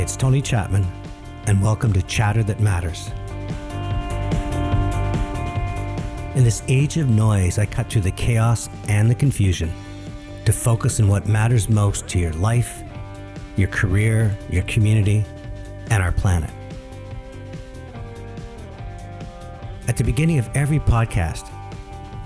it's 0.00 0.16
Tony 0.16 0.40
Chapman, 0.40 0.86
and 1.46 1.60
welcome 1.60 1.92
to 1.92 2.00
Chatter 2.00 2.42
That 2.42 2.58
Matters. 2.58 3.10
In 6.34 6.42
this 6.42 6.62
age 6.68 6.96
of 6.96 7.10
noise, 7.10 7.58
I 7.58 7.66
cut 7.66 7.90
through 7.90 8.00
the 8.00 8.10
chaos 8.12 8.70
and 8.88 9.10
the 9.10 9.14
confusion 9.14 9.70
to 10.46 10.54
focus 10.54 11.00
on 11.00 11.08
what 11.08 11.28
matters 11.28 11.68
most 11.68 12.08
to 12.08 12.18
your 12.18 12.32
life, 12.32 12.82
your 13.56 13.68
career, 13.68 14.34
your 14.48 14.62
community, 14.62 15.22
and 15.90 16.02
our 16.02 16.12
planet. 16.12 16.50
At 19.86 19.98
the 19.98 20.04
beginning 20.04 20.38
of 20.38 20.48
every 20.54 20.78
podcast, 20.78 21.52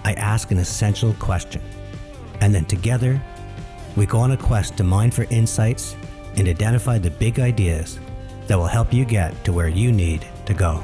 I 0.04 0.12
ask 0.12 0.52
an 0.52 0.58
essential 0.58 1.12
question, 1.14 1.60
and 2.40 2.54
then 2.54 2.66
together, 2.66 3.20
we 3.96 4.06
go 4.06 4.20
on 4.20 4.30
a 4.30 4.36
quest 4.36 4.76
to 4.76 4.84
mine 4.84 5.10
for 5.10 5.24
insights 5.24 5.96
and 6.36 6.48
identify 6.48 6.98
the 6.98 7.10
big 7.10 7.40
ideas 7.40 7.98
that 8.46 8.58
will 8.58 8.66
help 8.66 8.92
you 8.92 9.04
get 9.04 9.44
to 9.44 9.52
where 9.52 9.68
you 9.68 9.92
need 9.92 10.26
to 10.46 10.54
go. 10.54 10.82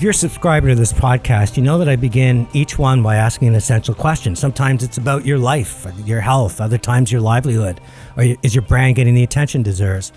If 0.00 0.04
you're 0.04 0.12
a 0.12 0.14
subscriber 0.14 0.68
to 0.68 0.74
this 0.74 0.94
podcast, 0.94 1.58
you 1.58 1.62
know 1.62 1.76
that 1.76 1.86
I 1.86 1.96
begin 1.96 2.48
each 2.54 2.78
one 2.78 3.02
by 3.02 3.16
asking 3.16 3.48
an 3.48 3.54
essential 3.54 3.94
question. 3.94 4.34
Sometimes 4.34 4.82
it's 4.82 4.96
about 4.96 5.26
your 5.26 5.36
life, 5.36 5.86
your 6.06 6.22
health, 6.22 6.58
other 6.58 6.78
times 6.78 7.12
your 7.12 7.20
livelihood, 7.20 7.82
or 8.16 8.24
is 8.42 8.54
your 8.54 8.62
brand 8.62 8.96
getting 8.96 9.14
the 9.14 9.22
attention 9.22 9.60
it 9.60 9.64
deserves? 9.64 10.10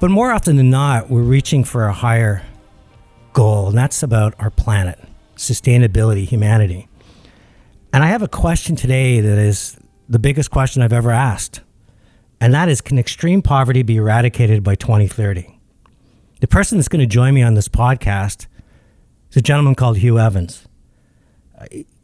But 0.00 0.10
more 0.10 0.32
often 0.32 0.56
than 0.56 0.70
not, 0.70 1.08
we're 1.08 1.22
reaching 1.22 1.62
for 1.62 1.84
a 1.86 1.92
higher 1.92 2.42
goal, 3.32 3.68
and 3.68 3.78
that's 3.78 4.02
about 4.02 4.34
our 4.40 4.50
planet, 4.50 4.98
sustainability, 5.36 6.26
humanity. 6.26 6.88
And 7.92 8.02
I 8.02 8.08
have 8.08 8.22
a 8.22 8.28
question 8.28 8.76
today 8.76 9.20
that 9.20 9.38
is 9.38 9.78
the 10.08 10.18
biggest 10.18 10.50
question 10.50 10.82
I've 10.82 10.92
ever 10.92 11.10
asked, 11.10 11.60
and 12.40 12.52
that 12.52 12.68
is 12.68 12.80
Can 12.80 12.98
extreme 12.98 13.42
poverty 13.42 13.82
be 13.82 13.96
eradicated 13.96 14.62
by 14.62 14.74
2030? 14.74 15.58
The 16.40 16.48
person 16.48 16.78
that's 16.78 16.88
going 16.88 17.00
to 17.00 17.06
join 17.06 17.34
me 17.34 17.42
on 17.42 17.54
this 17.54 17.68
podcast 17.68 18.46
is 19.30 19.36
a 19.36 19.42
gentleman 19.42 19.74
called 19.74 19.98
Hugh 19.98 20.18
Evans. 20.18 20.66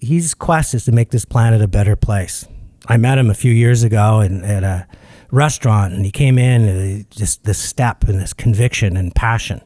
His 0.01 0.33
quest 0.35 0.73
is 0.75 0.85
to 0.85 0.93
make 0.93 1.11
this 1.11 1.25
planet 1.25 1.61
a 1.61 1.69
better 1.69 1.97
place. 1.97 2.47
I 2.87 2.97
met 2.97 3.19
him 3.19 3.29
a 3.29 3.35
few 3.35 3.53
years 3.53 3.83
ago 3.83 4.21
in, 4.21 4.43
at 4.45 4.65
a 4.65 4.87
restaurant, 5.31 5.93
and 5.93 6.05
he 6.05 6.11
came 6.11 6.39
in 6.39 7.07
just 7.11 7.45
this 7.45 7.59
step 7.59 8.05
and 8.05 8.21
this 8.21 8.33
conviction 8.33 8.97
and 8.97 9.15
passion. 9.15 9.61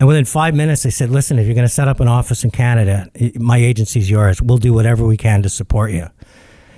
And 0.00 0.08
within 0.08 0.24
five 0.24 0.54
minutes, 0.54 0.82
they 0.82 0.90
said, 0.90 1.10
"Listen, 1.10 1.38
if 1.38 1.46
you're 1.46 1.54
going 1.54 1.66
to 1.66 1.72
set 1.72 1.88
up 1.88 2.00
an 2.00 2.08
office 2.08 2.44
in 2.44 2.50
Canada, 2.50 3.08
my 3.36 3.58
agency's 3.58 4.10
yours. 4.10 4.42
We'll 4.42 4.58
do 4.58 4.72
whatever 4.72 5.06
we 5.06 5.16
can 5.16 5.42
to 5.42 5.48
support 5.48 5.92
you." 5.92 6.08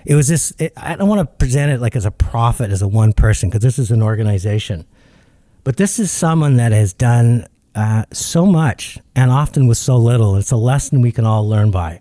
It 0.04 0.14
was 0.14 0.28
this. 0.28 0.52
It, 0.58 0.72
I 0.76 0.96
don't 0.96 1.08
want 1.08 1.20
to 1.20 1.36
present 1.36 1.72
it 1.72 1.80
like 1.80 1.96
as 1.96 2.04
a 2.04 2.10
prophet, 2.10 2.70
as 2.70 2.82
a 2.82 2.88
one 2.88 3.12
person, 3.12 3.48
because 3.48 3.62
this 3.62 3.78
is 3.78 3.90
an 3.90 4.02
organization. 4.02 4.86
But 5.64 5.78
this 5.78 5.98
is 5.98 6.12
someone 6.12 6.56
that 6.56 6.72
has 6.72 6.92
done 6.92 7.46
uh, 7.74 8.04
so 8.12 8.46
much 8.46 8.98
and 9.16 9.30
often 9.30 9.66
with 9.66 9.78
so 9.78 9.96
little. 9.96 10.36
It's 10.36 10.52
a 10.52 10.56
lesson 10.56 11.00
we 11.00 11.10
can 11.10 11.26
all 11.26 11.48
learn 11.48 11.70
by. 11.70 12.00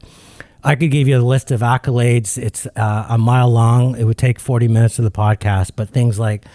I 0.63 0.75
could 0.75 0.91
give 0.91 1.07
you 1.07 1.17
a 1.17 1.22
list 1.22 1.52
of 1.52 1.61
accolades. 1.61 2.38
It's 2.38 2.66
uh, 2.75 3.05
a 3.09 3.17
mile 3.17 3.50
long. 3.50 3.95
It 3.97 4.03
would 4.03 4.17
take 4.17 4.39
40 4.39 4.67
minutes 4.67 5.00
of 5.00 5.05
the 5.05 5.11
podcast, 5.11 5.72
but 5.75 5.89
things 5.89 6.17
like 6.19 6.45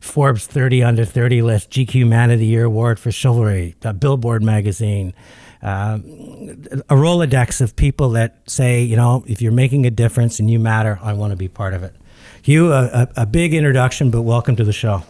Forbes 0.00 0.46
30 0.46 0.82
under 0.82 1.04
30 1.04 1.42
list, 1.42 1.70
GQ 1.70 2.08
Man 2.08 2.30
of 2.30 2.38
the 2.38 2.46
Year 2.46 2.64
Award 2.64 2.98
for 2.98 3.12
Chivalry, 3.12 3.76
the 3.80 3.92
Billboard 3.92 4.42
magazine, 4.42 5.12
uh, 5.62 5.98
a 6.88 6.94
Rolodex 6.94 7.60
of 7.60 7.76
people 7.76 8.10
that 8.10 8.38
say, 8.48 8.82
you 8.82 8.96
know, 8.96 9.24
if 9.26 9.42
you're 9.42 9.52
making 9.52 9.86
a 9.86 9.90
difference 9.90 10.40
and 10.40 10.50
you 10.50 10.58
matter, 10.58 10.98
I 11.02 11.12
want 11.12 11.32
to 11.32 11.36
be 11.36 11.48
part 11.48 11.74
of 11.74 11.82
it. 11.82 11.94
Hugh, 12.42 12.72
a, 12.72 13.08
a 13.16 13.26
big 13.26 13.52
introduction, 13.52 14.10
but 14.10 14.22
welcome 14.22 14.56
to 14.56 14.64
the 14.64 14.72
show. 14.72 15.02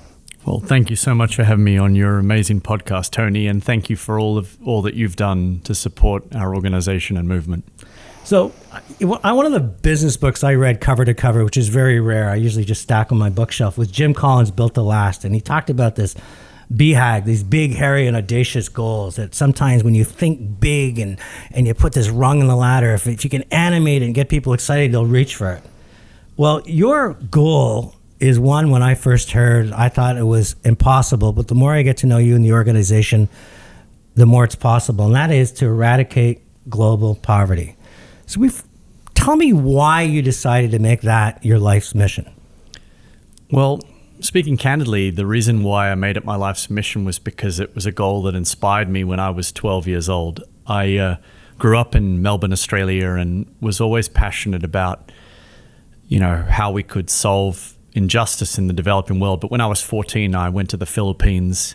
Well, 0.44 0.58
thank 0.58 0.90
you 0.90 0.96
so 0.96 1.14
much 1.14 1.36
for 1.36 1.44
having 1.44 1.64
me 1.64 1.76
on 1.76 1.94
your 1.94 2.18
amazing 2.18 2.62
podcast, 2.62 3.10
Tony, 3.10 3.46
and 3.46 3.62
thank 3.62 3.90
you 3.90 3.96
for 3.96 4.18
all 4.18 4.38
of 4.38 4.56
all 4.64 4.82
that 4.82 4.94
you've 4.94 5.16
done 5.16 5.60
to 5.64 5.74
support 5.74 6.34
our 6.34 6.54
organization 6.54 7.16
and 7.16 7.28
movement. 7.28 7.64
So, 8.24 8.48
one 9.00 9.46
of 9.46 9.52
the 9.52 9.60
business 9.60 10.16
books 10.16 10.44
I 10.44 10.54
read 10.54 10.80
cover 10.80 11.04
to 11.04 11.14
cover, 11.14 11.44
which 11.44 11.56
is 11.56 11.68
very 11.68 12.00
rare, 12.00 12.30
I 12.30 12.36
usually 12.36 12.64
just 12.64 12.82
stack 12.82 13.10
on 13.10 13.18
my 13.18 13.30
bookshelf, 13.30 13.76
was 13.76 13.90
Jim 13.90 14.14
Collins' 14.14 14.50
Built 14.50 14.74
to 14.74 14.82
Last, 14.82 15.24
and 15.24 15.34
he 15.34 15.40
talked 15.40 15.70
about 15.70 15.96
this 15.96 16.14
BHAG, 16.72 17.24
these 17.24 17.42
big, 17.42 17.74
hairy, 17.74 18.06
and 18.06 18.16
audacious 18.16 18.68
goals 18.68 19.16
that 19.16 19.34
sometimes 19.34 19.82
when 19.82 19.94
you 19.94 20.04
think 20.04 20.60
big 20.60 21.00
and, 21.00 21.18
and 21.50 21.66
you 21.66 21.74
put 21.74 21.94
this 21.94 22.08
rung 22.08 22.40
in 22.40 22.46
the 22.46 22.54
ladder, 22.54 22.94
if, 22.94 23.08
if 23.08 23.24
you 23.24 23.30
can 23.30 23.42
animate 23.50 24.02
it 24.02 24.06
and 24.06 24.14
get 24.14 24.28
people 24.28 24.52
excited, 24.52 24.92
they'll 24.92 25.06
reach 25.06 25.34
for 25.34 25.52
it. 25.52 25.64
Well, 26.36 26.62
your 26.66 27.14
goal 27.14 27.96
is 28.20 28.38
one 28.38 28.70
when 28.70 28.82
I 28.82 28.94
first 28.94 29.32
heard, 29.32 29.72
I 29.72 29.88
thought 29.88 30.16
it 30.16 30.24
was 30.24 30.54
impossible. 30.62 31.32
But 31.32 31.48
the 31.48 31.54
more 31.54 31.72
I 31.72 31.82
get 31.82 31.96
to 31.98 32.06
know 32.06 32.18
you 32.18 32.36
and 32.36 32.44
the 32.44 32.52
organization, 32.52 33.28
the 34.14 34.26
more 34.26 34.44
it's 34.44 34.54
possible. 34.54 35.06
And 35.06 35.14
that 35.16 35.32
is 35.32 35.50
to 35.52 35.66
eradicate 35.66 36.42
global 36.68 37.16
poverty. 37.16 37.76
So 38.30 38.38
we've 38.38 38.62
tell 39.14 39.34
me 39.34 39.52
why 39.52 40.02
you 40.02 40.22
decided 40.22 40.70
to 40.70 40.78
make 40.78 41.00
that 41.00 41.44
your 41.44 41.58
life's 41.58 41.96
mission. 41.96 42.32
Well, 43.50 43.80
speaking 44.20 44.56
candidly, 44.56 45.10
the 45.10 45.26
reason 45.26 45.64
why 45.64 45.90
I 45.90 45.96
made 45.96 46.16
it 46.16 46.24
my 46.24 46.36
life's 46.36 46.70
mission 46.70 47.04
was 47.04 47.18
because 47.18 47.58
it 47.58 47.74
was 47.74 47.86
a 47.86 47.90
goal 47.90 48.22
that 48.22 48.36
inspired 48.36 48.88
me 48.88 49.02
when 49.02 49.18
I 49.18 49.30
was 49.30 49.50
12 49.50 49.88
years 49.88 50.08
old. 50.08 50.44
I 50.64 50.96
uh, 50.96 51.16
grew 51.58 51.76
up 51.76 51.96
in 51.96 52.22
Melbourne, 52.22 52.52
Australia, 52.52 53.14
and 53.14 53.52
was 53.60 53.80
always 53.80 54.08
passionate 54.08 54.62
about, 54.62 55.10
you 56.06 56.20
know, 56.20 56.46
how 56.48 56.70
we 56.70 56.84
could 56.84 57.10
solve 57.10 57.74
injustice 57.94 58.58
in 58.58 58.68
the 58.68 58.72
developing 58.72 59.18
world. 59.18 59.40
But 59.40 59.50
when 59.50 59.60
I 59.60 59.66
was 59.66 59.82
14, 59.82 60.36
I 60.36 60.50
went 60.50 60.70
to 60.70 60.76
the 60.76 60.86
Philippines 60.86 61.74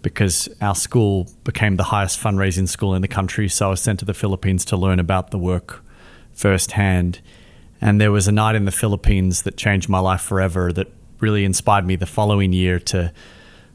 because 0.00 0.48
our 0.62 0.74
school 0.74 1.28
became 1.44 1.76
the 1.76 1.84
highest 1.84 2.18
fundraising 2.18 2.70
school 2.70 2.94
in 2.94 3.02
the 3.02 3.08
country. 3.08 3.50
So 3.50 3.66
I 3.66 3.68
was 3.68 3.82
sent 3.82 3.98
to 3.98 4.06
the 4.06 4.14
Philippines 4.14 4.64
to 4.64 4.78
learn 4.78 4.98
about 4.98 5.30
the 5.30 5.36
work 5.36 5.84
firsthand. 6.40 7.20
And 7.80 8.00
there 8.00 8.12
was 8.12 8.26
a 8.28 8.32
night 8.32 8.54
in 8.54 8.64
the 8.64 8.72
Philippines 8.72 9.42
that 9.42 9.56
changed 9.56 9.88
my 9.88 10.00
life 10.00 10.20
forever 10.20 10.72
that 10.72 10.88
really 11.20 11.44
inspired 11.44 11.86
me 11.86 11.96
the 11.96 12.06
following 12.06 12.52
year 12.52 12.78
to 12.78 13.12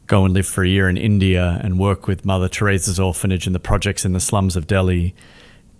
go 0.06 0.24
and 0.24 0.34
live 0.34 0.46
for 0.46 0.64
a 0.64 0.68
year 0.68 0.88
in 0.88 0.96
India 0.96 1.60
and 1.62 1.78
work 1.78 2.06
with 2.06 2.24
Mother 2.24 2.48
Teresa's 2.48 3.00
orphanage 3.00 3.46
and 3.46 3.54
the 3.54 3.60
projects 3.60 4.04
in 4.04 4.12
the 4.12 4.20
slums 4.20 4.56
of 4.56 4.66
Delhi. 4.66 5.14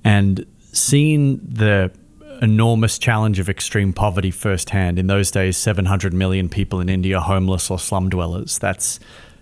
And 0.05 0.47
seeing 0.73 1.41
the 1.43 1.91
enormous 2.43 2.99
challenge 2.99 3.39
of 3.39 3.49
extreme 3.49 3.93
poverty 3.93 4.31
firsthand. 4.31 4.99
In 4.99 5.07
those 5.07 5.31
days, 5.31 5.57
700 5.57 6.13
million 6.13 6.49
people 6.49 6.81
in 6.81 6.89
India 6.89 7.21
homeless 7.21 7.71
or 7.71 7.79
slum 7.79 8.09
dwellers. 8.11 8.59
That's 8.59 9.01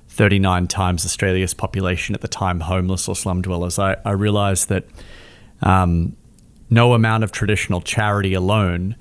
39 0.08 0.68
times 0.68 1.04
Australia's 1.04 1.54
population 1.54 2.14
at 2.14 2.20
the 2.20 2.28
time, 2.28 2.60
homeless 2.60 3.08
or 3.08 3.16
slum 3.16 3.42
dwellers. 3.42 3.78
I, 3.78 3.96
I 4.04 4.12
realized 4.12 4.68
that 4.68 4.84
um, 5.62 6.16
no 6.70 6.94
amount 6.94 7.24
of 7.24 7.32
traditional 7.32 7.80
charity 7.80 8.34
alone 8.34 8.96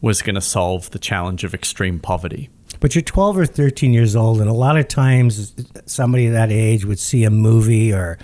was 0.00 0.22
going 0.22 0.34
to 0.34 0.40
solve 0.40 0.90
the 0.90 0.98
challenge 0.98 1.44
of 1.44 1.54
extreme 1.54 1.98
poverty. 1.98 2.50
But 2.80 2.94
you're 2.94 3.02
12 3.02 3.38
or 3.38 3.46
13 3.46 3.92
years 3.92 4.14
old, 4.14 4.40
and 4.40 4.50
a 4.50 4.54
lot 4.54 4.76
of 4.76 4.86
times 4.88 5.54
somebody 5.86 6.28
that 6.28 6.52
age 6.52 6.84
would 6.84 6.98
see 6.98 7.24
a 7.24 7.30
movie 7.30 7.92
or 7.92 8.18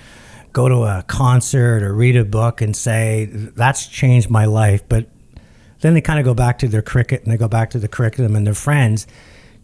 go 0.53 0.69
to 0.69 0.83
a 0.83 1.05
concert 1.07 1.83
or 1.83 1.95
read 1.95 2.17
a 2.17 2.25
book 2.25 2.61
and 2.61 2.77
say 2.77 3.27
that's 3.33 3.87
changed 3.87 4.31
my 4.31 4.45
life 4.45 4.83
but 4.89 5.07
then 5.81 5.95
they 5.95 6.01
kind 6.01 6.19
of 6.19 6.25
go 6.25 6.35
back 6.35 6.59
to 6.59 6.69
their 6.69 6.83
cricket 6.83 7.23
and 7.23 7.33
they 7.33 7.37
go 7.37 7.49
back 7.49 7.71
to 7.71 7.79
the 7.79 7.89
curriculum 7.89 8.37
and 8.37 8.47
their 8.47 8.55
friends 8.55 9.07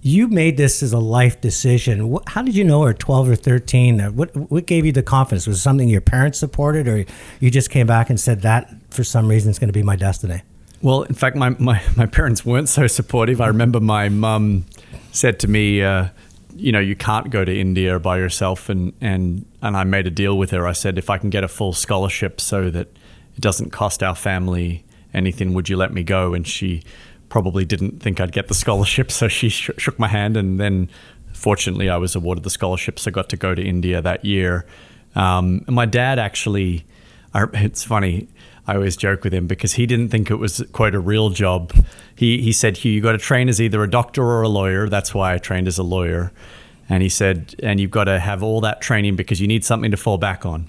you 0.01 0.29
made 0.29 0.57
this 0.57 0.83
as 0.83 0.93
a 0.93 0.99
life 0.99 1.41
decision 1.41 2.17
how 2.29 2.43
did 2.43 2.55
you 2.55 2.65
know 2.65 2.87
at 2.87 2.99
12 2.99 3.31
or 3.31 3.37
13 3.37 4.01
what, 4.15 4.35
what 4.51 4.67
gave 4.67 4.87
you 4.87 4.93
the 4.93 5.03
confidence 5.03 5.47
was 5.47 5.59
it 5.59 5.61
something 5.61 5.89
your 5.89 6.01
parents 6.01 6.39
supported 6.39 6.87
or 6.87 7.05
you 7.41 7.51
just 7.51 7.71
came 7.71 7.87
back 7.87 8.09
and 8.09 8.21
said 8.21 8.43
that 8.43 8.73
for 8.91 9.03
some 9.03 9.29
reason 9.29 9.51
is 9.51 9.59
going 9.59 9.69
to 9.69 9.73
be 9.73 9.83
my 9.83 9.97
destiny 9.97 10.43
well 10.83 11.03
in 11.03 11.15
fact 11.15 11.37
my, 11.37 11.51
my, 11.59 11.83
my 11.97 12.07
parents 12.07 12.45
weren't 12.45 12.69
so 12.69 12.87
supportive 12.87 13.41
i 13.41 13.47
remember 13.47 13.81
my 13.81 14.09
mum 14.09 14.65
said 15.11 15.41
to 15.41 15.49
me 15.49 15.83
uh, 15.83 16.09
you 16.59 16.73
know, 16.73 16.81
you 16.81 16.97
can't 16.97 17.31
go 17.31 17.45
to 17.45 17.57
India 17.57 17.99
by 18.01 18.19
yourself. 18.19 18.69
And, 18.69 18.93
and, 19.01 19.47
and 19.63 19.77
I 19.77 19.85
made 19.85 20.07
a 20.07 20.11
deal 20.11 20.37
with 20.37 20.51
her. 20.51 20.67
I 20.67 20.73
said, 20.73 20.99
if 20.99 21.09
I 21.09 21.17
can 21.17 21.31
get 21.31 21.45
a 21.45 21.49
full 21.49 21.73
scholarship 21.73 22.41
so 22.41 22.69
that 22.71 22.89
it 23.37 23.41
doesn't 23.41 23.71
cost 23.71 24.03
our 24.03 24.17
family 24.17 24.85
anything, 25.15 25.55
would 25.55 25.69
you 25.69 25.77
let 25.77 25.93
me 25.93 26.03
go? 26.03 26.35
And 26.35 26.47
she 26.47 26.83
probably 27.29 27.65
didn't 27.65 28.01
think 28.03 28.21
I'd 28.21 28.33
get 28.33 28.49
the 28.49 28.55
scholarship. 28.55 29.11
So 29.11 29.29
she 29.29 29.49
sh- 29.49 29.71
shook 29.79 29.99
my 29.99 30.09
hand. 30.09 30.37
And 30.37 30.59
then 30.59 30.89
fortunately, 31.33 31.89
I 31.89 31.97
was 31.97 32.15
awarded 32.15 32.45
the 32.45 32.51
scholarship. 32.51 32.99
So 32.99 33.11
I 33.11 33.13
got 33.13 33.29
to 33.31 33.37
go 33.37 33.55
to 33.55 33.63
India 33.63 34.01
that 34.03 34.25
year. 34.25 34.67
Um, 35.15 35.65
and 35.67 35.75
my 35.75 35.87
dad 35.87 36.19
actually, 36.19 36.85
it's 37.35 37.85
funny, 37.85 38.29
I 38.69 38.75
always 38.75 38.99
joke 38.99 39.25
with 39.25 39.33
him 39.33 39.47
because 39.47 39.73
he 39.73 39.87
didn't 39.87 40.11
think 40.11 40.31
it 40.31 40.37
was 40.37 40.63
quite 40.73 40.95
a 40.95 41.01
real 41.01 41.31
job. 41.31 41.73
He 42.15 42.43
he 42.43 42.53
said, 42.53 42.77
"Hugh, 42.77 42.93
you 42.93 43.01
got 43.01 43.13
to 43.13 43.19
train 43.19 43.49
as 43.49 43.63
either 43.63 43.83
a 43.83 43.89
doctor 43.91 44.23
or 44.23 44.43
a 44.43 44.49
lawyer." 44.49 44.91
That's 44.91 45.15
why 45.15 45.33
I 45.33 45.39
trained 45.39 45.67
as 45.67 45.79
a 45.79 45.83
lawyer. 45.83 46.33
And 46.87 47.03
he 47.03 47.09
said, 47.09 47.55
"And 47.63 47.81
you've 47.81 47.91
got 47.91 48.05
to 48.05 48.21
have 48.21 48.43
all 48.43 48.61
that 48.61 48.83
training 48.83 49.17
because 49.17 49.41
you 49.41 49.49
need 49.49 49.65
something 49.65 49.91
to 49.91 49.97
fall 49.97 50.19
back 50.19 50.45
on." 50.45 50.69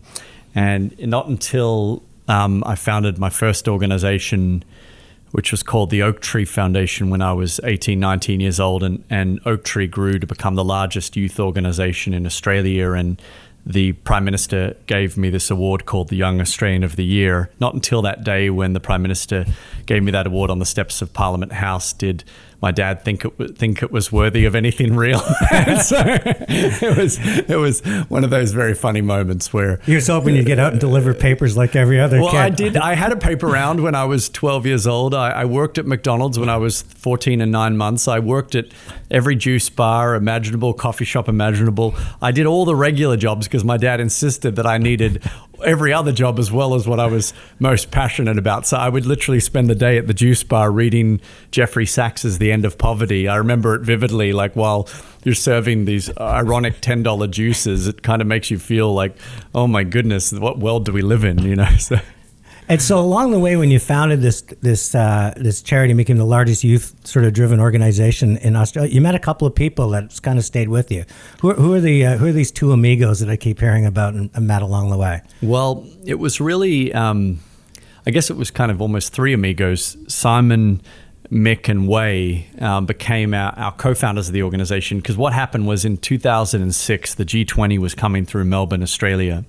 And 0.56 0.98
not 1.00 1.28
until 1.28 2.02
um, 2.30 2.64
I 2.66 2.76
founded 2.76 3.20
my 3.20 3.30
first 3.30 3.68
organization, 3.68 4.64
which 5.32 5.52
was 5.52 5.64
called 5.64 5.90
the 5.90 6.02
Oak 6.02 6.22
Tree 6.22 6.46
Foundation 6.46 7.10
when 7.10 7.22
I 7.22 7.34
was 7.34 7.60
18, 7.64 8.00
19 8.00 8.40
years 8.40 8.60
old. 8.60 8.84
And, 8.84 9.04
and 9.10 9.40
Oak 9.46 9.64
Tree 9.64 9.88
grew 9.88 10.20
to 10.20 10.28
become 10.28 10.56
the 10.56 10.64
largest 10.64 11.16
youth 11.16 11.40
organization 11.40 12.14
in 12.14 12.26
Australia. 12.26 12.92
And 12.92 13.22
the 13.66 13.94
Prime 13.94 14.26
Minister 14.26 14.76
gave 14.88 15.18
me 15.18 15.30
this 15.30 15.52
award 15.52 15.86
called 15.86 16.10
the 16.10 16.16
Young 16.16 16.42
Australian 16.42 16.84
of 16.84 16.96
the 16.96 17.06
Year. 17.06 17.52
Not 17.60 17.74
until 17.74 18.02
that 18.02 18.24
day 18.24 18.50
when 18.50 18.74
the 18.74 18.80
Prime 18.80 19.02
Minister 19.02 19.46
gave 19.86 20.04
me 20.04 20.12
that 20.12 20.28
award 20.28 20.50
on 20.50 20.60
the 20.60 20.66
steps 20.66 21.02
of 21.02 21.14
Parliament 21.14 21.52
House 21.54 21.94
did 21.94 22.24
my 22.62 22.72
dad 22.72 23.04
think 23.04 23.24
it 23.24 23.58
think 23.58 23.82
it 23.82 23.92
was 23.92 24.12
worthy 24.12 24.46
of 24.46 24.56
anything 24.56 24.96
real. 24.96 25.20
so 25.82 25.98
it 26.06 26.98
was 26.98 27.18
it 27.50 27.58
was 27.58 27.82
one 28.10 28.24
of 28.24 28.30
those 28.30 28.52
very 28.52 28.74
funny 28.74 29.02
moments 29.02 29.54
where 29.54 29.80
you 29.86 29.96
was 29.96 30.08
hoping 30.08 30.36
you'd 30.36 30.46
get 30.46 30.60
out 30.60 30.74
and 30.74 30.82
deliver 30.82 31.14
papers 31.14 31.56
like 31.56 31.76
every 31.76 32.00
other 32.00 32.18
kid. 32.18 32.22
well, 32.22 32.32
kid. 32.32 32.38
I 32.38 32.50
did. 32.50 32.78
I 32.78 32.96
had 32.96 33.12
a 33.12 33.18
paper 33.18 33.48
round 33.48 33.82
when 33.82 33.96
I 33.96 34.06
was 34.06 34.30
12 34.30 34.66
years 34.66 34.88
old. 34.88 35.14
I, 35.14 35.30
I 35.30 35.46
worked 35.46 35.78
at 35.78 35.86
McDonald's 35.86 36.38
when 36.38 36.50
I 36.50 36.58
was 36.58 36.82
14 36.82 37.42
and 37.42 37.52
nine 37.52 37.78
months. 37.78 38.08
I 38.08 38.20
worked 38.20 38.56
at 38.56 38.66
every 39.10 39.36
juice 39.36 39.70
bar 39.70 40.16
imaginable, 40.16 40.74
coffee 40.74 41.06
shop 41.06 41.30
imaginable. 41.30 41.96
I 42.22 42.32
did 42.32 42.46
all 42.46 42.66
the 42.66 42.76
regular 42.76 43.18
jobs 43.18 43.48
because 43.48 43.64
my 43.64 43.78
dad 43.78 44.00
insisted 44.00 44.56
that 44.58 44.66
I 44.66 44.78
needed 44.78 45.24
every 45.66 45.94
other 45.94 46.12
job 46.12 46.40
as 46.40 46.52
well 46.52 46.76
as 46.76 46.88
what 46.88 47.00
I 47.00 47.06
was 47.08 47.34
most 47.60 47.92
passionate 47.92 48.38
about. 48.38 48.66
So 48.66 48.78
I 48.78 48.90
would 48.90 49.06
literally 49.06 49.40
spend 49.40 49.70
the 49.70 49.76
day 49.76 49.98
at 49.98 50.08
the 50.08 50.14
juice 50.14 50.44
bar 50.44 50.72
reading 50.72 51.22
Jeffrey 51.52 51.86
Sachs's 51.86 52.38
The 52.38 52.52
End 52.52 52.66
of 52.66 52.78
Poverty. 52.78 53.28
I 53.28 53.36
remember 53.38 53.76
it 53.76 53.82
vividly, 53.82 54.34
like 54.34 54.56
while 54.56 54.88
you're 55.24 55.36
serving 55.36 55.86
these 55.86 56.10
ironic 56.18 56.82
$10 56.82 57.32
juices, 57.32 57.88
it 57.88 58.04
kind 58.04 58.22
of 58.22 58.28
makes 58.28 58.50
you 58.52 58.60
feel 58.60 58.94
like, 58.94 59.16
oh 59.54 59.68
my 59.68 59.84
goodness, 59.84 60.32
what 60.32 60.60
world 60.60 60.86
do 60.86 60.94
we 60.94 61.02
live 61.02 61.24
in, 61.24 61.40
you 61.40 61.56
know? 61.56 61.70
So. 61.80 62.00
And 62.70 62.80
so 62.80 63.00
along 63.00 63.32
the 63.32 63.40
way, 63.40 63.56
when 63.56 63.72
you 63.72 63.80
founded 63.80 64.22
this 64.22 64.42
this 64.62 64.94
uh, 64.94 65.34
this 65.36 65.64
charity, 65.64 65.92
became 65.96 66.18
the 66.18 66.24
largest 66.24 66.64
youth 66.64 66.96
sort 67.04 67.26
of 67.26 67.34
driven 67.34 67.60
organization 67.60 68.38
in 68.38 68.56
Australia, 68.56 68.94
you 68.94 69.02
met 69.02 69.16
a 69.16 69.20
couple 69.20 69.48
of 69.48 69.56
people 69.56 69.90
that 69.90 70.22
kind 70.22 70.38
of 70.38 70.46
stayed 70.46 70.70
with 70.70 70.92
you. 70.92 71.04
Who, 71.42 71.54
who 71.54 71.74
are 71.74 71.80
the 71.80 72.06
uh, 72.06 72.18
who 72.18 72.28
are 72.28 72.32
these 72.32 72.52
two 72.52 72.72
amigos 72.72 73.22
that 73.22 73.30
I 73.30 73.38
keep 73.38 73.60
hearing 73.60 73.88
about 73.88 74.14
and, 74.14 74.30
and 74.36 74.46
met 74.46 74.62
along 74.62 74.92
the 74.92 74.98
way? 74.98 75.22
Well, 75.42 75.84
it 76.06 76.20
was 76.20 76.40
really, 76.40 76.94
um, 76.94 77.40
I 78.06 78.12
guess 78.12 78.30
it 78.30 78.38
was 78.38 78.52
kind 78.52 78.70
of 78.70 78.82
almost 78.82 79.14
three 79.14 79.34
amigos. 79.34 79.98
Simon. 80.08 80.82
Mick 81.32 81.70
and 81.70 81.88
Wei 81.88 82.48
um, 82.58 82.88
became 82.88 83.36
our, 83.36 83.52
our 83.52 83.72
co 83.72 83.94
founders 83.94 84.30
of 84.30 84.34
the 84.34 84.42
organization 84.42 84.98
because 84.98 85.16
what 85.16 85.32
happened 85.32 85.68
was 85.68 85.86
in 85.86 85.98
2006, 85.98 87.14
the 87.14 87.24
G20 87.24 87.78
was 87.78 87.94
coming 87.94 88.26
through 88.26 88.46
Melbourne, 88.46 88.82
Australia. 88.82 89.46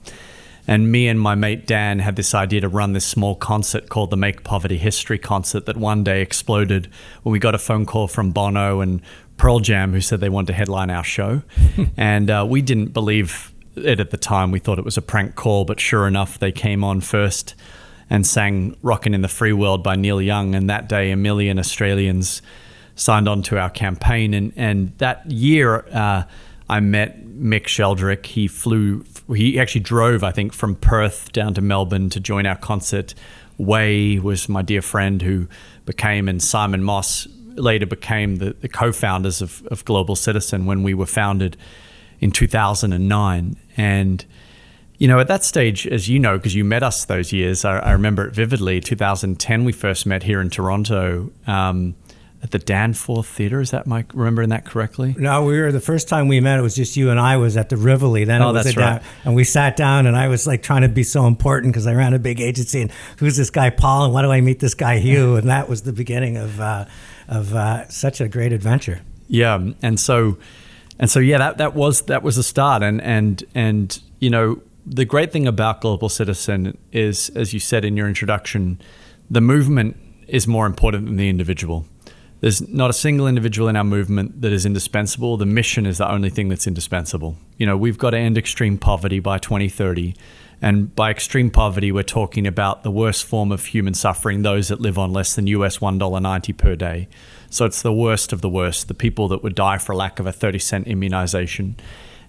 And 0.66 0.92
me 0.92 1.08
and 1.08 1.20
my 1.20 1.34
mate 1.34 1.66
Dan 1.66 1.98
had 1.98 2.16
this 2.16 2.34
idea 2.34 2.60
to 2.60 2.68
run 2.68 2.92
this 2.92 3.04
small 3.04 3.34
concert 3.34 3.88
called 3.88 4.10
the 4.10 4.16
Make 4.16 4.44
Poverty 4.44 4.76
History 4.76 5.18
concert 5.18 5.66
that 5.66 5.76
one 5.76 6.04
day 6.04 6.22
exploded 6.22 6.88
when 7.22 7.32
we 7.32 7.38
got 7.38 7.54
a 7.54 7.58
phone 7.58 7.86
call 7.86 8.08
from 8.08 8.32
Bono 8.32 8.80
and 8.80 9.00
Pearl 9.36 9.60
Jam 9.60 9.92
who 9.92 10.00
said 10.00 10.20
they 10.20 10.28
wanted 10.28 10.48
to 10.48 10.52
headline 10.52 10.90
our 10.90 11.04
show. 11.04 11.42
and 11.96 12.30
uh, 12.30 12.46
we 12.48 12.62
didn't 12.62 12.88
believe 12.88 13.52
it 13.76 14.00
at 14.00 14.10
the 14.10 14.16
time. 14.16 14.50
We 14.50 14.58
thought 14.58 14.78
it 14.78 14.84
was 14.84 14.96
a 14.96 15.02
prank 15.02 15.34
call, 15.34 15.64
but 15.64 15.80
sure 15.80 16.06
enough, 16.06 16.38
they 16.38 16.52
came 16.52 16.84
on 16.84 17.00
first 17.00 17.54
and 18.08 18.26
sang 18.26 18.76
Rockin' 18.82 19.14
in 19.14 19.22
the 19.22 19.28
Free 19.28 19.52
World 19.52 19.82
by 19.82 19.96
Neil 19.96 20.20
Young. 20.20 20.54
And 20.54 20.68
that 20.68 20.88
day, 20.88 21.10
a 21.10 21.16
million 21.16 21.58
Australians 21.58 22.42
signed 22.96 23.28
on 23.28 23.42
to 23.42 23.58
our 23.58 23.70
campaign. 23.70 24.34
And, 24.34 24.52
and 24.56 24.98
that 24.98 25.30
year, 25.30 25.86
uh, 25.92 26.24
I 26.68 26.80
met 26.80 27.16
Mick 27.40 27.64
Sheldrick. 27.64 28.26
He 28.26 28.46
flew 28.46 29.04
he 29.34 29.58
actually 29.58 29.82
drove, 29.82 30.22
I 30.22 30.32
think, 30.32 30.52
from 30.52 30.74
Perth 30.76 31.32
down 31.32 31.54
to 31.54 31.60
Melbourne 31.60 32.10
to 32.10 32.20
join 32.20 32.46
our 32.46 32.56
concert. 32.56 33.14
Wei 33.58 34.18
was 34.18 34.48
my 34.48 34.62
dear 34.62 34.82
friend 34.82 35.20
who 35.22 35.48
became, 35.86 36.28
and 36.28 36.42
Simon 36.42 36.82
Moss 36.82 37.26
later 37.54 37.86
became 37.86 38.36
the, 38.36 38.54
the 38.60 38.68
co 38.68 38.92
founders 38.92 39.42
of, 39.42 39.66
of 39.66 39.84
Global 39.84 40.16
Citizen 40.16 40.66
when 40.66 40.82
we 40.82 40.94
were 40.94 41.06
founded 41.06 41.56
in 42.20 42.30
2009. 42.30 43.56
And, 43.76 44.24
you 44.98 45.08
know, 45.08 45.18
at 45.18 45.28
that 45.28 45.44
stage, 45.44 45.86
as 45.86 46.08
you 46.08 46.18
know, 46.18 46.36
because 46.36 46.54
you 46.54 46.64
met 46.64 46.82
us 46.82 47.04
those 47.04 47.32
years, 47.32 47.64
I, 47.64 47.78
I, 47.78 47.92
remember 47.92 48.26
it 48.26 48.34
vividly. 48.34 48.80
2010, 48.80 49.64
we 49.64 49.72
first 49.72 50.06
met 50.06 50.22
here 50.22 50.40
in 50.40 50.50
Toronto. 50.50 51.30
Um, 51.46 51.94
at 52.42 52.52
the 52.52 52.58
Danforth 52.58 53.26
Theater. 53.26 53.60
Is 53.60 53.70
that 53.70 53.86
Mike 53.86 54.12
remembering 54.14 54.48
that 54.48 54.64
correctly? 54.64 55.14
No, 55.18 55.44
we 55.44 55.60
were 55.60 55.72
the 55.72 55.80
first 55.80 56.08
time 56.08 56.26
we 56.26 56.40
met. 56.40 56.58
It 56.58 56.62
was 56.62 56.74
just 56.74 56.96
you 56.96 57.10
and 57.10 57.20
I. 57.20 57.36
Was 57.36 57.56
at 57.56 57.68
the 57.68 57.76
Rivoli. 57.76 58.24
Then 58.24 58.42
oh, 58.42 58.50
it 58.50 58.52
was 58.52 58.64
that's 58.64 58.76
right. 58.76 59.00
Down, 59.00 59.10
and 59.24 59.34
we 59.34 59.44
sat 59.44 59.76
down, 59.76 60.06
and 60.06 60.16
I 60.16 60.28
was 60.28 60.46
like 60.46 60.62
trying 60.62 60.82
to 60.82 60.88
be 60.88 61.02
so 61.02 61.26
important 61.26 61.72
because 61.72 61.86
I 61.86 61.94
ran 61.94 62.14
a 62.14 62.18
big 62.18 62.40
agency. 62.40 62.80
And 62.80 62.90
who's 63.18 63.36
this 63.36 63.50
guy 63.50 63.70
Paul? 63.70 64.04
And 64.04 64.14
why 64.14 64.22
do 64.22 64.30
I 64.30 64.40
meet 64.40 64.60
this 64.60 64.74
guy 64.74 64.98
Hugh? 64.98 65.36
And 65.36 65.48
that 65.48 65.68
was 65.68 65.82
the 65.82 65.92
beginning 65.92 66.36
of 66.36 66.60
uh, 66.60 66.86
of 67.28 67.54
uh, 67.54 67.88
such 67.88 68.20
a 68.20 68.28
great 68.28 68.52
adventure. 68.52 69.00
Yeah, 69.28 69.72
and 69.82 70.00
so 70.00 70.38
and 70.98 71.10
so 71.10 71.20
yeah, 71.20 71.38
that 71.38 71.58
that 71.58 71.74
was 71.74 72.02
that 72.02 72.22
was 72.22 72.36
the 72.36 72.42
start. 72.42 72.82
And 72.82 73.02
and 73.02 73.44
and 73.54 74.00
you 74.18 74.30
know 74.30 74.62
the 74.86 75.04
great 75.04 75.30
thing 75.30 75.46
about 75.46 75.82
Global 75.82 76.08
Citizen 76.08 76.76
is, 76.90 77.30
as 77.30 77.52
you 77.52 77.60
said 77.60 77.84
in 77.84 77.96
your 77.96 78.08
introduction, 78.08 78.80
the 79.30 79.40
movement 79.40 79.96
is 80.26 80.46
more 80.46 80.66
important 80.66 81.06
than 81.06 81.16
the 81.16 81.28
individual 81.28 81.84
there's 82.40 82.66
not 82.68 82.90
a 82.90 82.94
single 82.94 83.26
individual 83.26 83.68
in 83.68 83.76
our 83.76 83.84
movement 83.84 84.40
that 84.40 84.52
is 84.52 84.64
indispensable. 84.64 85.36
The 85.36 85.46
mission 85.46 85.86
is 85.86 85.98
the 85.98 86.10
only 86.10 86.30
thing 86.30 86.48
that's 86.48 86.66
indispensable. 86.66 87.36
You 87.58 87.66
know, 87.66 87.76
we've 87.76 87.98
got 87.98 88.10
to 88.10 88.18
end 88.18 88.38
extreme 88.38 88.78
poverty 88.78 89.20
by 89.20 89.38
2030. 89.38 90.14
And 90.62 90.94
by 90.94 91.10
extreme 91.10 91.50
poverty, 91.50 91.90
we're 91.90 92.02
talking 92.02 92.46
about 92.46 92.82
the 92.82 92.90
worst 92.90 93.24
form 93.24 93.50
of 93.52 93.64
human 93.66 93.94
suffering, 93.94 94.42
those 94.42 94.68
that 94.68 94.80
live 94.80 94.98
on 94.98 95.12
less 95.12 95.34
than 95.34 95.46
US 95.46 95.78
$1.90 95.78 96.56
per 96.56 96.76
day. 96.76 97.08
So 97.50 97.64
it's 97.64 97.82
the 97.82 97.92
worst 97.92 98.32
of 98.32 98.40
the 98.42 98.48
worst, 98.48 98.88
the 98.88 98.94
people 98.94 99.28
that 99.28 99.42
would 99.42 99.54
die 99.54 99.78
for 99.78 99.94
lack 99.94 100.18
of 100.18 100.26
a 100.26 100.32
30 100.32 100.58
cent 100.58 100.86
immunization. 100.86 101.76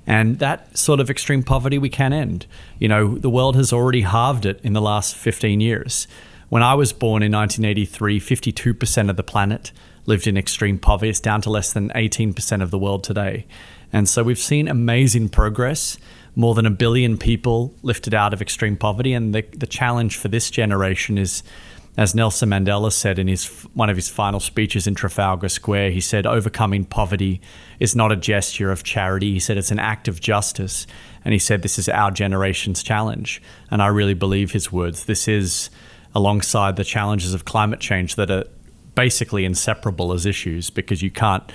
And 0.08 0.40
that 0.40 0.78
sort 0.78 1.00
of 1.00 1.10
extreme 1.10 1.44
poverty 1.44 1.78
we 1.78 1.90
can 1.90 2.12
end. 2.12 2.48
You 2.80 2.88
know, 2.88 3.18
the 3.18 3.30
world 3.30 3.56
has 3.56 3.72
already 3.72 4.02
halved 4.02 4.46
it 4.46 4.60
in 4.64 4.74
the 4.74 4.82
last 4.82 5.16
15 5.16 5.62
years. 5.62 6.08
When 6.50 6.64
I 6.64 6.74
was 6.74 6.92
born 6.92 7.24
in 7.24 7.32
1983, 7.32 8.20
52% 8.20 9.10
of 9.10 9.16
the 9.16 9.24
planet 9.24 9.72
lived 10.06 10.28
in 10.28 10.38
extreme 10.38 10.78
poverty. 10.78 11.10
It's 11.10 11.20
down 11.20 11.42
to 11.42 11.50
less 11.50 11.74
than 11.74 11.90
18% 11.90 12.62
of 12.62 12.72
the 12.72 12.80
world 12.80 13.04
today. 13.04 13.46
And 13.94 14.08
so 14.08 14.24
we've 14.24 14.40
seen 14.40 14.68
amazing 14.68 15.30
progress. 15.30 15.98
More 16.36 16.56
than 16.56 16.66
a 16.66 16.72
billion 16.72 17.18
people 17.18 17.74
lifted 17.84 18.14
out 18.14 18.34
of 18.34 18.42
extreme 18.42 18.78
poverty. 18.78 19.14
And 19.14 19.36
the, 19.36 19.42
the 19.54 19.68
challenge 19.68 20.18
for 20.18 20.30
this 20.30 20.50
generation 20.50 21.18
is, 21.18 21.44
as 21.98 22.16
Nelson 22.16 22.50
Mandela 22.50 22.92
said 22.92 23.20
in 23.20 23.28
his 23.28 23.48
one 23.74 23.90
of 23.90 23.98
his 23.98 24.08
final 24.08 24.40
speeches 24.40 24.88
in 24.88 24.96
Trafalgar 24.96 25.50
Square, 25.50 25.92
he 25.92 26.00
said, 26.00 26.26
overcoming 26.26 26.86
poverty 26.86 27.42
is 27.82 27.98
not 27.98 28.14
a 28.14 28.16
gesture 28.16 28.72
of 28.72 28.84
charity. 28.84 29.34
He 29.34 29.40
said 29.40 29.58
it's 29.58 29.72
an 29.72 29.80
act 29.80 30.08
of 30.08 30.22
justice. 30.22 30.88
And 31.26 31.34
he 31.34 31.40
said, 31.40 31.62
this 31.62 31.78
is 31.78 31.90
our 31.90 32.12
generation's 32.12 32.82
challenge. 32.82 33.42
And 33.70 33.82
I 33.82 33.88
really 33.88 34.14
believe 34.14 34.54
his 34.54 34.72
words. 34.72 35.06
This 35.06 35.28
is 35.28 35.70
alongside 36.16 36.78
the 36.78 36.84
challenges 36.86 37.34
of 37.34 37.44
climate 37.44 37.82
change 37.82 38.16
that 38.16 38.32
are 38.32 38.46
basically 39.02 39.46
inseparable 39.46 40.14
as 40.14 40.28
issues 40.28 40.70
because 40.70 41.02
you 41.02 41.10
can't 41.10 41.52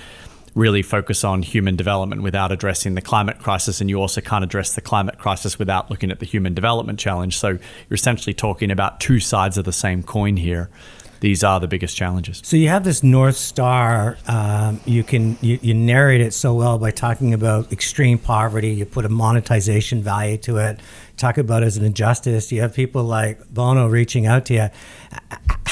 really 0.53 0.81
focus 0.81 1.23
on 1.23 1.41
human 1.41 1.77
development 1.77 2.21
without 2.21 2.51
addressing 2.51 2.95
the 2.95 3.01
climate 3.01 3.39
crisis, 3.39 3.79
and 3.79 3.89
you 3.89 4.01
also 4.01 4.19
can't 4.19 4.43
address 4.43 4.75
the 4.75 4.81
climate 4.81 5.17
crisis 5.17 5.57
without 5.57 5.89
looking 5.89 6.11
at 6.11 6.19
the 6.19 6.25
human 6.25 6.53
development 6.53 6.99
challenge. 6.99 7.37
So 7.37 7.47
you're 7.47 7.61
essentially 7.91 8.33
talking 8.33 8.69
about 8.69 8.99
two 8.99 9.21
sides 9.21 9.57
of 9.57 9.63
the 9.63 9.71
same 9.71 10.03
coin 10.03 10.35
here. 10.35 10.69
These 11.21 11.41
are 11.41 11.57
the 11.61 11.69
biggest 11.69 11.95
challenges. 11.95 12.41
So 12.43 12.57
you 12.57 12.67
have 12.67 12.83
this 12.83 13.01
North 13.01 13.37
Star. 13.37 14.17
Um, 14.27 14.81
you 14.85 15.03
can 15.05 15.37
you, 15.41 15.57
you 15.61 15.73
narrate 15.73 16.21
it 16.21 16.33
so 16.33 16.53
well 16.53 16.77
by 16.77 16.91
talking 16.91 17.33
about 17.33 17.71
extreme 17.71 18.19
poverty. 18.19 18.71
You 18.71 18.85
put 18.85 19.05
a 19.05 19.09
monetization 19.09 20.03
value 20.03 20.37
to 20.39 20.57
it. 20.57 20.79
Talk 21.17 21.37
about 21.37 21.63
as 21.63 21.77
an 21.77 21.83
injustice. 21.83 22.51
You 22.51 22.61
have 22.61 22.73
people 22.73 23.03
like 23.03 23.53
Bono 23.53 23.87
reaching 23.87 24.25
out 24.25 24.45
to 24.45 24.53
you 24.53 24.69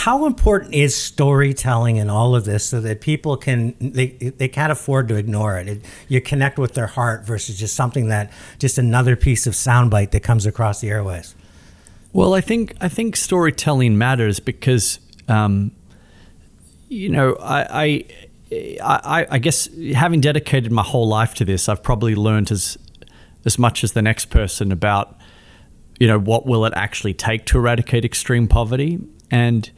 how 0.06 0.28
important 0.28 0.72
is 0.75 0.96
storytelling 0.96 1.96
in 1.96 2.12
all 2.12 2.36
of 2.36 2.46
this 2.46 2.64
so 2.64 2.80
that 2.80 3.02
people 3.02 3.36
can 3.36 3.74
they 3.80 4.10
they 4.10 4.48
can't 4.48 4.72
afford 4.72 5.08
to 5.08 5.16
ignore 5.16 5.58
it. 5.58 5.68
it. 5.68 5.82
You 6.08 6.22
connect 6.22 6.60
with 6.60 6.75
their 6.75 6.86
heart 6.86 7.25
versus 7.25 7.58
just 7.58 7.75
something 7.75 8.08
that 8.10 8.32
just 8.60 8.78
another 8.78 9.16
piece 9.16 9.48
of 9.48 9.54
soundbite 9.54 10.12
that 10.12 10.20
comes 10.22 10.46
across 10.46 10.80
the 10.80 10.92
airways. 10.92 11.34
Well, 12.14 12.36
I 12.36 12.42
think 12.42 12.75
I 12.80 12.88
think 12.88 13.16
storytelling 13.16 13.98
matters 13.98 14.40
because 14.40 15.00
um, 15.28 15.72
you 16.88 17.10
know 17.10 17.36
I, 17.42 18.06
I 18.52 18.78
I 18.84 19.28
I 19.32 19.40
guess 19.40 19.68
having 19.96 20.22
dedicated 20.22 20.72
my 20.72 20.84
whole 20.84 21.08
life 21.08 21.34
to 21.34 21.46
this, 21.46 21.68
I've 21.68 21.82
probably 21.82 22.14
learned 22.14 22.52
as 22.52 22.78
as 23.44 23.58
much 23.58 23.84
as 23.84 23.94
the 23.94 24.04
next 24.04 24.25
person 24.30 24.72
about 24.72 25.18
you 26.00 26.08
know 26.08 26.20
what 26.20 26.46
will 26.46 26.66
it 26.66 26.74
actually 26.75 27.14
take 27.14 27.46
to 27.46 27.58
eradicate 27.58 28.06
extreme 28.06 28.48
poverty 28.48 29.00
and 29.32 29.72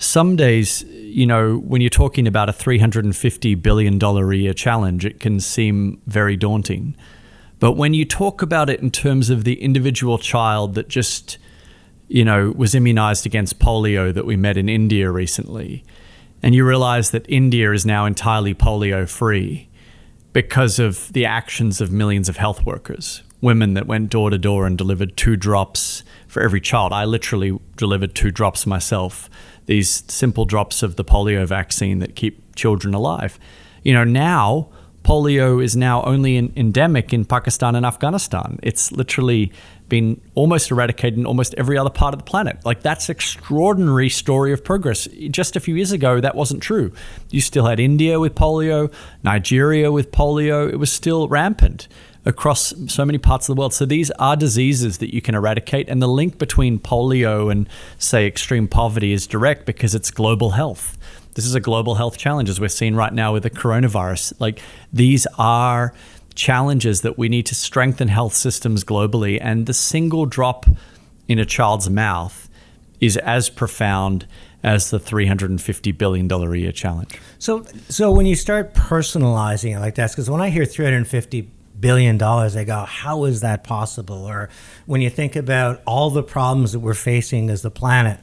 some 0.00 0.36
days, 0.36 0.84
you 0.84 1.26
know, 1.26 1.56
when 1.56 1.80
you're 1.80 1.90
talking 1.90 2.28
about 2.28 2.48
a 2.48 2.52
$350 2.52 3.60
billion 3.60 4.00
a 4.00 4.32
year 4.36 4.54
challenge, 4.54 5.04
it 5.04 5.18
can 5.18 5.40
seem 5.40 6.00
very 6.06 6.36
daunting. 6.36 6.94
But 7.58 7.72
when 7.72 7.94
you 7.94 8.04
talk 8.04 8.40
about 8.40 8.70
it 8.70 8.78
in 8.78 8.92
terms 8.92 9.28
of 9.28 9.42
the 9.42 9.60
individual 9.60 10.16
child 10.16 10.76
that 10.76 10.86
just 10.86 11.38
you 12.08 12.24
know, 12.24 12.52
was 12.56 12.74
immunized 12.74 13.26
against 13.26 13.58
polio 13.58 14.12
that 14.12 14.24
we 14.24 14.36
met 14.36 14.56
in 14.56 14.68
India 14.68 15.10
recently. 15.10 15.84
And 16.42 16.54
you 16.54 16.66
realize 16.66 17.10
that 17.10 17.28
India 17.28 17.72
is 17.72 17.84
now 17.84 18.06
entirely 18.06 18.54
polio 18.54 19.08
free 19.08 19.68
because 20.32 20.78
of 20.78 21.12
the 21.12 21.26
actions 21.26 21.80
of 21.80 21.92
millions 21.92 22.28
of 22.28 22.36
health 22.36 22.64
workers, 22.64 23.22
women 23.40 23.74
that 23.74 23.86
went 23.86 24.10
door 24.10 24.30
to 24.30 24.38
door 24.38 24.66
and 24.66 24.76
delivered 24.76 25.16
two 25.16 25.36
drops 25.36 26.02
for 26.26 26.42
every 26.42 26.60
child. 26.60 26.92
I 26.92 27.04
literally 27.04 27.58
delivered 27.76 28.14
two 28.14 28.30
drops 28.30 28.66
myself, 28.66 29.30
these 29.66 30.02
simple 30.08 30.44
drops 30.44 30.82
of 30.82 30.96
the 30.96 31.04
polio 31.04 31.46
vaccine 31.46 31.98
that 32.00 32.16
keep 32.16 32.54
children 32.56 32.94
alive. 32.94 33.38
You 33.82 33.94
know, 33.94 34.04
now 34.04 34.70
polio 35.02 35.62
is 35.62 35.76
now 35.76 36.02
only 36.02 36.36
endemic 36.36 37.12
in 37.12 37.24
Pakistan 37.24 37.74
and 37.74 37.86
Afghanistan. 37.86 38.58
It's 38.62 38.92
literally 38.92 39.52
been 39.88 40.20
almost 40.34 40.70
eradicated 40.70 41.18
in 41.18 41.26
almost 41.26 41.54
every 41.56 41.78
other 41.78 41.90
part 41.90 42.14
of 42.14 42.20
the 42.20 42.24
planet. 42.24 42.64
Like 42.64 42.82
that's 42.82 43.08
extraordinary 43.08 44.08
story 44.08 44.52
of 44.52 44.62
progress. 44.64 45.06
Just 45.30 45.56
a 45.56 45.60
few 45.60 45.74
years 45.74 45.92
ago, 45.92 46.20
that 46.20 46.34
wasn't 46.34 46.62
true. 46.62 46.92
You 47.30 47.40
still 47.40 47.66
had 47.66 47.80
India 47.80 48.20
with 48.20 48.34
polio, 48.34 48.92
Nigeria 49.22 49.90
with 49.90 50.10
polio. 50.10 50.70
It 50.70 50.76
was 50.76 50.92
still 50.92 51.28
rampant 51.28 51.88
across 52.24 52.74
so 52.88 53.04
many 53.04 53.18
parts 53.18 53.48
of 53.48 53.56
the 53.56 53.58
world. 53.58 53.72
So 53.72 53.86
these 53.86 54.10
are 54.12 54.36
diseases 54.36 54.98
that 54.98 55.14
you 55.14 55.22
can 55.22 55.34
eradicate, 55.34 55.88
and 55.88 56.02
the 56.02 56.08
link 56.08 56.38
between 56.38 56.78
polio 56.78 57.50
and 57.50 57.68
say 57.98 58.26
extreme 58.26 58.68
poverty 58.68 59.12
is 59.12 59.26
direct 59.26 59.64
because 59.64 59.94
it's 59.94 60.10
global 60.10 60.50
health. 60.50 60.98
This 61.34 61.46
is 61.46 61.54
a 61.54 61.60
global 61.60 61.94
health 61.94 62.18
challenge, 62.18 62.50
as 62.50 62.60
we're 62.60 62.68
seeing 62.68 62.96
right 62.96 63.12
now 63.12 63.32
with 63.32 63.44
the 63.44 63.50
coronavirus. 63.50 64.34
Like 64.40 64.60
these 64.92 65.26
are 65.38 65.94
challenges 66.38 67.02
that 67.02 67.18
we 67.18 67.28
need 67.28 67.44
to 67.46 67.54
strengthen 67.54 68.08
health 68.08 68.32
systems 68.32 68.84
globally, 68.84 69.38
and 69.42 69.66
the 69.66 69.74
single 69.74 70.24
drop 70.24 70.66
in 71.26 71.38
a 71.38 71.44
child's 71.44 71.90
mouth 71.90 72.48
is 73.00 73.16
as 73.18 73.50
profound 73.50 74.26
as 74.62 74.90
the 74.90 74.98
$350 74.98 75.98
billion 75.98 76.30
a 76.30 76.54
year 76.54 76.72
challenge. 76.72 77.18
So, 77.38 77.64
so 77.88 78.10
when 78.10 78.24
you 78.24 78.36
start 78.36 78.72
personalizing 78.72 79.76
it 79.76 79.80
like 79.80 79.96
that, 79.96 80.10
because 80.10 80.30
when 80.30 80.40
I 80.40 80.50
hear 80.50 80.64
350 80.64 81.50
billion 81.80 82.18
dollars, 82.18 82.56
I 82.56 82.64
go, 82.64 82.84
how 82.84 83.24
is 83.24 83.40
that 83.40 83.62
possible? 83.64 84.24
Or 84.24 84.48
when 84.86 85.00
you 85.00 85.10
think 85.10 85.36
about 85.36 85.82
all 85.86 86.10
the 86.10 86.22
problems 86.22 86.72
that 86.72 86.80
we're 86.80 86.94
facing 86.94 87.50
as 87.50 87.62
the 87.62 87.70
planet, 87.70 88.20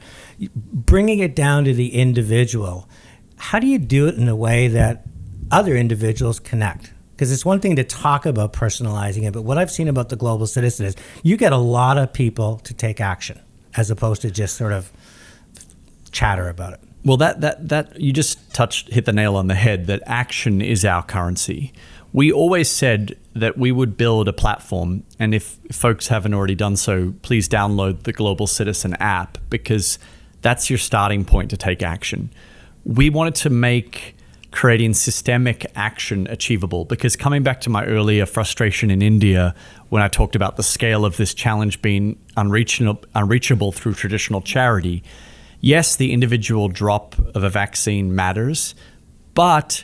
bringing 0.55 1.19
it 1.19 1.35
down 1.35 1.65
to 1.65 1.73
the 1.73 1.93
individual, 1.93 2.89
how 3.37 3.59
do 3.59 3.67
you 3.67 3.77
do 3.77 4.07
it 4.07 4.15
in 4.15 4.27
a 4.27 4.35
way 4.35 4.67
that 4.69 5.05
other 5.51 5.75
individuals 5.75 6.39
connect? 6.39 6.91
Because 7.15 7.31
it's 7.31 7.45
one 7.45 7.61
thing 7.61 7.77
to 7.77 7.83
talk 7.83 8.25
about 8.25 8.51
personalizing 8.51 9.23
it, 9.23 9.31
but 9.31 9.43
what 9.43 9.57
I've 9.57 9.71
seen 9.71 9.87
about 9.87 10.09
the 10.09 10.17
global 10.17 10.47
citizen 10.47 10.85
is 10.85 10.95
you 11.23 11.37
get 11.37 11.53
a 11.53 11.57
lot 11.57 11.97
of 11.97 12.11
people 12.11 12.57
to 12.59 12.73
take 12.73 12.99
action 12.99 13.39
as 13.77 13.89
opposed 13.89 14.21
to 14.23 14.31
just 14.31 14.57
sort 14.57 14.73
of 14.73 14.91
chatter 16.11 16.49
about 16.49 16.73
it. 16.73 16.79
Well, 17.05 17.17
that 17.17 17.41
that 17.41 17.69
that 17.69 17.99
you 17.99 18.11
just 18.11 18.53
touched 18.53 18.91
hit 18.91 19.05
the 19.05 19.13
nail 19.13 19.35
on 19.35 19.47
the 19.47 19.55
head. 19.55 19.87
That 19.87 20.01
action 20.05 20.59
is 20.59 20.83
our 20.83 21.03
currency. 21.03 21.71
We 22.11 22.31
always 22.31 22.69
said 22.69 23.17
that 23.33 23.57
we 23.57 23.71
would 23.71 23.95
build 23.95 24.27
a 24.27 24.33
platform, 24.33 25.03
and 25.19 25.35
if 25.35 25.57
folks 25.71 26.07
haven't 26.07 26.33
already 26.33 26.55
done 26.55 26.77
so, 26.77 27.13
please 27.21 27.47
download 27.47 28.03
the 28.03 28.13
Global 28.13 28.47
Citizen 28.47 28.95
app 28.95 29.37
because 29.49 29.99
that's 30.41 30.69
your 30.69 30.79
starting 30.79 31.25
point 31.25 31.49
to 31.51 31.57
take 31.57 31.83
action 31.83 32.29
we 32.85 33.09
wanted 33.09 33.35
to 33.35 33.49
make 33.49 34.14
creating 34.55 34.93
systemic 34.93 35.65
action 35.75 36.27
achievable. 36.29 36.85
Because 36.85 37.17
coming 37.17 37.43
back 37.43 37.59
to 37.61 37.69
my 37.69 37.85
earlier 37.85 38.25
frustration 38.25 38.89
in 38.89 39.01
India 39.01 39.53
when 39.89 40.01
I 40.01 40.07
talked 40.07 40.33
about 40.33 40.55
the 40.55 40.63
scale 40.63 41.03
of 41.03 41.17
this 41.17 41.33
challenge 41.33 41.81
being 41.81 42.17
unreachable, 42.37 43.03
unreachable 43.13 43.73
through 43.73 43.95
traditional 43.95 44.41
charity, 44.41 45.03
yes, 45.59 45.97
the 45.97 46.13
individual 46.13 46.69
drop 46.69 47.19
of 47.35 47.43
a 47.43 47.49
vaccine 47.49 48.15
matters, 48.15 48.75
but 49.33 49.83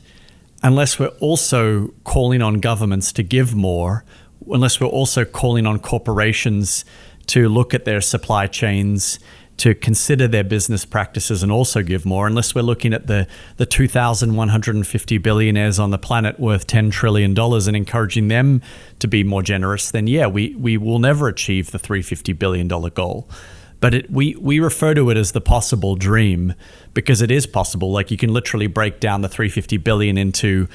unless 0.64 0.98
we're 0.98 1.08
also 1.20 1.90
calling 2.06 2.42
on 2.42 2.62
governments 2.62 3.12
to 3.12 3.24
give 3.24 3.54
more, 3.54 4.06
unless 4.50 4.80
we're 4.80 4.88
also 4.88 5.26
calling 5.26 5.66
on 5.68 5.80
corporations 5.80 6.86
to 7.28 7.50
look 7.50 7.74
at 7.74 7.84
their 7.84 8.00
supply 8.00 8.48
chains 8.48 9.20
to 9.62 9.76
consider 9.76 10.28
their 10.28 10.44
business 10.44 10.86
practices 10.86 11.44
and 11.44 11.52
also 11.52 11.84
give 11.84 12.04
more, 12.04 12.26
unless 12.26 12.56
we're 12.56 12.64
looking 12.64 12.96
at 12.96 13.06
the, 13.06 13.28
the 13.58 13.66
2,150 13.68 15.18
billionaires 15.20 15.78
on 15.78 15.92
the 15.92 16.00
planet 16.00 16.40
worth 16.40 16.66
$10 16.66 16.92
trillion 16.92 17.40
and 17.40 17.76
encouraging 17.76 18.28
them 18.28 18.60
to 18.98 19.08
be 19.08 19.24
more 19.24 19.44
generous, 19.44 19.92
then 19.92 20.08
yeah, 20.08 20.26
we, 20.26 20.56
we 20.56 20.78
will 20.78 20.98
never 20.98 21.28
achieve 21.28 21.70
the 21.70 21.78
$350 21.78 22.40
billion 22.40 22.68
goal. 22.68 23.30
But 23.80 23.94
it, 23.94 24.10
we, 24.10 24.36
we 24.38 24.60
refer 24.60 24.96
to 24.96 25.12
it 25.12 25.18
as 25.18 25.34
the 25.34 25.42
possible 25.42 25.96
dream 25.96 26.56
because 26.96 27.22
it 27.22 27.30
is 27.30 27.46
possible. 27.46 27.92
Like 27.92 28.10
you 28.10 28.18
can 28.18 28.34
literally 28.34 28.66
break 28.66 29.00
down 29.00 29.22
the 29.22 29.30
350 29.30 29.78
billion 29.78 30.18
into 30.18 30.68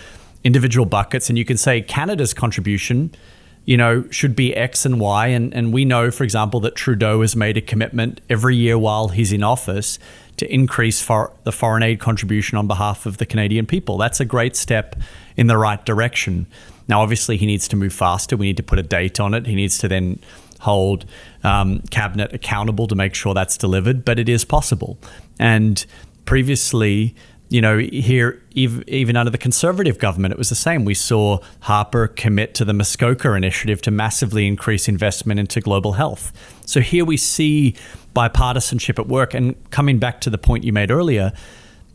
individual 0.45 0.87
buckets 0.87 1.28
and 1.28 1.37
you 1.37 1.45
can 1.45 1.57
say 1.57 1.83
Canada's 1.83 2.33
contribution– 2.33 3.12
you 3.66 3.76
know, 3.76 4.04
should 4.11 4.35
be 4.35 4.56
X 4.56 4.87
and 4.87 4.99
Y. 4.99 5.26
And, 5.26 5.52
and 5.52 5.73
we 5.73 5.85
know, 5.85 6.11
for 6.11 6.25
example, 6.25 6.61
that 6.61 6.76
Trudeau 6.76 7.20
has 7.20 7.37
made 7.37 7.56
a 7.56 7.61
commitment 7.61 8.20
every 8.30 8.56
year 8.56 8.78
while 8.78 9.08
he's 9.08 9.32
in 9.32 9.42
office 9.42 9.99
to 10.38 10.52
increase 10.52 11.02
for 11.02 11.32
the 11.44 11.52
foreign 11.52 11.82
aid 11.82 11.99
contribution 11.99 12.56
on 12.56 12.66
behalf 12.66 13.06
of 13.06 13.18
the 13.18 13.26
Canadian 13.26 13.66
people. 13.66 13.99
That's 13.99 14.20
a 14.20 14.25
great 14.25 14.54
step 14.54 14.96
in 15.37 15.49
the 15.49 15.58
right 15.58 15.85
direction. 15.85 16.46
Now, 16.88 17.02
obviously, 17.02 17.37
he 17.37 17.46
needs 17.46 17.66
to 17.68 17.76
move 17.76 17.92
faster. 17.92 18.37
We 18.37 18.46
need 18.46 18.56
to 18.58 18.62
put 18.62 18.78
a 18.78 18.82
date 18.82 19.18
on 19.18 19.35
it. 19.35 19.46
He 19.46 19.56
needs 19.56 19.78
to 19.78 19.88
then 19.88 20.20
hold 20.61 21.04
um, 21.42 21.80
cabinet 21.90 22.32
accountable 22.32 22.87
to 22.87 22.94
make 22.94 23.14
sure 23.14 23.35
that's 23.35 23.56
delivered, 23.56 24.04
but 24.04 24.18
it 24.18 24.28
is 24.28 24.44
possible. 24.44 24.96
And 25.38 25.85
previously, 26.25 27.14
you 27.49 27.61
know, 27.61 27.79
here 27.79 28.43
even 28.55 29.17
under 29.17 29.31
the 29.31 29.38
conservative 29.38 29.99
government, 29.99 30.33
it 30.33 30.38
was 30.38 30.49
the 30.49 30.57
same. 30.57 30.85
We 30.85 30.95
saw 30.95 31.38
Harper 31.61 32.09
commit 32.09 32.55
to 32.55 32.65
the 32.65 32.73
Muskoka 32.73 33.35
initiative 33.35 33.81
to 33.83 33.91
massively 33.91 34.47
increase 34.47 34.88
investment 34.88 35.38
into 35.38 35.61
global 35.61 35.93
health. 35.93 36.33
So 36.67 36.81
here 36.81 37.05
we 37.05 37.17
see 37.17 37.76
bipartisanship 38.15 38.99
at 38.99 39.07
work. 39.07 39.33
And 39.33 39.55
coming 39.71 39.99
back 39.99 40.21
to 40.23 40.31
the 40.31 40.38
point 40.38 40.65
you 40.65 40.73
made 40.73 40.91
earlier, 40.91 41.33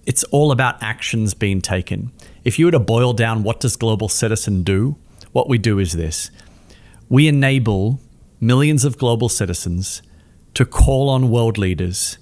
it's 0.05 0.23
all 0.25 0.51
about 0.51 0.81
actions 0.81 1.33
being 1.33 1.61
taken. 1.61 2.11
If 2.45 2.57
you 2.57 2.65
were 2.65 2.71
to 2.71 2.79
boil 2.79 3.11
down 3.11 3.43
what 3.43 3.59
does 3.59 3.75
Global 3.75 4.07
Citizen 4.07 4.63
do, 4.63 4.95
what 5.33 5.49
we 5.49 5.57
do 5.57 5.79
is 5.79 5.93
this: 5.93 6.31
we 7.09 7.27
enable 7.27 7.99
millions 8.39 8.85
of 8.85 8.97
global 8.97 9.29
citizens 9.29 10.01
to 10.53 10.65
call 10.65 11.09
on 11.09 11.29
world 11.29 11.57
leaders 11.57 12.17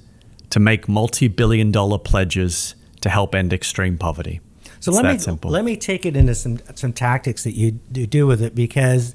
to 0.50 0.60
make 0.60 0.90
multi-billion 0.90 1.72
dollar 1.72 1.98
pledges 1.98 2.76
to 3.02 3.10
help 3.10 3.36
end 3.36 3.54
extreme 3.54 3.98
poverty. 3.98 4.42
So 4.80 4.92
it's 4.92 5.02
let 5.02 5.12
me 5.12 5.18
simple. 5.18 5.52
let 5.52 5.66
me 5.66 5.76
take 5.76 6.06
it 6.06 6.16
into 6.16 6.36
some 6.36 6.60
some 6.76 6.94
tactics 6.94 7.44
that 7.44 7.54
you 7.54 7.72
do 7.72 8.26
with 8.28 8.42
it 8.42 8.56
because 8.56 9.14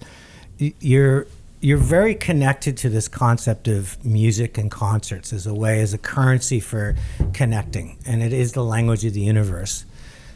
you're 0.59 1.27
you're 1.61 1.79
very 1.79 2.15
connected 2.15 2.77
to 2.77 2.91
this 2.91 3.09
concept 3.09 3.69
of 3.69 4.05
music 4.05 4.59
and 4.59 4.71
concerts 4.71 5.33
as 5.33 5.47
a 5.47 5.55
way 5.55 5.81
as 5.81 5.95
a 5.95 5.99
currency 5.99 6.61
for 6.61 6.95
connecting 7.33 7.97
and 8.05 8.23
it 8.23 8.35
is 8.35 8.53
the 8.53 8.65
language 8.65 9.05
of 9.05 9.15
the 9.15 9.23
universe. 9.23 9.87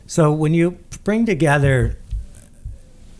So 0.06 0.32
when 0.32 0.54
you 0.54 0.78
bring 1.04 1.26
together 1.26 1.98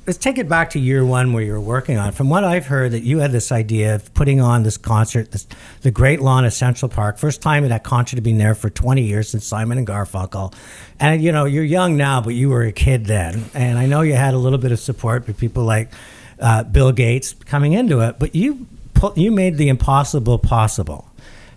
let's 0.08 0.16
take 0.16 0.38
it 0.38 0.48
back 0.48 0.70
to 0.70 0.78
year 0.78 1.04
one 1.04 1.34
where 1.34 1.42
you 1.42 1.52
were 1.52 1.60
working 1.60 1.98
on. 1.98 2.12
From 2.12 2.30
what 2.30 2.42
I've 2.42 2.64
heard, 2.64 2.92
that 2.92 3.02
you 3.02 3.18
had 3.18 3.30
this 3.30 3.52
idea 3.52 3.94
of 3.94 4.14
putting 4.14 4.40
on 4.40 4.62
this 4.62 4.78
concert, 4.78 5.32
this, 5.32 5.46
the 5.82 5.90
Great 5.90 6.22
Lawn 6.22 6.46
at 6.46 6.54
Central 6.54 6.88
Park. 6.88 7.18
First 7.18 7.42
time 7.42 7.68
that 7.68 7.84
concert 7.84 8.16
had 8.16 8.24
been 8.24 8.38
there 8.38 8.54
for 8.54 8.70
20 8.70 9.02
years 9.02 9.28
since 9.28 9.44
Simon 9.44 9.76
and 9.76 9.86
Garfunkel. 9.86 10.54
And 10.98 11.22
you 11.22 11.30
know, 11.30 11.44
you're 11.44 11.62
young 11.62 11.98
now, 11.98 12.22
but 12.22 12.34
you 12.34 12.48
were 12.48 12.62
a 12.62 12.72
kid 12.72 13.04
then. 13.04 13.44
And 13.52 13.78
I 13.78 13.84
know 13.84 14.00
you 14.00 14.14
had 14.14 14.32
a 14.32 14.38
little 14.38 14.58
bit 14.58 14.72
of 14.72 14.80
support 14.80 15.26
with 15.26 15.36
people 15.36 15.64
like 15.64 15.92
uh, 16.40 16.64
Bill 16.64 16.90
Gates 16.90 17.34
coming 17.44 17.74
into 17.74 18.00
it, 18.00 18.18
but 18.18 18.34
you 18.34 18.66
you 19.14 19.30
made 19.30 19.58
the 19.58 19.68
impossible 19.68 20.38
possible. 20.38 21.06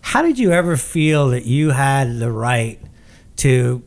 How 0.02 0.22
did 0.22 0.38
you 0.38 0.52
ever 0.52 0.76
feel 0.76 1.30
that 1.30 1.46
you 1.46 1.70
had 1.70 2.20
the 2.20 2.32
right 2.32 2.80
to 3.38 3.82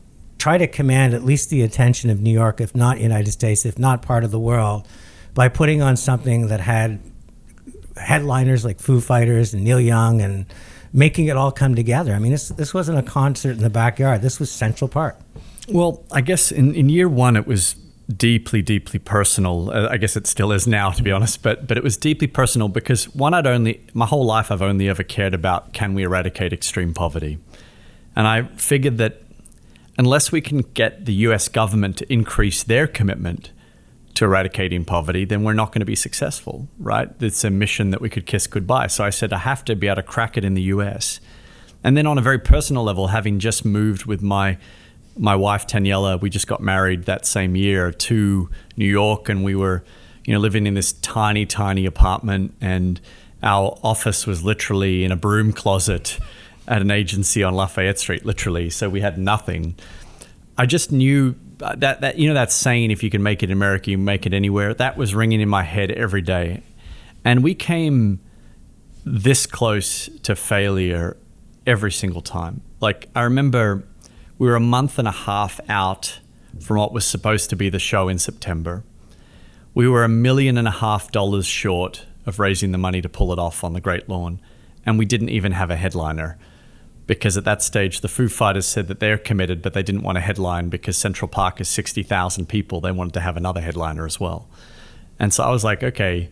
try 0.45 0.59
to 0.59 0.67
command 0.67 1.15
at 1.15 1.23
least 1.23 1.49
the 1.49 1.63
attention 1.63 2.11
of 2.11 2.21
New 2.21 2.29
York, 2.29 2.61
if 2.61 2.75
not 2.75 2.99
United 2.99 3.31
States, 3.31 3.65
if 3.65 3.79
not 3.79 4.03
part 4.03 4.23
of 4.23 4.29
the 4.29 4.37
world, 4.37 4.87
by 5.33 5.49
putting 5.49 5.81
on 5.81 5.97
something 5.97 6.49
that 6.49 6.59
had 6.59 6.99
headliners 7.97 8.63
like 8.63 8.79
Foo 8.79 9.01
Fighters 9.01 9.55
and 9.55 9.63
Neil 9.63 9.79
Young 9.79 10.21
and 10.21 10.45
making 10.93 11.25
it 11.25 11.35
all 11.35 11.51
come 11.51 11.73
together. 11.73 12.13
I 12.13 12.19
mean, 12.19 12.31
this 12.31 12.49
this 12.49 12.75
wasn't 12.75 12.99
a 12.99 13.01
concert 13.01 13.53
in 13.53 13.63
the 13.63 13.71
backyard. 13.71 14.21
This 14.21 14.39
was 14.39 14.51
Central 14.51 14.87
Park. 14.87 15.17
Well, 15.67 16.03
I 16.11 16.21
guess 16.21 16.51
in, 16.51 16.75
in 16.75 16.89
year 16.89 17.09
one 17.09 17.35
it 17.35 17.47
was 17.47 17.73
deeply, 18.15 18.61
deeply 18.61 18.99
personal. 18.99 19.71
Uh, 19.71 19.87
I 19.89 19.97
guess 19.97 20.15
it 20.15 20.27
still 20.27 20.51
is 20.51 20.67
now, 20.67 20.91
to 20.91 21.01
be 21.01 21.11
honest. 21.11 21.41
But 21.41 21.65
but 21.65 21.75
it 21.75 21.83
was 21.83 21.97
deeply 21.97 22.27
personal 22.27 22.67
because 22.67 23.05
one, 23.15 23.33
I'd 23.33 23.47
only 23.47 23.81
my 23.95 24.05
whole 24.05 24.25
life 24.25 24.51
I've 24.51 24.61
only 24.61 24.89
ever 24.89 25.01
cared 25.01 25.33
about 25.33 25.73
can 25.73 25.95
we 25.95 26.03
eradicate 26.03 26.53
extreme 26.53 26.93
poverty, 26.93 27.39
and 28.15 28.27
I 28.27 28.43
figured 28.43 28.99
that 28.99 29.24
unless 29.97 30.31
we 30.31 30.41
can 30.41 30.59
get 30.73 31.05
the 31.05 31.13
US 31.13 31.47
government 31.47 31.97
to 31.97 32.11
increase 32.11 32.63
their 32.63 32.87
commitment 32.87 33.51
to 34.15 34.25
eradicating 34.25 34.85
poverty, 34.85 35.25
then 35.25 35.43
we're 35.43 35.53
not 35.53 35.71
going 35.71 35.81
to 35.81 35.85
be 35.85 35.95
successful, 35.95 36.67
right? 36.79 37.09
It's 37.19 37.43
a 37.43 37.49
mission 37.49 37.91
that 37.91 38.01
we 38.01 38.09
could 38.09 38.25
kiss 38.25 38.47
goodbye. 38.47 38.87
So 38.87 39.03
I 39.03 39.09
said, 39.09 39.33
I 39.33 39.39
have 39.39 39.65
to 39.65 39.75
be 39.75 39.87
able 39.87 39.97
to 39.97 40.03
crack 40.03 40.37
it 40.37 40.45
in 40.45 40.53
the 40.53 40.63
US. 40.63 41.19
And 41.83 41.95
then 41.95 42.07
on 42.07 42.17
a 42.17 42.21
very 42.21 42.39
personal 42.39 42.83
level, 42.83 43.07
having 43.07 43.39
just 43.39 43.65
moved 43.65 44.05
with 44.05 44.21
my 44.21 44.57
my 45.17 45.35
wife 45.35 45.65
Daniela, 45.65 46.19
we 46.19 46.29
just 46.29 46.47
got 46.47 46.61
married 46.61 47.05
that 47.05 47.25
same 47.25 47.55
year 47.55 47.89
to 47.89 48.49
New 48.75 48.85
York, 48.85 49.29
and 49.29 49.45
we 49.45 49.55
were, 49.55 49.81
you 50.25 50.33
know, 50.33 50.39
living 50.39 50.67
in 50.67 50.73
this 50.73 50.91
tiny, 50.91 51.45
tiny 51.45 51.85
apartment, 51.85 52.53
and 52.59 52.99
our 53.41 53.77
office 53.81 54.27
was 54.27 54.43
literally 54.43 55.05
in 55.05 55.13
a 55.13 55.15
broom 55.15 55.53
closet 55.53 56.19
at 56.67 56.81
an 56.81 56.91
agency 56.91 57.43
on 57.43 57.53
Lafayette 57.53 57.99
Street, 57.99 58.25
literally. 58.25 58.69
So 58.69 58.89
we 58.89 59.01
had 59.01 59.17
nothing. 59.17 59.75
I 60.57 60.65
just 60.65 60.91
knew 60.91 61.35
uh, 61.61 61.75
that 61.77 62.01
that 62.01 62.17
you 62.17 62.27
know 62.27 62.33
that 62.33 62.51
saying, 62.51 62.91
if 62.91 63.03
you 63.03 63.09
can 63.09 63.23
make 63.23 63.43
it 63.43 63.49
in 63.49 63.53
America, 63.53 63.91
you 63.91 63.97
make 63.97 64.25
it 64.25 64.33
anywhere. 64.33 64.73
That 64.73 64.97
was 64.97 65.13
ringing 65.13 65.41
in 65.41 65.49
my 65.49 65.63
head 65.63 65.91
every 65.91 66.21
day, 66.21 66.63
and 67.23 67.43
we 67.43 67.53
came 67.55 68.19
this 69.05 69.45
close 69.45 70.09
to 70.23 70.35
failure 70.35 71.17
every 71.67 71.91
single 71.91 72.21
time. 72.21 72.61
Like 72.81 73.09
I 73.15 73.21
remember, 73.21 73.87
we 74.37 74.47
were 74.47 74.55
a 74.55 74.61
month 74.61 74.97
and 74.99 75.07
a 75.07 75.11
half 75.11 75.59
out 75.69 76.19
from 76.59 76.77
what 76.77 76.93
was 76.93 77.05
supposed 77.05 77.49
to 77.49 77.55
be 77.55 77.69
the 77.69 77.79
show 77.79 78.07
in 78.07 78.17
September. 78.17 78.83
We 79.73 79.87
were 79.89 80.03
a 80.03 80.09
million 80.09 80.57
and 80.57 80.67
a 80.67 80.71
half 80.71 81.11
dollars 81.11 81.45
short 81.45 82.05
of 82.25 82.39
raising 82.39 82.71
the 82.71 82.77
money 82.77 83.01
to 83.01 83.09
pull 83.09 83.33
it 83.33 83.39
off 83.39 83.63
on 83.63 83.73
the 83.73 83.81
Great 83.81 84.09
Lawn, 84.09 84.39
and 84.85 84.97
we 84.97 85.05
didn't 85.05 85.29
even 85.29 85.51
have 85.51 85.69
a 85.69 85.75
headliner 85.75 86.37
because 87.07 87.37
at 87.37 87.43
that 87.43 87.61
stage 87.61 88.01
the 88.01 88.07
Foo 88.07 88.27
Fighters 88.27 88.65
said 88.65 88.87
that 88.87 88.99
they're 88.99 89.17
committed, 89.17 89.61
but 89.61 89.73
they 89.73 89.83
didn't 89.83 90.03
want 90.03 90.17
a 90.17 90.21
headline 90.21 90.69
because 90.69 90.97
Central 90.97 91.27
Park 91.27 91.61
is 91.61 91.69
60,000 91.69 92.47
people. 92.47 92.81
They 92.81 92.91
wanted 92.91 93.13
to 93.13 93.19
have 93.21 93.37
another 93.37 93.61
headliner 93.61 94.05
as 94.05 94.19
well. 94.19 94.49
And 95.19 95.33
so 95.33 95.43
I 95.43 95.49
was 95.49 95.63
like, 95.63 95.83
okay. 95.83 96.29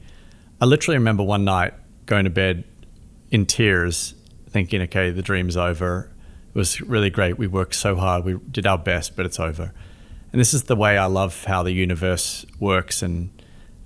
I 0.62 0.66
literally 0.66 0.98
remember 0.98 1.24
one 1.24 1.44
night 1.44 1.74
going 2.06 2.24
to 2.26 2.30
bed 2.30 2.64
in 3.32 3.46
tears, 3.46 4.14
thinking, 4.50 4.82
okay, 4.84 5.10
the 5.10 5.22
dream's 5.22 5.58
over. 5.58 6.10
It 6.54 6.58
was 6.58 6.82
really 6.82 7.10
great. 7.10 7.38
We 7.38 7.48
worked 7.48 7.76
so 7.76 7.96
hard. 7.96 8.24
We 8.24 8.38
did 8.52 8.68
our 8.68 8.78
best, 8.78 9.16
but 9.16 9.26
it's 9.26 9.40
over. 9.40 9.74
And 10.32 10.40
this 10.40 10.54
is 10.54 10.64
the 10.64 10.76
way 10.76 10.98
I 10.98 11.06
love 11.06 11.44
how 11.46 11.64
the 11.64 11.72
universe 11.72 12.46
works. 12.60 13.02
And 13.02 13.30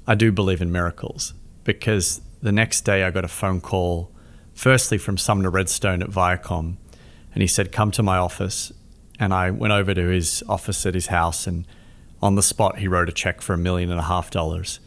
I 0.06 0.16
do 0.16 0.32
believe 0.32 0.62
in 0.62 0.72
miracles 0.72 1.34
because 1.64 2.22
the 2.42 2.52
next 2.52 2.82
day 2.82 3.04
I 3.04 3.12
got 3.12 3.26
a 3.26 3.30
phone 3.30 3.62
call 3.62 4.12
firstly 4.58 4.98
from 4.98 5.18
Sumner 5.18 5.52
Redstone 5.52 6.02
at 6.02 6.10
Viacom, 6.10 6.78
and 7.34 7.42
he 7.42 7.48
said, 7.48 7.72
"Come 7.72 7.92
to 7.92 8.04
my 8.04 8.18
office." 8.18 8.74
And 9.20 9.34
I 9.34 9.52
went 9.52 9.72
over 9.72 9.94
to 9.94 10.08
his 10.08 10.44
office 10.50 10.86
at 10.86 10.96
his 10.96 11.08
house, 11.08 11.46
and 11.48 11.66
on 12.22 12.36
the 12.36 12.42
spot, 12.42 12.80
he 12.80 12.88
wrote 12.88 13.08
a 13.08 13.12
check 13.12 13.42
for 13.42 13.54
a 13.54 13.58
million 13.58 13.92
and 13.92 14.00
a 14.00 14.04
half 14.04 14.32
dollars. 14.32 14.80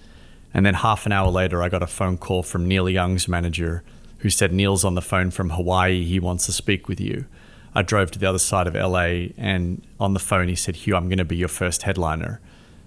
And 0.53 0.67
then 0.67 0.75
half 0.75 1.07
an 1.07 1.13
hour 1.13 1.31
later, 1.31 1.63
I 1.63 1.69
got 1.69 1.83
a 1.83 1.87
phone 1.87 2.19
call 2.19 2.43
from 2.43 2.67
Neil 2.67 2.89
Young's 2.89 3.29
manager, 3.29 3.85
who 4.19 4.31
said, 4.31 4.53
"Neil's 4.53 4.85
on 4.85 4.97
the 4.97 5.03
phone 5.03 5.31
from 5.31 5.51
Hawaii. 5.51 6.05
He 6.05 6.19
wants 6.19 6.47
to 6.47 6.53
speak 6.53 6.89
with 6.89 7.01
you." 7.01 7.27
I 7.73 7.83
drove 7.83 8.11
to 8.11 8.19
the 8.19 8.29
other 8.29 8.41
side 8.41 8.67
of 8.67 8.75
LA, 8.75 9.33
and 9.39 9.83
on 10.01 10.15
the 10.15 10.21
phone, 10.21 10.49
he 10.49 10.57
said, 10.57 10.75
"Hugh, 10.75 10.97
I'm 10.97 11.09
going 11.09 11.19
to 11.19 11.25
be 11.25 11.37
your 11.37 11.49
first 11.49 11.85
headliner." 11.85 12.41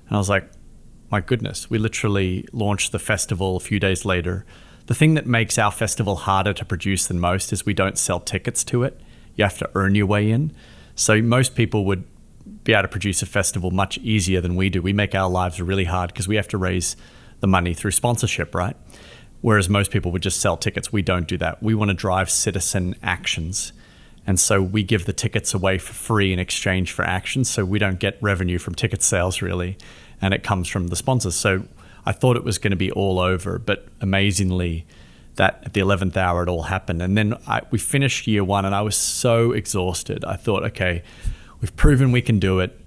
And 0.10 0.18
I 0.18 0.20
was 0.20 0.30
like, 0.30 0.52
"My 1.10 1.22
goodness!" 1.22 1.70
We 1.70 1.78
literally 1.78 2.46
launched 2.52 2.92
the 2.92 3.00
festival 3.00 3.56
a 3.56 3.62
few 3.62 3.80
days 3.80 4.04
later 4.04 4.46
the 4.86 4.96
thing 4.96 5.14
that 5.14 5.26
makes 5.26 5.58
our 5.58 5.72
festival 5.72 6.16
harder 6.18 6.54
to 6.54 6.66
produce 6.66 7.08
than 7.08 7.20
most 7.20 7.54
is 7.54 7.66
we 7.66 7.74
don't 7.74 7.98
sell 7.98 8.20
tickets 8.20 8.64
to 8.66 8.84
it. 8.84 9.00
You 9.36 9.44
have 9.44 9.58
to 9.60 9.70
earn 9.76 9.96
your 9.96 10.06
way 10.06 10.30
in. 10.30 10.52
So 10.96 11.22
most 11.22 11.56
people 11.56 11.86
would 11.86 12.04
be 12.64 12.74
able 12.74 12.84
to 12.84 12.88
produce 12.88 13.22
a 13.22 13.26
festival 13.26 13.72
much 13.72 13.98
easier 14.00 14.42
than 14.42 14.56
we 14.56 14.70
do. 14.70 14.82
We 14.82 14.94
make 14.94 15.16
our 15.16 15.30
lives 15.30 15.62
really 15.62 15.86
hard 15.86 16.10
because 16.12 16.28
we 16.28 16.36
have 16.36 16.48
to 16.50 16.58
raise 16.58 16.96
the 17.40 17.48
money 17.48 17.74
through 17.74 17.92
sponsorship, 17.92 18.54
right? 18.54 18.76
Whereas 19.42 19.70
most 19.70 19.92
people 19.92 20.12
would 20.12 20.22
just 20.22 20.40
sell 20.40 20.56
tickets. 20.56 20.94
We 20.94 21.02
don't 21.02 21.28
do 21.28 21.38
that. 21.38 21.62
We 21.62 21.76
want 21.76 21.90
to 21.90 21.96
drive 21.96 22.30
citizen 22.30 22.96
actions. 23.04 23.74
And 24.26 24.40
so 24.40 24.62
we 24.62 24.84
give 24.84 25.06
the 25.06 25.14
tickets 25.14 25.54
away 25.54 25.78
for 25.78 25.94
free 25.94 26.32
in 26.32 26.40
exchange 26.40 26.92
for 26.92 27.04
action. 27.04 27.44
So 27.44 27.66
we 27.66 27.80
don't 27.80 28.00
get 28.00 28.18
revenue 28.22 28.58
from 28.58 28.76
ticket 28.76 29.02
sales 29.02 29.42
really. 29.42 29.78
And 30.22 30.34
it 30.34 30.44
comes 30.44 30.70
from 30.70 30.88
the 30.88 30.96
sponsors. 30.96 31.36
So 31.36 31.66
I 32.06 32.12
thought 32.12 32.36
it 32.36 32.44
was 32.44 32.58
going 32.58 32.72
to 32.72 32.78
be 32.78 32.92
all 32.92 33.20
over, 33.20 33.58
but 33.60 33.88
amazingly, 34.02 34.86
that 35.36 35.62
at 35.66 35.74
the 35.74 35.82
11th 35.82 36.16
hour 36.18 36.44
it 36.44 36.50
all 36.50 36.64
happened. 36.64 37.02
And 37.02 37.18
then 37.18 37.36
I, 37.48 37.62
we 37.72 37.80
finished 37.80 38.28
year 38.28 38.44
one, 38.44 38.66
and 38.66 38.76
I 38.76 38.82
was 38.82 38.96
so 38.96 39.52
exhausted. 39.52 40.24
I 40.26 40.36
thought, 40.36 40.64
okay, 40.64 41.04
we've 41.62 41.76
proven 41.76 42.12
we 42.12 42.22
can 42.22 42.40
do 42.40 42.60
it. 42.60 42.80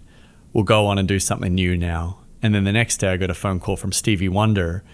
We'll 0.52 0.64
go 0.64 0.86
on 0.86 0.98
and 0.98 1.08
do 1.08 1.18
something 1.18 1.54
new 1.54 1.76
now. 1.76 2.18
And 2.42 2.54
then 2.54 2.64
the 2.64 2.72
next 2.72 2.98
day, 2.98 3.08
I 3.08 3.16
got 3.16 3.30
a 3.30 3.34
phone 3.34 3.58
call 3.60 3.76
from 3.76 3.92
Stevie 3.92 4.28
Wonder, 4.28 4.84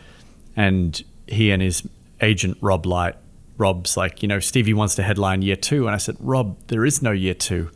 and 0.57 1.03
he 1.27 1.51
and 1.51 1.61
his 1.61 1.87
agent, 2.21 2.57
Rob 2.61 2.87
Light, 2.87 3.17
Rob's 3.59 3.97
like, 3.97 4.23
you 4.23 4.29
know, 4.29 4.41
Stevie 4.41 4.75
wants 4.75 4.95
to 4.97 5.03
headline 5.03 5.43
year 5.43 5.57
two. 5.57 5.87
And 5.87 5.95
I 5.95 5.99
said, 5.99 6.17
Rob, 6.19 6.57
there 6.69 6.85
is 6.85 7.03
no 7.03 7.11
year 7.13 7.35
two. 7.35 7.71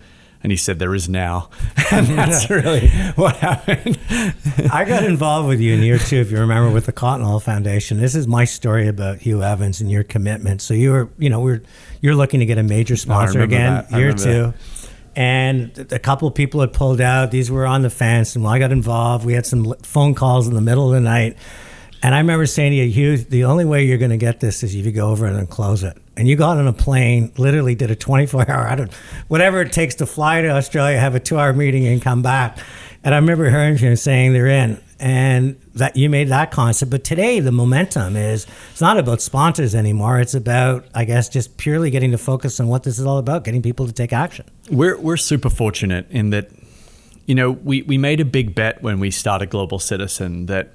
And 0.46 0.52
he 0.52 0.56
said, 0.56 0.78
There 0.78 0.94
is 0.94 1.08
now. 1.08 1.50
And 1.90 2.06
that's 2.06 2.48
really 2.48 2.86
what 3.16 3.34
happened. 3.34 3.98
I 4.72 4.84
got 4.84 5.02
involved 5.02 5.48
with 5.48 5.60
you 5.60 5.74
in 5.74 5.82
year 5.82 5.98
two, 5.98 6.18
if 6.18 6.30
you 6.30 6.38
remember, 6.38 6.70
with 6.70 6.86
the 6.86 6.92
Cotton 6.92 7.40
Foundation. 7.40 7.98
This 7.98 8.14
is 8.14 8.28
my 8.28 8.44
story 8.44 8.86
about 8.86 9.18
Hugh 9.18 9.42
Evans 9.42 9.80
and 9.80 9.90
your 9.90 10.04
commitment. 10.04 10.62
So 10.62 10.72
you 10.72 10.92
were, 10.92 11.08
you 11.18 11.30
know, 11.30 11.40
we're 11.40 11.62
you're 12.00 12.14
looking 12.14 12.38
to 12.38 12.46
get 12.46 12.58
a 12.58 12.62
major 12.62 12.94
sponsor 12.94 13.40
again, 13.40 13.86
year 13.90 14.12
two. 14.12 14.52
That. 14.52 14.54
And 15.16 15.92
a 15.92 15.98
couple 15.98 16.28
of 16.28 16.34
people 16.36 16.60
had 16.60 16.72
pulled 16.72 17.00
out. 17.00 17.32
These 17.32 17.50
were 17.50 17.66
on 17.66 17.82
the 17.82 17.90
fence, 17.90 18.36
and 18.36 18.44
when 18.44 18.54
I 18.54 18.60
got 18.60 18.70
involved, 18.70 19.26
we 19.26 19.32
had 19.32 19.46
some 19.46 19.74
phone 19.82 20.14
calls 20.14 20.46
in 20.46 20.54
the 20.54 20.60
middle 20.60 20.86
of 20.86 20.94
the 20.94 21.00
night. 21.00 21.36
And 22.04 22.14
I 22.14 22.18
remember 22.18 22.46
saying 22.46 22.70
to 22.70 22.76
you, 22.76 22.88
Hugh, 22.88 23.16
the 23.16 23.44
only 23.44 23.64
way 23.64 23.84
you're 23.84 23.98
going 23.98 24.12
to 24.12 24.16
get 24.16 24.38
this 24.38 24.62
is 24.62 24.76
if 24.76 24.86
you 24.86 24.92
go 24.92 25.10
over 25.10 25.26
and 25.26 25.50
close 25.50 25.82
it 25.82 26.00
and 26.16 26.26
you 26.26 26.36
got 26.36 26.56
on 26.56 26.66
a 26.66 26.72
plane, 26.72 27.32
literally 27.36 27.74
did 27.74 27.90
a 27.90 27.96
24 27.96 28.50
hour, 28.50 28.66
I 28.66 28.74
don't, 28.74 28.92
whatever 29.28 29.60
it 29.60 29.72
takes 29.72 29.96
to 29.96 30.06
fly 30.06 30.40
to 30.42 30.48
Australia, 30.48 30.98
have 30.98 31.14
a 31.14 31.20
two 31.20 31.38
hour 31.38 31.52
meeting, 31.52 31.86
and 31.86 32.00
come 32.00 32.22
back. 32.22 32.58
And 33.04 33.14
I 33.14 33.18
remember 33.18 33.48
hearing 33.48 33.78
you 33.78 33.94
saying 33.96 34.32
they're 34.32 34.48
in, 34.48 34.80
and 34.98 35.60
that 35.74 35.96
you 35.96 36.08
made 36.08 36.28
that 36.28 36.50
concept. 36.50 36.90
But 36.90 37.04
today, 37.04 37.40
the 37.40 37.52
momentum 37.52 38.16
is 38.16 38.46
it's 38.72 38.80
not 38.80 38.98
about 38.98 39.20
sponsors 39.20 39.74
anymore. 39.74 40.18
It's 40.18 40.34
about, 40.34 40.86
I 40.94 41.04
guess, 41.04 41.28
just 41.28 41.56
purely 41.56 41.90
getting 41.90 42.10
to 42.12 42.18
focus 42.18 42.58
on 42.58 42.66
what 42.66 42.82
this 42.82 42.98
is 42.98 43.04
all 43.04 43.18
about, 43.18 43.44
getting 43.44 43.62
people 43.62 43.86
to 43.86 43.92
take 43.92 44.12
action. 44.12 44.46
We're 44.70 44.98
we're 44.98 45.18
super 45.18 45.50
fortunate 45.50 46.06
in 46.10 46.30
that, 46.30 46.50
you 47.26 47.34
know, 47.34 47.52
we 47.52 47.82
we 47.82 47.98
made 47.98 48.20
a 48.20 48.24
big 48.24 48.54
bet 48.54 48.82
when 48.82 48.98
we 48.98 49.10
started 49.10 49.50
Global 49.50 49.78
Citizen 49.78 50.46
that 50.46 50.72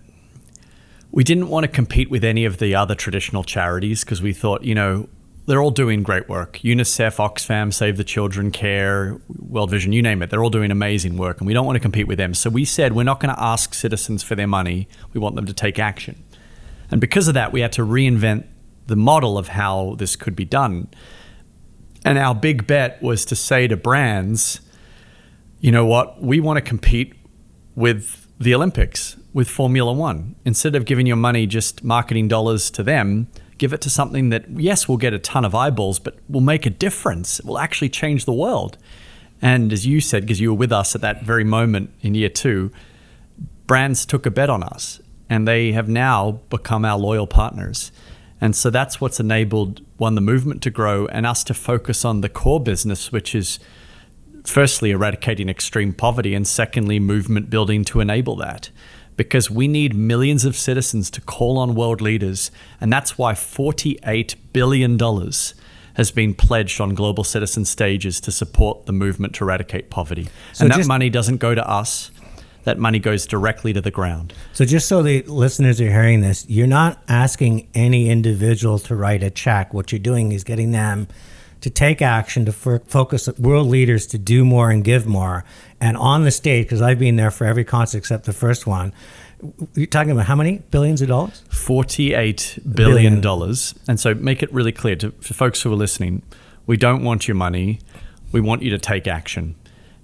we 1.12 1.24
didn't 1.24 1.50
want 1.50 1.66
to 1.66 1.68
compete 1.68 2.10
with 2.10 2.24
any 2.24 2.46
of 2.46 2.60
the 2.60 2.76
other 2.76 2.96
traditional 2.96 3.44
charities 3.44 4.06
because 4.06 4.22
we 4.22 4.32
thought, 4.32 4.64
you 4.64 4.76
know, 4.76 5.10
they're 5.46 5.62
all 5.62 5.72
doing 5.72 6.04
great 6.04 6.30
work. 6.30 6.60
UNICEF, 6.60 7.18
Oxfam, 7.18 7.74
Save 7.74 7.98
the 7.98 8.04
Children, 8.04 8.52
CARE, 8.52 9.20
World 9.40 9.72
Vision, 9.72 9.92
you 9.92 10.02
name 10.02 10.22
it. 10.22 10.30
They're 10.30 10.44
all 10.44 10.50
doing 10.50 10.72
amazing 10.72 11.18
work, 11.18 11.40
and 11.40 11.48
we 11.48 11.54
don't 11.54 11.66
want 11.66 11.76
to 11.76 11.80
compete 11.80 12.08
with 12.08 12.18
them. 12.18 12.34
So 12.34 12.50
we 12.50 12.64
said 12.64 12.94
we're 12.94 13.04
not 13.04 13.20
going 13.20 13.34
to 13.34 13.42
ask 13.42 13.74
citizens 13.74 14.24
for 14.24 14.36
their 14.36 14.48
money. 14.48 14.88
We 15.14 15.20
want 15.20 15.36
them 15.36 15.46
to 15.46 15.54
take 15.54 15.80
action. 15.80 16.24
And 16.92 17.02
because 17.02 17.28
of 17.28 17.34
that, 17.34 17.52
we 17.52 17.62
had 17.62 17.72
to 17.74 17.82
reinvent 17.86 18.46
the 18.88 18.96
model 18.96 19.38
of 19.38 19.50
how 19.50 19.96
this 19.98 20.16
could 20.16 20.36
be 20.36 20.46
done. 20.46 20.90
And 22.04 22.18
our 22.18 22.36
big 22.36 22.68
bet 22.68 23.02
was 23.02 23.26
to 23.26 23.36
say 23.36 23.68
to 23.68 23.78
brands, 23.78 24.60
you 25.60 25.72
know 25.72 25.86
what, 25.86 26.22
we 26.22 26.40
want 26.40 26.58
to 26.58 26.62
compete 26.62 27.14
with 27.76 28.28
the 28.40 28.54
Olympics, 28.54 29.18
with 29.34 29.48
Formula 29.48 29.94
One. 29.94 30.36
Instead 30.46 30.76
of 30.76 30.86
giving 30.86 31.06
your 31.06 31.16
money 31.16 31.46
just 31.46 31.84
marketing 31.84 32.28
dollars 32.28 32.72
to 32.72 32.84
them, 32.84 33.28
give 33.62 33.74
it 33.74 33.82
to 33.82 33.92
something 33.92 34.30
that, 34.30 34.50
yes, 34.50 34.88
will 34.88 34.98
get 34.98 35.14
a 35.14 35.20
ton 35.20 35.46
of 35.46 35.54
eyeballs, 35.54 36.00
but 36.00 36.18
will 36.28 36.42
make 36.42 36.66
a 36.66 36.70
difference. 36.72 37.40
It 37.40 37.46
will 37.46 37.60
actually 37.60 37.90
change 37.90 38.26
the 38.26 38.34
world. 38.34 38.76
And 39.40 39.72
as 39.72 39.86
you 39.86 40.02
said, 40.02 40.24
because 40.24 40.42
you 40.42 40.50
were 40.50 40.58
with 40.58 40.72
us 40.72 40.96
at 40.96 41.02
that 41.02 41.22
very 41.22 41.44
moment 41.44 41.92
in 42.02 42.16
year 42.16 42.28
two, 42.28 42.72
brands 43.68 44.04
took 44.04 44.26
a 44.26 44.32
bet 44.32 44.50
on 44.50 44.64
us 44.64 45.00
and 45.30 45.48
they 45.48 45.74
have 45.74 45.88
now 45.88 46.42
become 46.50 46.84
our 46.84 46.98
loyal 46.98 47.28
partners. 47.28 47.92
And 48.42 48.56
so 48.56 48.72
that's 48.72 49.00
what's 49.00 49.20
enabled 49.20 49.82
one, 49.98 50.16
the 50.16 50.22
movement 50.22 50.64
to 50.64 50.72
grow 50.72 51.06
and 51.06 51.28
us 51.28 51.44
to 51.44 51.54
focus 51.54 52.04
on 52.04 52.22
the 52.22 52.30
core 52.30 52.60
business, 52.60 53.12
which 53.12 53.36
is 53.36 53.60
firstly 54.44 54.90
eradicating 54.90 55.50
extreme 55.50 55.94
poverty 55.94 56.34
and 56.34 56.48
secondly 56.48 57.00
movement 57.00 57.52
building 57.52 57.86
to 57.86 58.00
enable 58.00 58.36
that 58.38 58.72
because 59.18 59.52
we 59.52 59.68
need 59.68 59.96
millions 59.96 60.46
of 60.46 60.56
citizens 60.56 61.10
to 61.12 61.22
call 61.22 61.58
on 61.58 61.76
world 61.76 62.02
leaders. 62.02 62.52
And 62.80 62.92
that's 62.92 63.18
why 63.18 63.34
$48 63.34 64.36
billion 64.54 64.98
has 65.96 66.12
been 66.12 66.34
pledged 66.34 66.80
on 66.80 66.96
global 66.96 67.24
citizen 67.24 67.66
stages 67.66 68.20
to 68.22 68.32
support 68.32 68.86
the 68.86 68.94
movement 68.94 69.36
to 69.36 69.44
eradicate 69.44 69.90
poverty. 69.90 70.30
So 70.54 70.66
and 70.66 70.74
that 70.74 70.88
money 70.88 71.10
doesn't 71.10 71.38
go 71.38 71.54
to 71.54 71.68
us. 71.68 72.12
That 72.64 72.78
money 72.78 73.00
goes 73.00 73.26
directly 73.26 73.74
to 73.74 73.82
the 73.82 73.90
ground. 73.90 74.34
So, 74.54 74.66
just 74.66 74.88
so 74.88 75.02
the 75.02 75.24
listeners 75.24 75.82
are 75.82 75.90
hearing 75.90 76.22
this, 76.22 76.48
you're 76.48 76.68
not 76.68 77.02
asking 77.08 77.68
any 77.74 78.08
individual 78.08 78.78
to 78.80 78.96
write 78.96 79.24
a 79.24 79.32
check. 79.32 79.74
What 79.74 79.92
you're 79.92 79.98
doing 79.98 80.32
is 80.32 80.44
getting 80.44 80.70
them 80.72 81.08
to 81.62 81.70
take 81.72 82.04
action, 82.04 82.46
to 82.46 82.52
f- 82.52 82.82
focus 82.88 83.28
world 83.40 83.68
leaders 83.68 84.06
to 84.08 84.20
do 84.20 84.46
more 84.46 84.70
and 84.70 84.84
give 84.84 85.08
more. 85.08 85.44
And 85.82 85.98
on 85.98 86.24
the 86.24 86.32
stage, 86.32 86.68
because 86.68 86.82
I've 86.82 87.00
been 87.00 87.16
there 87.16 87.32
for 87.32 87.46
every 87.46 87.66
concert 87.66 87.98
except 87.98 88.26
the 88.26 88.34
first 88.34 88.68
one, 88.68 88.94
You're 89.74 89.88
talking 89.88 90.12
about 90.12 90.28
how 90.28 90.36
many 90.36 90.60
billions 90.70 91.02
of 91.02 91.08
dollars? 91.08 91.44
$48 91.50 92.76
billion. 92.76 93.26
And 93.88 94.00
so 94.00 94.14
make 94.14 94.44
it 94.44 94.54
really 94.54 94.72
clear 94.72 94.96
to, 94.98 95.10
to 95.10 95.34
folks 95.34 95.64
who 95.64 95.74
are 95.74 95.76
listening 95.76 96.22
we 96.68 96.78
don't 96.78 97.04
want 97.04 97.28
your 97.28 97.36
money, 97.36 97.80
we 98.32 98.40
want 98.40 98.62
you 98.62 98.70
to 98.70 98.78
take 98.78 99.08
action. 99.08 99.56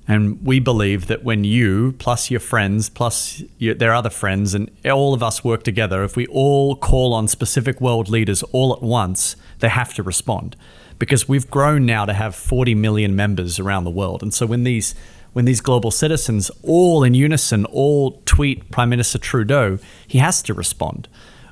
And 0.07 0.43
we 0.43 0.59
believe 0.59 1.05
that 1.07 1.23
when 1.23 1.43
you, 1.43 1.93
plus 1.99 2.31
your 2.31 2.39
friends, 2.39 2.89
plus 2.89 3.43
your, 3.59 3.75
their 3.75 3.93
other 3.93 4.09
friends, 4.09 4.55
and 4.55 4.71
all 4.83 5.13
of 5.13 5.21
us 5.21 5.43
work 5.43 5.63
together, 5.63 6.03
if 6.03 6.15
we 6.15 6.25
all 6.27 6.75
call 6.75 7.13
on 7.13 7.27
specific 7.27 7.79
world 7.79 8.09
leaders 8.09 8.41
all 8.51 8.73
at 8.73 8.81
once, 8.81 9.35
they 9.59 9.69
have 9.69 9.93
to 9.93 10.03
respond. 10.03 10.55
Because 10.97 11.29
we've 11.29 11.49
grown 11.51 11.85
now 11.85 12.05
to 12.05 12.13
have 12.13 12.35
40 12.35 12.73
million 12.73 13.15
members 13.15 13.59
around 13.59 13.83
the 13.83 13.91
world. 13.91 14.23
And 14.23 14.33
so 14.33 14.45
when 14.47 14.63
these 14.63 14.95
when 15.37 15.45
these 15.45 15.61
global 15.61 15.91
citizens 15.91 16.49
all 16.63 17.03
in 17.03 17.13
unison 17.13 17.63
all 17.65 18.23
tweet 18.25 18.71
Prime 18.71 18.89
Minister 18.89 19.19
Trudeau, 19.19 19.77
he 20.07 20.17
has 20.17 20.41
to 20.41 20.51
respond. 20.51 21.07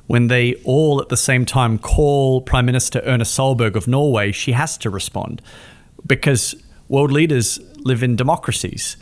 When 0.08 0.26
they 0.26 0.56
all 0.63 1.00
at 1.04 1.10
the 1.10 1.15
same 1.15 1.45
time 1.45 1.78
call 1.78 2.41
Prime 2.41 2.65
Minister 2.65 3.00
Erna 3.06 3.26
Solberg 3.26 3.76
of 3.76 3.88
Norway, 3.88 4.32
she 4.32 4.54
has 4.54 4.76
to 4.80 4.89
respond. 4.89 5.39
Because 6.04 6.56
world 6.89 7.12
leaders 7.12 7.60
live 7.78 8.02
in 8.02 8.15
democracies 8.15 8.98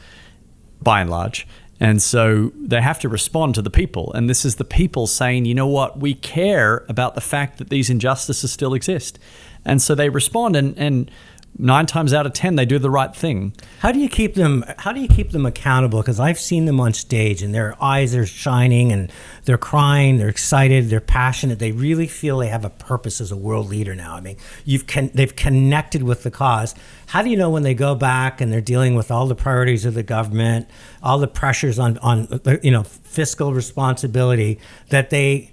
by 0.82 1.00
and 1.00 1.10
large. 1.10 1.48
And 1.80 2.02
so 2.02 2.52
they 2.58 2.82
have 2.82 3.00
to 3.00 3.08
respond 3.08 3.56
to 3.56 3.62
the 3.62 3.69
people. 3.69 4.12
And 4.12 4.30
this 4.30 4.43
is 4.43 4.58
the 4.58 4.65
people 4.65 5.08
saying, 5.08 5.46
you 5.46 5.56
know 5.56 5.65
what, 5.65 6.02
we 6.02 6.13
care 6.13 6.86
about 6.89 7.15
the 7.15 7.22
fact 7.22 7.58
that 7.60 7.69
these 7.69 7.89
injustices 7.89 8.52
still 8.52 8.74
exist. 8.74 9.17
And 9.63 9.82
so 9.82 9.96
they 9.96 10.10
respond. 10.10 10.58
And, 10.58 10.78
and 10.78 11.10
nine 11.58 11.86
times 11.86 12.13
out 12.13 12.26
of 12.26 12.34
ten 12.34 12.56
they 12.56 12.66
do 12.66 12.80
the 12.80 12.89
right 12.89 13.16
thing. 13.16 13.54
How 13.80 13.92
do 13.92 14.00
you 14.00 14.10
keep 14.10 14.36
them? 14.36 14.63
How 14.80 14.92
do 14.92 15.00
you 15.00 15.08
keep 15.08 15.32
them 15.32 15.46
accountable? 15.46 16.02
Because 16.02 16.20
I've 16.20 16.39
seen 16.39 16.66
them 16.66 16.80
on 16.80 16.94
stage, 16.94 17.42
and 17.42 17.54
their 17.54 17.82
eyes 17.82 18.16
are 18.16 18.26
shining, 18.26 18.92
and 18.92 19.12
they're 19.46 19.58
crying, 19.58 20.18
they're 20.18 20.30
excited, 20.30 20.89
they're 20.89 21.00
passionate. 21.00 21.60
They 21.60 21.72
really 21.72 22.08
feel 22.08 22.39
they 22.39 22.48
have 22.48 22.66
a 22.66 22.70
purpose 22.70 23.22
as 23.22 23.32
a 23.32 23.38
world 23.38 23.70
leader 23.70 23.96
now. 23.96 24.16
I 24.16 24.22
mean, 24.22 24.38
you've 24.66 24.88
con- 24.88 25.12
they've 25.13 25.36
connected 25.36 26.04
with 26.04 26.24
the 26.24 26.32
cause. 26.32 26.76
How 27.08 27.22
do 27.22 27.30
you 27.30 27.38
know 27.38 27.50
when 27.50 27.63
they 27.63 27.74
go 27.74 27.96
back 27.96 28.42
and 28.42 28.52
they're 28.52 28.62
dealing 28.62 28.96
with 28.96 29.12
all 29.12 29.28
the 29.28 29.36
priorities 29.36 29.86
of 29.86 29.94
the 29.94 30.04
government, 30.04 30.68
all 31.02 31.20
the 31.20 31.28
pressures 31.28 31.80
on 31.80 31.98
on 32.00 32.28
you 32.63 32.72
know 32.72 32.84
fiscal 32.84 33.54
responsibility 33.54 34.60
that 34.89 35.10
they 35.10 35.52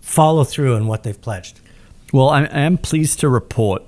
follow 0.00 0.44
through 0.44 0.74
on 0.74 0.86
what 0.86 1.02
they've 1.02 1.20
pledged? 1.20 1.60
Well, 2.12 2.28
I 2.28 2.44
am 2.44 2.78
pleased 2.78 3.20
to 3.20 3.28
report 3.28 3.82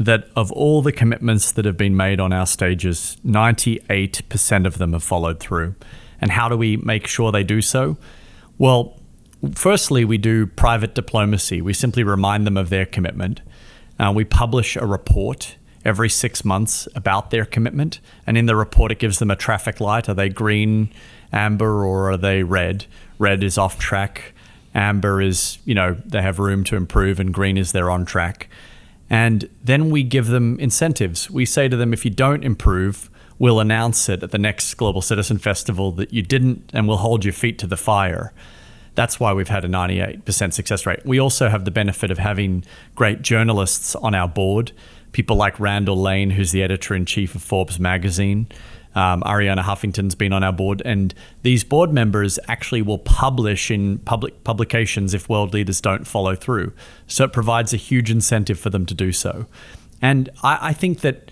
that 0.00 0.28
of 0.34 0.50
all 0.52 0.80
the 0.80 0.92
commitments 0.92 1.52
that 1.52 1.66
have 1.66 1.76
been 1.76 1.94
made 1.94 2.20
on 2.20 2.32
our 2.32 2.46
stages, 2.46 3.18
98% 3.24 4.66
of 4.66 4.78
them 4.78 4.94
have 4.94 5.02
followed 5.02 5.38
through. 5.38 5.74
And 6.22 6.30
how 6.30 6.48
do 6.48 6.56
we 6.56 6.78
make 6.78 7.06
sure 7.06 7.30
they 7.30 7.44
do 7.44 7.60
so? 7.60 7.98
Well, 8.56 8.98
firstly, 9.54 10.06
we 10.06 10.16
do 10.16 10.46
private 10.46 10.94
diplomacy. 10.94 11.60
We 11.60 11.74
simply 11.74 12.02
remind 12.02 12.46
them 12.46 12.56
of 12.56 12.70
their 12.70 12.86
commitment. 12.86 13.42
Uh, 13.98 14.10
we 14.16 14.24
publish 14.24 14.74
a 14.74 14.86
report 14.86 15.56
every 15.84 16.08
six 16.08 16.46
months 16.46 16.88
about 16.94 17.30
their 17.30 17.44
commitment. 17.44 18.00
And 18.26 18.38
in 18.38 18.46
the 18.46 18.56
report, 18.56 18.92
it 18.92 18.98
gives 18.98 19.18
them 19.18 19.30
a 19.30 19.36
traffic 19.36 19.80
light. 19.80 20.08
Are 20.08 20.14
they 20.14 20.30
green, 20.30 20.90
amber, 21.30 21.84
or 21.84 22.10
are 22.10 22.16
they 22.16 22.42
red? 22.42 22.86
Red 23.18 23.42
is 23.42 23.58
off 23.58 23.78
track. 23.78 24.32
Amber 24.74 25.20
is, 25.20 25.58
you 25.66 25.74
know, 25.74 25.98
they 26.06 26.22
have 26.22 26.38
room 26.38 26.64
to 26.64 26.76
improve, 26.76 27.20
and 27.20 27.34
green 27.34 27.58
is 27.58 27.72
they're 27.72 27.90
on 27.90 28.06
track. 28.06 28.48
And 29.10 29.50
then 29.62 29.90
we 29.90 30.04
give 30.04 30.28
them 30.28 30.58
incentives. 30.60 31.28
We 31.28 31.44
say 31.44 31.68
to 31.68 31.76
them, 31.76 31.92
if 31.92 32.04
you 32.04 32.10
don't 32.12 32.44
improve, 32.44 33.10
we'll 33.40 33.58
announce 33.58 34.08
it 34.08 34.22
at 34.22 34.30
the 34.30 34.38
next 34.38 34.72
Global 34.74 35.02
Citizen 35.02 35.38
Festival 35.38 35.90
that 35.92 36.12
you 36.12 36.22
didn't, 36.22 36.70
and 36.72 36.86
we'll 36.86 36.98
hold 36.98 37.24
your 37.24 37.34
feet 37.34 37.58
to 37.58 37.66
the 37.66 37.76
fire. 37.76 38.32
That's 38.94 39.18
why 39.18 39.32
we've 39.32 39.48
had 39.48 39.64
a 39.64 39.68
98% 39.68 40.52
success 40.52 40.86
rate. 40.86 41.04
We 41.04 41.18
also 41.18 41.48
have 41.48 41.64
the 41.64 41.70
benefit 41.70 42.10
of 42.10 42.18
having 42.18 42.64
great 42.94 43.22
journalists 43.22 43.96
on 43.96 44.14
our 44.14 44.28
board, 44.28 44.72
people 45.12 45.36
like 45.36 45.58
Randall 45.58 45.96
Lane, 45.96 46.30
who's 46.30 46.52
the 46.52 46.62
editor 46.62 46.94
in 46.94 47.04
chief 47.04 47.34
of 47.34 47.42
Forbes 47.42 47.80
magazine. 47.80 48.46
Um, 48.94 49.22
Arianna 49.22 49.62
Huffington's 49.62 50.14
been 50.14 50.32
on 50.32 50.42
our 50.42 50.52
board, 50.52 50.82
and 50.84 51.14
these 51.42 51.62
board 51.62 51.92
members 51.92 52.38
actually 52.48 52.82
will 52.82 52.98
publish 52.98 53.70
in 53.70 53.98
public 53.98 54.42
publications 54.44 55.14
if 55.14 55.28
world 55.28 55.54
leaders 55.54 55.80
don't 55.80 56.06
follow 56.06 56.34
through. 56.34 56.72
So 57.06 57.24
it 57.24 57.32
provides 57.32 57.72
a 57.72 57.76
huge 57.76 58.10
incentive 58.10 58.58
for 58.58 58.70
them 58.70 58.86
to 58.86 58.94
do 58.94 59.12
so. 59.12 59.46
And 60.02 60.28
I, 60.42 60.58
I 60.68 60.72
think 60.72 61.00
that 61.00 61.30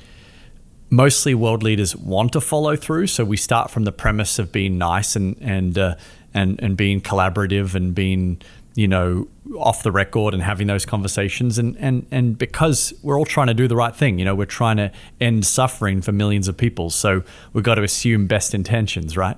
mostly 0.91 1.35
world 1.35 1.63
leaders 1.63 1.97
want 1.97 2.33
to 2.33 2.41
follow 2.41 2.77
through. 2.77 3.09
So 3.09 3.25
we 3.25 3.37
start 3.37 3.71
from 3.71 3.85
the 3.85 3.93
premise 3.93 4.39
of 4.39 4.53
being 4.53 4.79
nice 4.79 5.17
and 5.17 5.37
and 5.41 5.77
uh, 5.77 5.97
and 6.33 6.61
and 6.63 6.77
being 6.77 7.01
collaborative 7.01 7.75
and 7.75 7.95
being 7.95 8.41
you 8.79 8.87
know, 8.87 9.27
off 9.57 9.83
the 9.83 9.93
record 9.93 10.35
and 10.35 10.43
having 10.43 10.67
those 10.67 10.85
conversations. 10.85 11.59
And, 11.59 11.77
and, 11.79 12.07
and 12.11 12.37
because 12.37 12.93
we're 13.03 13.19
all 13.19 13.25
trying 13.25 13.47
to 13.47 13.55
do 13.55 13.67
the 13.67 13.77
right 13.77 13.95
thing, 13.95 14.19
you 14.19 14.25
know, 14.25 14.35
we're 14.35 14.45
trying 14.45 14.77
to 14.77 14.93
end 15.21 15.47
suffering 15.47 16.03
for 16.03 16.13
millions 16.13 16.49
of 16.49 16.57
people. 16.57 16.91
So 16.91 17.23
we've 17.53 17.65
got 17.65 17.77
to 17.77 17.83
assume 17.83 18.27
best 18.27 18.55
intentions, 18.55 19.17
right? 19.17 19.37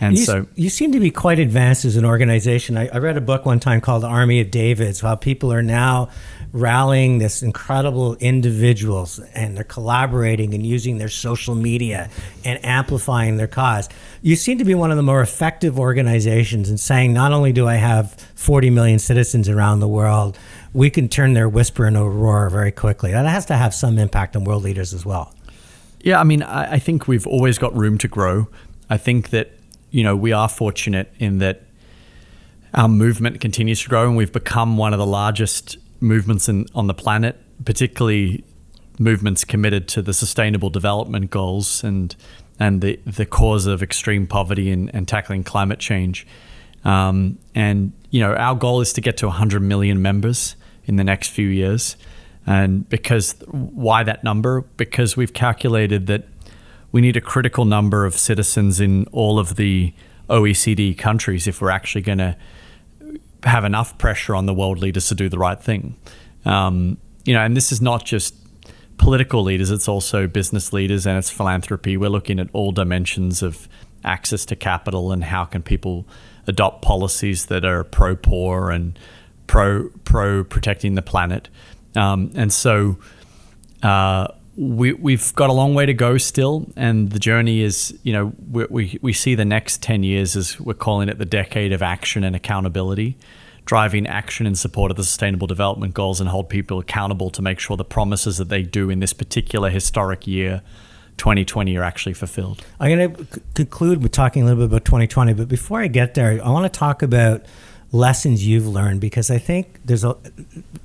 And 0.00 0.18
you, 0.18 0.24
so 0.24 0.46
you 0.56 0.68
seem 0.68 0.92
to 0.92 1.00
be 1.00 1.10
quite 1.10 1.38
advanced 1.38 1.84
as 1.84 1.96
an 1.96 2.04
organization. 2.04 2.76
I, 2.76 2.88
I 2.88 2.98
read 2.98 3.16
a 3.16 3.20
book 3.20 3.46
one 3.46 3.60
time 3.60 3.80
called 3.80 4.02
The 4.02 4.08
Army 4.08 4.40
of 4.40 4.50
Davids, 4.50 5.00
how 5.00 5.14
people 5.14 5.52
are 5.52 5.62
now 5.62 6.08
rallying 6.52 7.18
this 7.18 7.42
incredible 7.42 8.14
individuals 8.16 9.18
and 9.34 9.56
they're 9.56 9.64
collaborating 9.64 10.52
and 10.54 10.66
using 10.66 10.98
their 10.98 11.08
social 11.08 11.54
media 11.54 12.10
and 12.44 12.62
amplifying 12.64 13.38
their 13.38 13.46
cause. 13.46 13.88
You 14.20 14.36
seem 14.36 14.58
to 14.58 14.64
be 14.64 14.74
one 14.74 14.90
of 14.90 14.96
the 14.96 15.02
more 15.02 15.22
effective 15.22 15.78
organizations 15.78 16.68
in 16.68 16.76
saying 16.78 17.14
not 17.14 17.32
only 17.32 17.52
do 17.52 17.66
I 17.66 17.76
have 17.76 18.12
40 18.34 18.70
million 18.70 18.98
citizens 18.98 19.48
around 19.52 19.80
the 19.80 19.88
world, 19.88 20.38
we 20.72 20.90
can 20.90 21.08
turn 21.08 21.34
their 21.34 21.48
whisper 21.48 21.86
into 21.86 22.00
a 22.00 22.08
roar 22.10 22.50
very 22.50 22.72
quickly. 22.72 23.12
That 23.12 23.26
has 23.26 23.46
to 23.46 23.56
have 23.56 23.74
some 23.74 23.98
impact 23.98 24.36
on 24.36 24.44
world 24.44 24.62
leaders 24.62 24.92
as 24.92 25.04
well. 25.04 25.34
Yeah, 26.00 26.20
I 26.20 26.24
mean, 26.24 26.42
I, 26.42 26.72
I 26.72 26.78
think 26.78 27.06
we've 27.06 27.26
always 27.26 27.58
got 27.58 27.76
room 27.76 27.98
to 27.98 28.08
grow. 28.08 28.48
I 28.90 28.96
think 28.96 29.30
that, 29.30 29.52
you 29.90 30.02
know, 30.02 30.16
we 30.16 30.32
are 30.32 30.48
fortunate 30.48 31.12
in 31.18 31.38
that 31.38 31.62
our 32.74 32.88
movement 32.88 33.40
continues 33.40 33.82
to 33.82 33.88
grow 33.88 34.08
and 34.08 34.16
we've 34.16 34.32
become 34.32 34.76
one 34.76 34.92
of 34.92 34.98
the 34.98 35.06
largest 35.06 35.76
movements 36.00 36.48
in, 36.48 36.66
on 36.74 36.86
the 36.86 36.94
planet, 36.94 37.38
particularly 37.64 38.44
movements 38.98 39.44
committed 39.44 39.88
to 39.88 40.02
the 40.02 40.12
sustainable 40.12 40.70
development 40.70 41.30
goals 41.30 41.82
and 41.82 42.14
and 42.60 42.80
the, 42.80 43.00
the 43.06 43.26
cause 43.26 43.66
of 43.66 43.82
extreme 43.82 44.26
poverty 44.26 44.70
and, 44.70 44.94
and 44.94 45.08
tackling 45.08 45.42
climate 45.42 45.80
change. 45.80 46.26
Um, 46.84 47.38
and 47.54 47.92
you 48.12 48.20
know, 48.20 48.34
our 48.34 48.54
goal 48.54 48.80
is 48.80 48.92
to 48.92 49.00
get 49.00 49.16
to 49.16 49.26
100 49.26 49.60
million 49.60 50.00
members 50.00 50.54
in 50.84 50.96
the 50.96 51.02
next 51.02 51.28
few 51.30 51.48
years. 51.48 51.96
And 52.46 52.88
because 52.88 53.34
why 53.48 54.04
that 54.04 54.22
number? 54.22 54.60
Because 54.76 55.16
we've 55.16 55.32
calculated 55.32 56.06
that 56.08 56.28
we 56.92 57.00
need 57.00 57.16
a 57.16 57.22
critical 57.22 57.64
number 57.64 58.04
of 58.04 58.16
citizens 58.16 58.80
in 58.80 59.06
all 59.12 59.38
of 59.38 59.56
the 59.56 59.94
OECD 60.28 60.96
countries 60.96 61.46
if 61.46 61.62
we're 61.62 61.70
actually 61.70 62.02
going 62.02 62.18
to 62.18 62.36
have 63.44 63.64
enough 63.64 63.96
pressure 63.96 64.34
on 64.34 64.44
the 64.44 64.54
world 64.54 64.78
leaders 64.78 65.08
to 65.08 65.14
do 65.14 65.30
the 65.30 65.38
right 65.38 65.60
thing. 65.60 65.96
Um, 66.44 66.98
you 67.24 67.32
know, 67.32 67.40
and 67.40 67.56
this 67.56 67.72
is 67.72 67.80
not 67.80 68.04
just 68.04 68.34
political 68.98 69.42
leaders; 69.42 69.70
it's 69.70 69.88
also 69.88 70.26
business 70.26 70.70
leaders 70.70 71.06
and 71.06 71.16
it's 71.16 71.30
philanthropy. 71.30 71.96
We're 71.96 72.10
looking 72.10 72.38
at 72.38 72.48
all 72.52 72.72
dimensions 72.72 73.42
of 73.42 73.68
access 74.04 74.44
to 74.46 74.56
capital 74.56 75.12
and 75.12 75.24
how 75.24 75.44
can 75.46 75.62
people 75.62 76.06
adopt 76.46 76.82
policies 76.82 77.46
that 77.46 77.64
are 77.64 77.84
pro 77.84 78.16
poor 78.16 78.70
and 78.70 78.98
pro 79.46 79.88
pro 80.04 80.44
protecting 80.44 80.94
the 80.94 81.02
planet. 81.02 81.48
Um, 81.94 82.30
and 82.34 82.52
so 82.52 82.96
uh, 83.82 84.28
we 84.56 84.92
we've 84.92 85.34
got 85.34 85.50
a 85.50 85.52
long 85.52 85.74
way 85.74 85.86
to 85.86 85.94
go 85.94 86.18
still, 86.18 86.66
and 86.76 87.10
the 87.10 87.18
journey 87.18 87.60
is 87.60 87.98
you 88.02 88.12
know 88.12 88.32
we, 88.50 88.66
we 88.70 88.98
we 89.02 89.12
see 89.12 89.34
the 89.34 89.44
next 89.44 89.82
ten 89.82 90.02
years 90.02 90.36
as 90.36 90.60
we're 90.60 90.74
calling 90.74 91.08
it 91.08 91.18
the 91.18 91.26
decade 91.26 91.72
of 91.72 91.82
action 91.82 92.24
and 92.24 92.36
accountability. 92.36 93.16
Driving 93.64 94.08
action 94.08 94.44
in 94.44 94.56
support 94.56 94.90
of 94.90 94.96
the 94.96 95.04
Sustainable 95.04 95.46
Development 95.46 95.94
Goals 95.94 96.20
and 96.20 96.28
hold 96.28 96.48
people 96.48 96.80
accountable 96.80 97.30
to 97.30 97.40
make 97.40 97.60
sure 97.60 97.76
the 97.76 97.84
promises 97.84 98.38
that 98.38 98.48
they 98.48 98.62
do 98.62 98.90
in 98.90 98.98
this 98.98 99.12
particular 99.12 99.70
historic 99.70 100.26
year 100.26 100.62
2020 101.22 101.76
are 101.76 101.84
actually 101.84 102.14
fulfilled. 102.14 102.64
I'm 102.80 102.98
going 102.98 103.14
to 103.14 103.24
c- 103.32 103.40
conclude 103.54 104.02
with 104.02 104.10
talking 104.10 104.42
a 104.42 104.44
little 104.44 104.66
bit 104.66 104.72
about 104.72 104.84
2020, 104.84 105.34
but 105.34 105.46
before 105.46 105.80
I 105.80 105.86
get 105.86 106.14
there, 106.14 106.44
I 106.44 106.50
want 106.50 106.70
to 106.70 106.78
talk 106.78 107.00
about 107.00 107.46
lessons 107.92 108.44
you've 108.44 108.66
learned 108.66 109.00
because 109.00 109.30
I 109.30 109.38
think 109.38 109.78
there's 109.84 110.02
a 110.02 110.16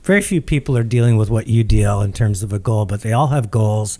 very 0.03 0.21
few 0.21 0.39
people 0.39 0.77
are 0.77 0.83
dealing 0.83 1.17
with 1.17 1.31
what 1.31 1.47
you 1.47 1.63
deal 1.63 2.01
in 2.01 2.13
terms 2.13 2.43
of 2.43 2.53
a 2.53 2.59
goal, 2.59 2.85
but 2.85 3.01
they 3.01 3.13
all 3.13 3.29
have 3.29 3.49
goals. 3.49 3.97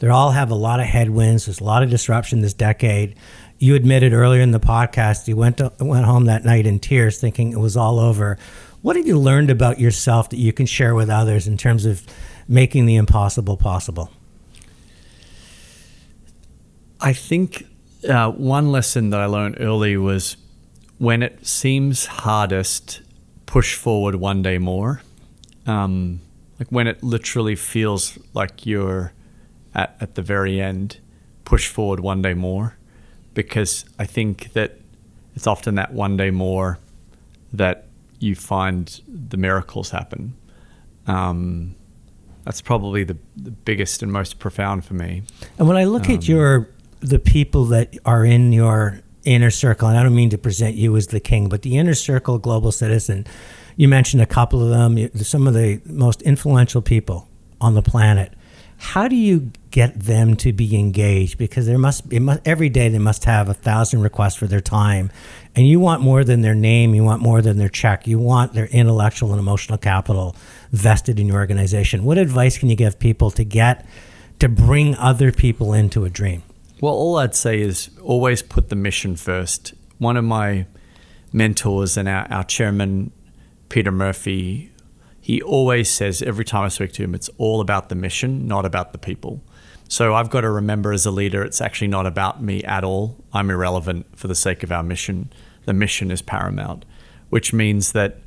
They 0.00 0.08
all 0.08 0.32
have 0.32 0.50
a 0.50 0.54
lot 0.54 0.78
of 0.78 0.84
headwinds. 0.84 1.46
There's 1.46 1.60
a 1.60 1.64
lot 1.64 1.82
of 1.82 1.88
disruption 1.88 2.42
this 2.42 2.52
decade. 2.52 3.16
You 3.56 3.74
admitted 3.74 4.12
earlier 4.12 4.42
in 4.42 4.50
the 4.50 4.60
podcast 4.60 5.26
you 5.26 5.36
went 5.36 5.56
to, 5.56 5.72
went 5.80 6.04
home 6.04 6.26
that 6.26 6.44
night 6.44 6.66
in 6.66 6.80
tears, 6.80 7.18
thinking 7.18 7.52
it 7.52 7.60
was 7.60 7.78
all 7.78 7.98
over. 7.98 8.36
What 8.82 8.96
have 8.96 9.06
you 9.06 9.18
learned 9.18 9.48
about 9.48 9.80
yourself 9.80 10.28
that 10.28 10.36
you 10.36 10.52
can 10.52 10.66
share 10.66 10.94
with 10.94 11.08
others 11.08 11.48
in 11.48 11.56
terms 11.56 11.86
of 11.86 12.04
making 12.46 12.84
the 12.84 12.96
impossible 12.96 13.56
possible? 13.56 14.10
I 17.00 17.12
think 17.12 17.66
uh, 18.08 18.30
one 18.30 18.72
lesson 18.72 19.10
that 19.10 19.20
I 19.20 19.26
learned 19.26 19.56
early 19.60 19.96
was 19.96 20.36
when 20.98 21.22
it 21.22 21.46
seems 21.46 22.06
hardest, 22.06 23.02
push 23.46 23.74
forward 23.74 24.16
one 24.16 24.42
day 24.42 24.58
more. 24.58 25.02
Um, 25.66 26.20
like 26.58 26.68
when 26.70 26.86
it 26.86 27.02
literally 27.02 27.54
feels 27.54 28.18
like 28.34 28.66
you're 28.66 29.12
at, 29.74 29.96
at 30.00 30.14
the 30.16 30.22
very 30.22 30.60
end, 30.60 30.98
push 31.44 31.68
forward 31.68 32.00
one 32.00 32.20
day 32.20 32.34
more. 32.34 32.76
Because 33.34 33.84
I 33.98 34.04
think 34.06 34.52
that 34.54 34.80
it's 35.36 35.46
often 35.46 35.76
that 35.76 35.92
one 35.92 36.16
day 36.16 36.30
more 36.30 36.78
that 37.52 37.86
you 38.18 38.34
find 38.34 39.00
the 39.06 39.36
miracles 39.36 39.90
happen. 39.90 40.34
Um, 41.06 41.76
that's 42.44 42.60
probably 42.60 43.04
the, 43.04 43.16
the 43.36 43.52
biggest 43.52 44.02
and 44.02 44.12
most 44.12 44.40
profound 44.40 44.84
for 44.84 44.94
me. 44.94 45.22
And 45.58 45.68
when 45.68 45.76
I 45.76 45.84
look 45.84 46.08
um, 46.08 46.16
at 46.16 46.26
your 46.26 46.68
the 47.00 47.18
people 47.18 47.64
that 47.66 47.96
are 48.04 48.24
in 48.24 48.52
your 48.52 49.00
inner 49.24 49.50
circle, 49.50 49.88
and 49.88 49.98
I 49.98 50.02
don't 50.02 50.14
mean 50.14 50.30
to 50.30 50.38
present 50.38 50.76
you 50.76 50.96
as 50.96 51.08
the 51.08 51.20
king, 51.20 51.48
but 51.48 51.62
the 51.62 51.76
inner 51.76 51.94
circle 51.94 52.38
global 52.38 52.72
citizen, 52.72 53.26
you 53.76 53.88
mentioned 53.88 54.22
a 54.22 54.26
couple 54.26 54.62
of 54.62 54.70
them, 54.70 55.10
some 55.16 55.46
of 55.46 55.54
the 55.54 55.80
most 55.84 56.22
influential 56.22 56.82
people 56.82 57.28
on 57.60 57.74
the 57.74 57.82
planet. 57.82 58.32
How 58.80 59.08
do 59.08 59.16
you 59.16 59.50
get 59.72 59.98
them 59.98 60.36
to 60.36 60.52
be 60.52 60.78
engaged? 60.78 61.36
Because 61.36 61.66
there 61.66 61.78
must, 61.78 62.12
must 62.12 62.40
every 62.46 62.68
day 62.68 62.88
they 62.88 63.00
must 63.00 63.24
have 63.24 63.48
a 63.48 63.54
thousand 63.54 64.02
requests 64.02 64.36
for 64.36 64.46
their 64.46 64.60
time, 64.60 65.10
and 65.56 65.66
you 65.66 65.80
want 65.80 66.00
more 66.00 66.22
than 66.22 66.42
their 66.42 66.54
name, 66.54 66.94
you 66.94 67.02
want 67.02 67.20
more 67.20 67.42
than 67.42 67.58
their 67.58 67.68
check, 67.68 68.06
you 68.06 68.18
want 68.18 68.54
their 68.54 68.66
intellectual 68.66 69.32
and 69.32 69.40
emotional 69.40 69.78
capital 69.78 70.36
vested 70.70 71.18
in 71.18 71.26
your 71.26 71.38
organization. 71.38 72.04
What 72.04 72.18
advice 72.18 72.56
can 72.56 72.70
you 72.70 72.76
give 72.76 72.98
people 72.98 73.30
to 73.32 73.44
get 73.44 73.84
to 74.38 74.48
bring 74.48 74.94
other 74.94 75.32
people 75.32 75.72
into 75.72 76.04
a 76.04 76.10
dream? 76.10 76.42
Well, 76.80 76.94
all 76.94 77.16
I'd 77.16 77.34
say 77.34 77.60
is 77.60 77.90
always 78.00 78.40
put 78.40 78.68
the 78.68 78.76
mission 78.76 79.16
first. 79.16 79.74
One 79.98 80.16
of 80.16 80.24
my 80.24 80.66
mentors 81.32 81.96
and 81.96 82.08
our, 82.08 82.26
our 82.30 82.44
chairman, 82.44 83.10
Peter 83.68 83.90
Murphy, 83.90 84.70
he 85.20 85.42
always 85.42 85.90
says 85.90 86.22
every 86.22 86.44
time 86.44 86.62
I 86.62 86.68
speak 86.68 86.92
to 86.92 87.02
him, 87.02 87.16
it's 87.16 87.28
all 87.36 87.60
about 87.60 87.88
the 87.88 87.96
mission, 87.96 88.46
not 88.46 88.64
about 88.64 88.92
the 88.92 88.98
people. 88.98 89.42
So 89.88 90.14
I've 90.14 90.30
got 90.30 90.42
to 90.42 90.50
remember 90.50 90.92
as 90.92 91.04
a 91.04 91.10
leader, 91.10 91.42
it's 91.42 91.60
actually 91.60 91.88
not 91.88 92.06
about 92.06 92.40
me 92.40 92.62
at 92.62 92.84
all. 92.84 93.16
I'm 93.32 93.50
irrelevant 93.50 94.06
for 94.16 94.28
the 94.28 94.34
sake 94.36 94.62
of 94.62 94.70
our 94.70 94.84
mission. 94.84 95.32
The 95.64 95.72
mission 95.72 96.12
is 96.12 96.22
paramount, 96.22 96.84
which 97.28 97.52
means 97.52 97.92
that 97.92 98.20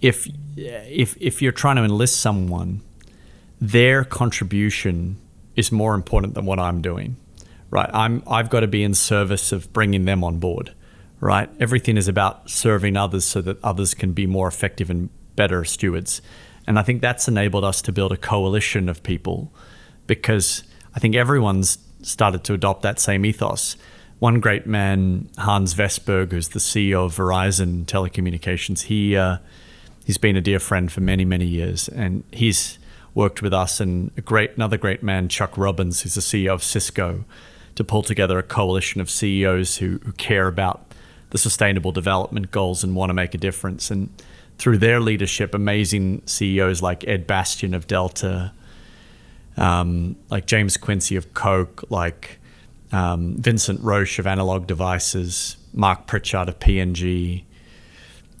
if 0.00 0.28
if 0.56 1.16
if 1.20 1.42
you're 1.42 1.52
trying 1.52 1.76
to 1.76 1.84
enlist 1.84 2.20
someone, 2.20 2.82
their 3.60 4.04
contribution 4.04 5.16
is 5.56 5.72
more 5.72 5.94
important 5.94 6.34
than 6.34 6.44
what 6.46 6.60
I'm 6.60 6.80
doing 6.80 7.16
right? 7.70 7.90
I'm 7.92 8.22
I've 8.26 8.50
got 8.50 8.60
to 8.60 8.66
be 8.66 8.82
in 8.82 8.94
service 8.94 9.52
of 9.52 9.72
bringing 9.72 10.04
them 10.04 10.24
on 10.24 10.38
board, 10.38 10.74
right? 11.20 11.50
Everything 11.60 11.96
is 11.96 12.08
about 12.08 12.50
serving 12.50 12.96
others 12.96 13.24
so 13.24 13.40
that 13.42 13.62
others 13.62 13.94
can 13.94 14.12
be 14.12 14.26
more 14.26 14.48
effective 14.48 14.90
and 14.90 15.10
better 15.36 15.64
stewards. 15.64 16.22
And 16.66 16.78
I 16.78 16.82
think 16.82 17.02
that's 17.02 17.28
enabled 17.28 17.64
us 17.64 17.82
to 17.82 17.92
build 17.92 18.12
a 18.12 18.16
coalition 18.16 18.88
of 18.88 19.02
people 19.02 19.52
because 20.06 20.62
I 20.94 21.00
think 21.00 21.14
everyone's 21.14 21.78
started 22.02 22.44
to 22.44 22.54
adopt 22.54 22.82
that 22.82 22.98
same 22.98 23.24
ethos. 23.24 23.76
One 24.18 24.40
great 24.40 24.66
man, 24.66 25.28
Hans 25.38 25.74
Vestberg, 25.74 26.30
who's 26.30 26.48
the 26.48 26.58
CEO 26.58 27.06
of 27.06 27.16
Verizon 27.16 27.84
Telecommunications, 27.84 28.82
he 28.82 29.16
uh, 29.16 29.38
he's 30.04 30.18
been 30.18 30.36
a 30.36 30.40
dear 30.40 30.58
friend 30.60 30.90
for 30.90 31.00
many 31.00 31.24
many 31.24 31.46
years, 31.46 31.88
and 31.88 32.24
he's 32.30 32.78
worked 33.14 33.42
with 33.42 33.52
us. 33.52 33.80
And 33.80 34.12
a 34.16 34.20
great 34.20 34.54
another 34.56 34.78
great 34.78 35.02
man, 35.02 35.28
Chuck 35.28 35.58
Robbins, 35.58 36.02
who's 36.02 36.14
the 36.14 36.20
CEO 36.20 36.54
of 36.54 36.62
Cisco, 36.62 37.24
to 37.76 37.84
pull 37.84 38.02
together 38.02 38.38
a 38.38 38.42
coalition 38.42 39.00
of 39.00 39.10
CEOs 39.10 39.78
who, 39.78 39.98
who 40.04 40.12
care 40.12 40.46
about 40.46 40.86
the 41.30 41.38
sustainable 41.38 41.92
development 41.92 42.50
goals 42.50 42.84
and 42.84 42.94
want 42.94 43.10
to 43.10 43.14
make 43.14 43.34
a 43.34 43.38
difference. 43.38 43.90
And 43.90 44.10
through 44.58 44.78
their 44.78 45.00
leadership, 45.00 45.54
amazing 45.54 46.22
CEOs 46.26 46.82
like 46.82 47.06
Ed 47.08 47.26
Bastian 47.26 47.74
of 47.74 47.86
Delta, 47.86 48.52
um, 49.56 50.16
like 50.30 50.46
James 50.46 50.76
Quincy 50.76 51.16
of 51.16 51.34
Coke, 51.34 51.84
like 51.90 52.38
um, 52.92 53.36
Vincent 53.36 53.80
Roche 53.80 54.18
of 54.18 54.26
Analog 54.26 54.66
Devices, 54.66 55.56
Mark 55.72 56.06
Pritchard 56.06 56.48
of 56.48 56.60
P&G, 56.60 57.44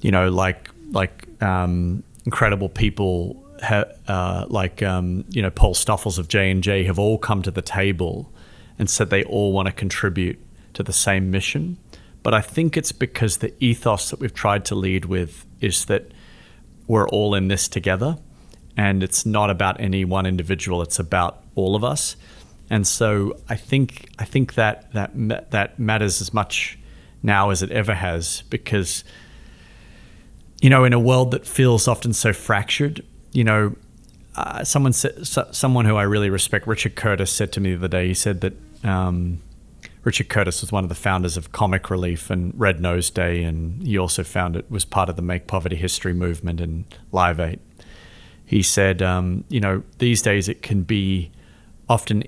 you 0.00 0.10
know, 0.10 0.28
like 0.30 0.68
like 0.92 1.26
um, 1.42 2.04
incredible 2.24 2.68
people 2.68 3.42
ha- 3.62 3.86
uh, 4.06 4.46
like 4.48 4.82
um, 4.82 5.24
you 5.30 5.42
know 5.42 5.50
Paul 5.50 5.74
Stoffels 5.74 6.18
of 6.18 6.28
J 6.28 6.50
and 6.50 6.62
J 6.62 6.84
have 6.84 6.98
all 6.98 7.18
come 7.18 7.42
to 7.42 7.50
the 7.50 7.62
table 7.62 8.30
and 8.78 8.88
said 8.90 9.10
they 9.10 9.24
all 9.24 9.52
want 9.52 9.66
to 9.66 9.72
contribute 9.72 10.38
to 10.74 10.82
the 10.82 10.92
same 10.92 11.30
mission. 11.30 11.78
But 12.22 12.34
I 12.34 12.40
think 12.40 12.76
it's 12.76 12.92
because 12.92 13.38
the 13.38 13.52
ethos 13.62 14.10
that 14.10 14.18
we've 14.18 14.34
tried 14.34 14.64
to 14.66 14.74
lead 14.74 15.04
with 15.04 15.44
is 15.60 15.84
that 15.86 16.10
we're 16.86 17.08
all 17.08 17.34
in 17.34 17.48
this 17.48 17.68
together 17.68 18.18
and 18.76 19.02
it's 19.02 19.24
not 19.24 19.50
about 19.50 19.80
any 19.80 20.04
one 20.04 20.26
individual, 20.26 20.82
it's 20.82 20.98
about 20.98 21.42
all 21.54 21.76
of 21.76 21.84
us. 21.84 22.16
And 22.70 22.86
so 22.86 23.36
I 23.48 23.56
think 23.56 24.08
I 24.18 24.24
think 24.24 24.54
that 24.54 24.92
that 24.94 25.50
that 25.50 25.78
matters 25.78 26.20
as 26.20 26.32
much 26.32 26.78
now 27.22 27.50
as 27.50 27.62
it 27.62 27.70
ever 27.70 27.94
has 27.94 28.42
because 28.48 29.04
you 30.60 30.70
know 30.70 30.84
in 30.84 30.92
a 30.92 30.98
world 30.98 31.30
that 31.32 31.46
feels 31.46 31.86
often 31.86 32.12
so 32.12 32.32
fractured, 32.32 33.04
you 33.32 33.44
know, 33.44 33.76
uh, 34.36 34.64
someone 34.64 34.92
someone 34.92 35.84
who 35.84 35.96
I 35.96 36.02
really 36.02 36.30
respect, 36.30 36.66
Richard 36.66 36.96
Curtis, 36.96 37.30
said 37.30 37.52
to 37.52 37.60
me 37.60 37.70
the 37.70 37.78
other 37.78 37.88
day. 37.88 38.08
He 38.08 38.14
said 38.14 38.40
that 38.40 38.54
um, 38.84 39.42
Richard 40.02 40.28
Curtis 40.28 40.60
was 40.60 40.72
one 40.72 40.84
of 40.84 40.88
the 40.88 40.94
founders 40.94 41.36
of 41.36 41.52
Comic 41.52 41.88
Relief 41.90 42.30
and 42.30 42.52
Red 42.58 42.80
Nose 42.80 43.10
Day, 43.10 43.42
and 43.44 43.86
he 43.86 43.96
also 43.96 44.24
found 44.24 44.56
it 44.56 44.70
was 44.70 44.84
part 44.84 45.08
of 45.08 45.16
the 45.16 45.22
Make 45.22 45.46
Poverty 45.46 45.76
History 45.76 46.12
movement 46.12 46.60
and 46.60 46.84
Live 47.12 47.38
Eight. 47.38 47.60
He 48.44 48.62
said, 48.62 49.00
um, 49.02 49.44
you 49.48 49.60
know, 49.60 49.82
these 49.98 50.20
days 50.20 50.48
it 50.48 50.62
can 50.62 50.82
be 50.82 51.30
often 51.88 52.24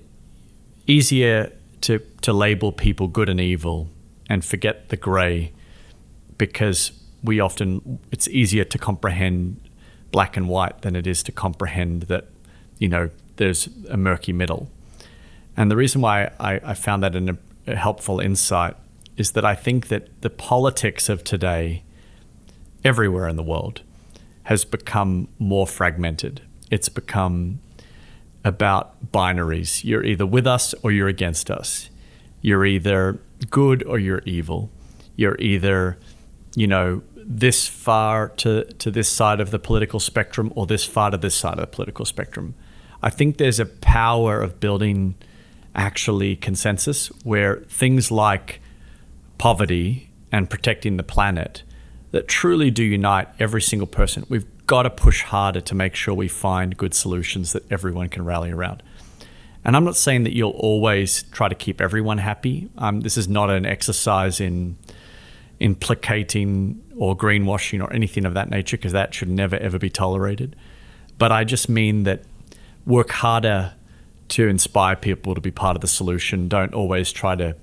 easier 0.87 1.51
to 1.81 1.99
to 2.21 2.33
label 2.33 2.71
people 2.71 3.07
good 3.07 3.29
and 3.29 3.39
evil 3.39 3.89
and 4.29 4.43
forget 4.43 4.89
the 4.89 4.97
grey 4.97 5.51
because 6.37 6.91
we 7.23 7.39
often 7.39 7.99
it's 8.11 8.27
easier 8.29 8.63
to 8.63 8.77
comprehend 8.77 9.59
black 10.11 10.37
and 10.37 10.47
white 10.47 10.81
than 10.81 10.95
it 10.95 11.07
is 11.07 11.23
to 11.23 11.31
comprehend 11.31 12.03
that, 12.03 12.25
you 12.79 12.87
know, 12.87 13.09
there's 13.37 13.69
a 13.89 13.97
murky 13.97 14.33
middle. 14.33 14.69
And 15.55 15.71
the 15.71 15.75
reason 15.75 16.01
why 16.01 16.31
I, 16.39 16.59
I 16.63 16.73
found 16.73 17.03
that 17.03 17.15
an, 17.15 17.37
a 17.65 17.75
helpful 17.75 18.19
insight 18.19 18.75
is 19.15 19.31
that 19.31 19.43
I 19.43 19.55
think 19.55 19.87
that 19.87 20.21
the 20.21 20.29
politics 20.29 21.09
of 21.09 21.23
today, 21.23 21.83
everywhere 22.83 23.27
in 23.27 23.35
the 23.35 23.43
world, 23.43 23.81
has 24.43 24.63
become 24.63 25.27
more 25.39 25.67
fragmented. 25.67 26.41
It's 26.71 26.89
become 26.89 27.59
about 28.45 29.11
binaries. 29.11 29.83
You're 29.83 30.03
either 30.03 30.25
with 30.25 30.47
us 30.47 30.73
or 30.83 30.91
you're 30.91 31.07
against 31.07 31.51
us. 31.51 31.89
You're 32.41 32.65
either 32.65 33.19
good 33.49 33.83
or 33.83 33.99
you're 33.99 34.21
evil. 34.25 34.69
You're 35.15 35.35
either, 35.39 35.97
you 36.55 36.67
know, 36.67 37.01
this 37.29 37.67
far 37.67 38.29
to, 38.29 38.63
to 38.63 38.89
this 38.89 39.09
side 39.09 39.41
of 39.41 39.51
the 39.51 39.59
political 39.59 39.99
spectrum 39.99 40.51
or 40.55 40.65
this 40.65 40.85
far 40.85 41.11
to 41.11 41.17
this 41.17 41.35
side 41.35 41.55
of 41.55 41.59
the 41.59 41.67
political 41.67 42.05
spectrum. 42.05 42.55
I 43.03 43.09
think 43.09 43.37
there's 43.37 43.59
a 43.59 43.65
power 43.65 44.41
of 44.41 44.61
building 44.61 45.15
actually 45.75 46.37
consensus 46.37 47.07
where 47.23 47.57
things 47.67 48.09
like 48.09 48.61
poverty 49.37 50.09
and 50.31 50.49
protecting 50.49 50.95
the 50.95 51.03
planet 51.03 51.63
that 52.11 52.29
truly 52.29 52.71
do 52.71 52.83
unite 52.83 53.27
every 53.39 53.61
single 53.61 53.87
person. 53.87 54.25
We've 54.29 54.47
got 54.65 54.83
to 54.83 54.89
push 54.89 55.23
harder 55.23 55.61
to 55.61 55.75
make 55.75 55.95
sure 55.95 56.13
we 56.13 56.29
find 56.29 56.77
good 56.77 56.93
solutions 56.93 57.51
that 57.51 57.69
everyone 57.69 58.07
can 58.07 58.23
rally 58.23 58.51
around. 58.51 58.81
And 59.65 59.75
I'm 59.75 59.83
not 59.83 59.97
saying 59.97 60.23
that 60.23 60.33
you'll 60.33 60.51
always 60.51 61.23
try 61.23 61.49
to 61.49 61.55
keep 61.55 61.81
everyone 61.81 62.19
happy. 62.19 62.69
Um, 62.77 63.01
this 63.01 63.17
is 63.17 63.27
not 63.27 63.49
an 63.49 63.65
exercise 63.65 64.39
in 64.39 64.77
implicating 65.59 66.81
or 66.97 67.15
greenwashing 67.15 67.81
or 67.81 67.91
anything 67.93 68.25
of 68.25 68.33
that 68.33 68.49
nature 68.49 68.77
because 68.77 68.93
that 68.93 69.13
should 69.13 69.29
never 69.29 69.55
ever 69.57 69.79
be 69.79 69.89
tolerated. 69.89 70.55
But 71.17 71.31
I 71.31 71.43
just 71.43 71.69
mean 71.69 72.03
that 72.03 72.23
work 72.85 73.09
harder 73.09 73.73
to 74.29 74.47
inspire 74.47 74.95
people 74.95 75.35
to 75.35 75.41
be 75.41 75.51
part 75.51 75.75
of 75.75 75.81
the 75.81 75.87
solution. 75.87 76.47
Don't 76.47 76.73
always 76.73 77.11
try 77.11 77.35
to 77.35 77.55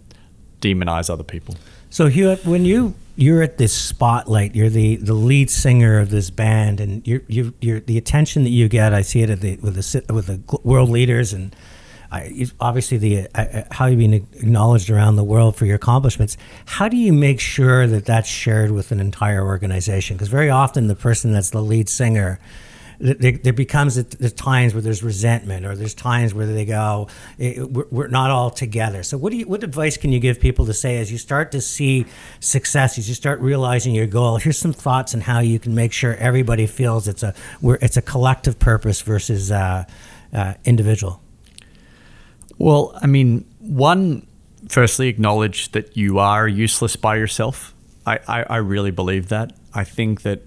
demonize 0.61 1.11
other 1.11 1.24
people. 1.24 1.57
So 1.90 2.09
Hugh, 2.09 2.37
when 2.44 2.64
you 2.64 2.94
you're 3.16 3.42
at 3.42 3.59
this 3.59 3.72
spotlight, 3.72 4.57
you're 4.57 4.70
the, 4.70 4.96
the 4.96 5.14
lead 5.14 5.48
singer 5.48 6.00
of 6.00 6.11
this 6.11 6.30
band, 6.30 6.80
and 6.80 7.07
you're, 7.07 7.22
you 7.28 7.54
you're 7.61 7.80
the 7.80 7.96
attention 7.96 8.42
that 8.44 8.50
you 8.50 8.68
get. 8.68 8.92
I 8.92 9.02
see 9.02 9.22
it 9.22 9.40
the, 9.40 9.57
with 9.59 9.76
the 9.76 10.12
with 10.12 10.26
the 10.26 10.59
world 10.64 10.90
leaders 10.90 11.33
and 11.33 11.54
I, 12.14 12.46
obviously 12.61 12.98
the 12.98 13.29
uh, 13.35 13.42
uh, 13.42 13.62
how 13.72 13.87
you've 13.87 13.98
been 13.98 14.14
acknowledged 14.14 14.88
around 14.88 15.16
the 15.16 15.24
world 15.24 15.57
for 15.57 15.66
your 15.66 15.77
accomplishments. 15.77 16.37
How 16.64 16.88
do 16.88 16.96
you 16.96 17.12
make 17.12 17.40
sure 17.40 17.87
that 17.88 18.05
that's 18.05 18.29
shared 18.29 18.70
with 18.70 18.92
an 18.92 19.00
entire 19.00 19.44
organization? 19.44 20.16
Because 20.16 20.29
very 20.29 20.48
often 20.48 20.87
the 20.87 20.94
person 20.94 21.33
that's 21.33 21.50
the 21.50 21.61
lead 21.61 21.88
singer 21.88 22.38
there, 23.00 23.53
becomes 23.53 23.96
there's 23.96 24.33
times 24.33 24.72
where 24.72 24.81
there's 24.81 25.03
resentment 25.03 25.66
or 25.66 25.74
there's 25.74 25.94
times 25.94 26.33
where 26.33 26.46
they 26.46 26.64
go 26.64 27.09
we're, 27.38 27.87
we're 27.90 28.07
not 28.07 28.31
all 28.31 28.50
together 28.50 29.03
so 29.03 29.18
what 29.18 29.33
do 29.33 29.37
you 29.37 29.48
what 29.48 29.64
advice 29.64 29.96
can 29.96 30.12
you 30.12 30.20
give 30.20 30.38
people 30.38 30.64
to 30.64 30.72
say 30.72 30.98
as 30.98 31.11
you 31.11 31.18
start 31.18 31.50
to 31.50 31.61
see 31.61 32.07
success 32.38 32.96
as 32.96 33.09
you 33.09 33.14
start 33.14 33.40
realizing 33.40 33.94
your 33.94 34.07
goal 34.07 34.37
here's 34.37 34.57
some 34.57 34.72
thoughts 34.72 35.12
on 35.12 35.20
how 35.20 35.40
you 35.40 35.59
can 35.59 35.74
make 35.74 35.92
sure 35.92 36.14
everybody 36.16 36.68
feels 36.68 37.09
it's 37.09 37.24
a 37.24 37.35
it's 37.62 37.96
a 37.96 38.03
collective 38.03 38.61
purpose 38.61 39.03
versus 39.03 39.50
uh, 39.50 39.85
uh, 40.33 40.55
individual 40.64 41.20
well 42.64 42.98
i 43.03 43.07
mean 43.07 43.44
one 43.59 44.27
firstly 44.68 45.09
acknowledge 45.09 45.72
that 45.72 45.96
you 45.96 46.18
are 46.18 46.48
useless 46.48 46.96
by 46.96 47.16
yourself. 47.16 47.74
I, 48.07 48.18
I, 48.27 48.42
I 48.44 48.57
really 48.57 48.90
believe 48.90 49.29
that. 49.29 49.53
I 49.72 49.85
think 49.85 50.22
that 50.22 50.42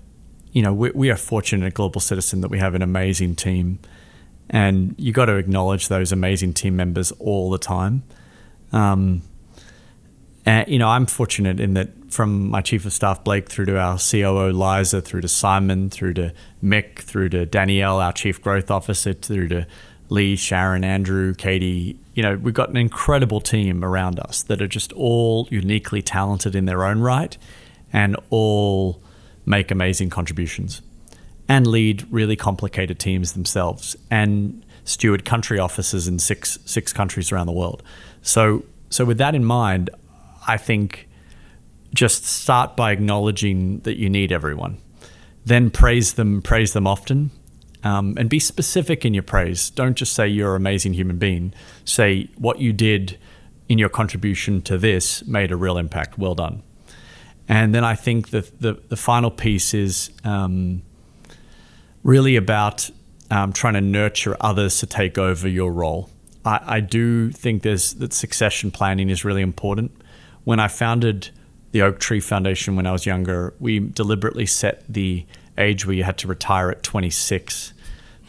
you 0.52 0.62
know, 0.62 0.74
we, 0.74 0.92
we 0.92 1.12
are 1.12 1.18
fortunate 1.18 1.68
at 1.68 1.74
Global 1.74 2.02
Citizen 2.02 2.42
that 2.42 2.50
we 2.50 2.58
have 2.58 2.74
an 2.74 2.82
amazing 2.82 3.36
team, 3.36 3.80
and 4.50 4.96
you 4.98 5.12
got 5.12 5.26
to 5.26 5.36
acknowledge 5.36 5.88
those 5.88 6.12
amazing 6.12 6.54
team 6.54 6.76
members 6.76 7.12
all 7.14 7.52
the 7.52 7.58
time. 7.58 8.04
Um, 8.72 9.22
and 10.46 10.68
you 10.68 10.80
know, 10.80 10.88
I'm 10.88 11.06
fortunate 11.06 11.60
in 11.60 11.74
that 11.76 11.90
from 12.12 12.50
my 12.50 12.62
chief 12.62 12.86
of 12.86 12.94
staff 12.94 13.24
Blake 13.24 13.50
through 13.50 13.66
to 13.66 13.78
our 13.78 14.00
COO 14.00 14.52
Liza, 14.52 15.02
through 15.02 15.22
to 15.22 15.28
Simon, 15.28 15.90
through 15.90 16.14
to 16.16 16.34
Mick, 16.64 17.00
through 17.00 17.30
to 17.30 17.46
Danielle, 17.46 18.00
our 18.00 18.14
chief 18.14 18.42
growth 18.42 18.72
officer, 18.72 19.14
through 19.14 19.50
to 19.50 19.68
Lee, 20.10 20.36
Sharon, 20.36 20.84
Andrew, 20.84 21.34
Katie. 21.34 22.00
You 22.14 22.24
know, 22.24 22.38
we've 22.38 22.54
got 22.54 22.70
an 22.70 22.78
incredible 22.78 23.42
team 23.42 23.84
around 23.84 24.20
us 24.20 24.44
that 24.44 24.62
are 24.62 24.68
just 24.68 24.94
all 24.94 25.48
uniquely 25.52 26.02
talented 26.02 26.56
in 26.56 26.66
their 26.66 26.84
own 26.84 27.00
right, 27.00 27.38
and 27.92 28.16
all 28.30 29.02
make 29.46 29.72
amazing 29.72 30.10
contributions 30.10 30.82
and 31.50 31.66
lead 31.66 32.06
really 32.12 32.36
complicated 32.36 33.00
teams 33.00 33.34
themselves 33.34 33.96
and 34.12 34.66
steward 34.84 35.24
country 35.26 35.60
offices 35.60 36.08
in 36.08 36.20
six 36.20 36.60
six 36.66 36.92
countries 36.94 37.32
around 37.32 37.46
the 37.46 37.54
world. 37.54 37.84
So 38.22 38.64
so 38.90 39.06
with 39.06 39.18
that 39.18 39.36
in 39.36 39.44
mind, 39.46 39.90
I 40.48 40.58
think 40.58 41.08
just 41.94 42.26
start 42.26 42.76
by 42.76 42.92
acknowledging 42.92 43.80
that 43.80 43.98
you 43.98 44.10
need 44.10 44.32
everyone. 44.32 44.78
Then 45.46 45.70
praise 45.70 46.14
them, 46.16 46.42
praise 46.42 46.74
them 46.74 46.86
often, 46.86 47.32
um, 47.88 48.16
and 48.18 48.30
be 48.30 48.40
specific 48.40 49.06
in 49.06 49.14
your 49.14 49.24
praise. 49.24 49.70
Don't 49.70 49.96
just 49.96 50.14
say 50.14 50.28
you're 50.28 50.56
an 50.56 50.62
amazing 50.62 50.94
human 50.94 51.18
being. 51.18 51.54
Say 51.86 52.30
what 52.38 52.60
you 52.60 52.74
did 52.74 53.18
in 53.70 53.78
your 53.78 53.90
contribution 53.90 54.62
to 54.64 54.78
this 54.78 55.26
made 55.26 55.52
a 55.52 55.56
real 55.56 55.78
impact. 55.78 56.18
Well 56.18 56.36
done. 56.36 56.64
And 57.48 57.74
then 57.74 57.86
I 57.86 57.96
think 57.96 58.32
that 58.32 58.60
the, 58.60 58.74
the 58.90 58.98
final 58.98 59.32
piece 59.32 59.74
is 59.74 60.10
um, 60.26 60.82
really 62.04 62.36
about 62.36 62.90
um, 63.32 63.54
trying 63.54 63.76
to 63.76 63.82
nurture 63.82 64.36
others 64.42 64.80
to 64.80 64.86
take 64.86 65.18
over 65.18 65.48
your 65.48 65.72
role. 65.72 66.10
I, 66.44 66.60
I 66.66 66.80
do 66.82 67.32
think 67.32 67.64
there's 67.64 67.94
that 67.96 68.12
succession 68.12 68.70
planning 68.70 69.10
is 69.10 69.24
really 69.24 69.42
important. 69.42 69.92
When 70.44 70.60
I 70.60 70.68
founded 70.68 71.30
the 71.72 71.84
Oak 71.84 72.00
Tree 72.00 72.20
Foundation 72.20 72.76
when 72.76 72.86
I 72.86 72.92
was 72.92 73.06
younger, 73.06 73.54
we 73.62 73.80
deliberately 73.80 74.46
set 74.46 74.84
the 74.90 75.26
age 75.58 75.86
where 75.86 75.96
you 75.96 76.04
had 76.04 76.18
to 76.18 76.28
retire 76.28 76.70
at 76.70 76.84
26 76.84 77.74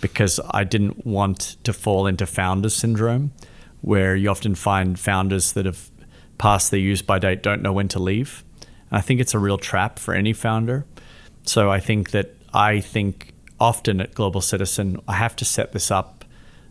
because 0.01 0.41
I 0.51 0.65
didn't 0.65 1.07
want 1.07 1.57
to 1.65 1.73
fall 1.73 2.07
into 2.07 2.27
founder 2.27 2.71
syndrome, 2.71 3.33
where 3.81 4.15
you 4.17 4.29
often 4.29 4.55
find 4.55 4.99
founders 4.99 5.53
that 5.53 5.67
have 5.67 5.91
passed 6.39 6.71
their 6.71 6.81
use 6.81 7.03
by 7.03 7.19
date 7.19 7.43
don't 7.43 7.63
know 7.63 7.73
when 7.73 7.89
to 7.89 7.99
leave. 7.99 8.45
And 8.91 8.99
I 8.99 9.01
think 9.01 9.21
it's 9.21 9.35
a 9.35 9.39
real 9.39 9.59
trap 9.59 9.99
for 9.99 10.15
any 10.15 10.33
founder. 10.33 10.87
So 11.45 11.71
I 11.71 11.81
think 11.81 12.11
that 12.11 12.35
I 12.53 12.81
think 12.81 13.35
often 13.61 14.01
at 14.01 14.15
Global 14.15 14.41
Citizen, 14.41 15.01
I 15.09 15.15
have 15.15 15.35
to 15.37 15.45
set 15.45 15.73
this 15.73 15.91
up 15.91 16.25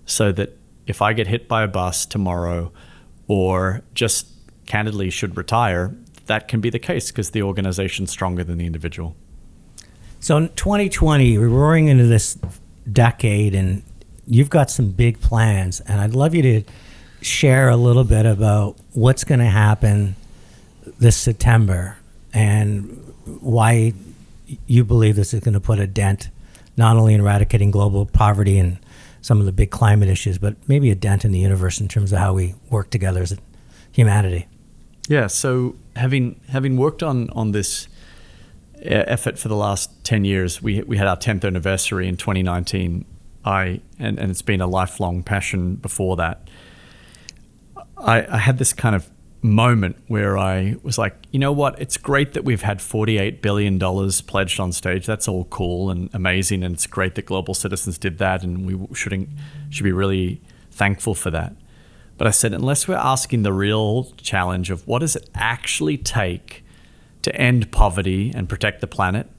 so 0.06 0.32
that 0.32 0.58
if 0.86 1.02
I 1.02 1.14
get 1.14 1.28
hit 1.28 1.48
by 1.48 1.64
a 1.64 1.68
bus 1.68 2.06
tomorrow 2.06 2.72
or 3.28 3.82
just 3.94 4.28
candidly 4.66 5.10
should 5.10 5.36
retire, 5.36 5.96
that 6.28 6.48
can 6.48 6.62
be 6.62 6.70
the 6.70 6.80
case 6.80 7.12
because 7.12 7.32
the 7.32 7.42
organization's 7.42 8.12
stronger 8.12 8.44
than 8.44 8.58
the 8.58 8.66
individual. 8.66 9.16
So 10.20 10.38
in 10.38 10.50
2020, 10.50 11.38
we're 11.38 11.48
roaring 11.48 11.88
into 11.88 12.06
this 12.06 12.38
decade 12.92 13.56
and 13.56 13.84
you've 14.26 14.50
got 14.50 14.70
some 14.70 14.92
big 14.92 15.20
plans. 15.22 15.80
And 15.82 16.02
I'd 16.02 16.14
love 16.14 16.36
you 16.36 16.42
to 16.42 16.64
share 17.22 17.70
a 17.70 17.78
little 17.78 18.04
bit 18.04 18.26
about 18.26 18.78
what's 18.94 19.24
going 19.24 19.40
to 19.40 19.46
happen 19.46 20.16
this 21.00 21.18
September 21.18 21.98
and 22.34 23.14
why 23.42 23.94
you 24.68 24.84
believe 24.84 25.16
this 25.16 25.34
is 25.34 25.42
going 25.42 25.54
to 25.54 25.60
put 25.60 25.80
a 25.80 25.88
dent 25.88 26.30
not 26.78 26.96
only 26.96 27.14
in 27.14 27.22
eradicating 27.22 27.72
global 27.72 28.06
poverty 28.06 28.60
and 28.60 28.78
some 29.22 29.40
of 29.40 29.46
the 29.46 29.52
big 29.52 29.72
climate 29.72 30.08
issues, 30.08 30.38
but 30.38 30.56
maybe 30.68 30.92
a 30.92 30.96
dent 30.96 31.26
in 31.26 31.32
the 31.32 31.40
universe 31.40 31.82
in 31.82 31.88
terms 31.88 32.14
of 32.14 32.20
how 32.20 32.34
we 32.34 32.54
work 32.70 32.90
together 32.90 33.22
as 33.22 33.36
humanity. 33.92 34.48
Yeah. 35.10 35.28
So 35.28 35.76
having 35.96 36.40
having 36.50 36.78
worked 36.78 37.02
on 37.02 37.30
on 37.32 37.52
this 37.52 37.88
effort 38.82 39.38
for 39.40 39.48
the 39.48 39.56
last 39.56 40.04
ten 40.04 40.26
years, 40.26 40.62
we 40.62 40.82
we 40.82 40.98
had 40.98 41.08
our 41.08 41.18
tenth 41.18 41.46
anniversary 41.46 42.08
in 42.08 42.18
2019. 42.18 43.06
I 43.46 43.82
and, 44.00 44.20
and 44.20 44.32
it's 44.32 44.42
been 44.42 44.62
a 44.62 44.68
lifelong 44.68 45.24
passion 45.24 45.76
before 45.76 46.16
that. 46.18 46.50
I, 47.98 48.26
I 48.28 48.38
had 48.38 48.58
this 48.58 48.74
kind 48.74 48.96
of 48.96 49.10
moment 49.42 49.98
where 50.08 50.38
I 50.38 50.76
was 50.84 50.98
like, 50.98 51.16
you 51.32 51.40
know 51.40 51.52
what? 51.52 51.80
It's 51.80 51.98
great 51.98 52.34
that 52.34 52.44
we've 52.44 52.62
had 52.62 52.80
$48 52.80 53.42
billion 53.42 53.80
pledged 54.28 54.60
on 54.60 54.72
stage. 54.72 55.06
That's 55.06 55.28
all 55.28 55.46
cool 55.46 55.90
and 55.90 56.10
amazing. 56.14 56.64
And 56.64 56.74
it's 56.76 56.88
great 56.88 57.16
that 57.16 57.26
Global 57.26 57.54
Citizens 57.54 57.98
did 57.98 58.18
that. 58.18 58.44
And 58.44 58.66
we 58.66 58.96
shouldn't, 58.96 59.30
should 59.70 59.84
be 59.84 59.92
really 59.92 60.42
thankful 60.72 61.16
for 61.16 61.32
that. 61.32 61.56
But 62.18 62.28
I 62.28 62.32
said, 62.32 62.54
unless 62.54 62.88
we're 62.88 62.96
asking 62.96 63.44
the 63.44 63.54
real 63.54 64.12
challenge 64.18 64.72
of 64.72 64.88
what 64.88 65.00
does 65.00 65.16
it 65.16 65.30
actually 65.36 65.98
take 65.98 66.64
to 67.28 67.36
end 67.36 67.72
poverty 67.72 68.32
and 68.34 68.50
protect 68.50 68.82
the 68.82 68.88
planet, 68.88 69.30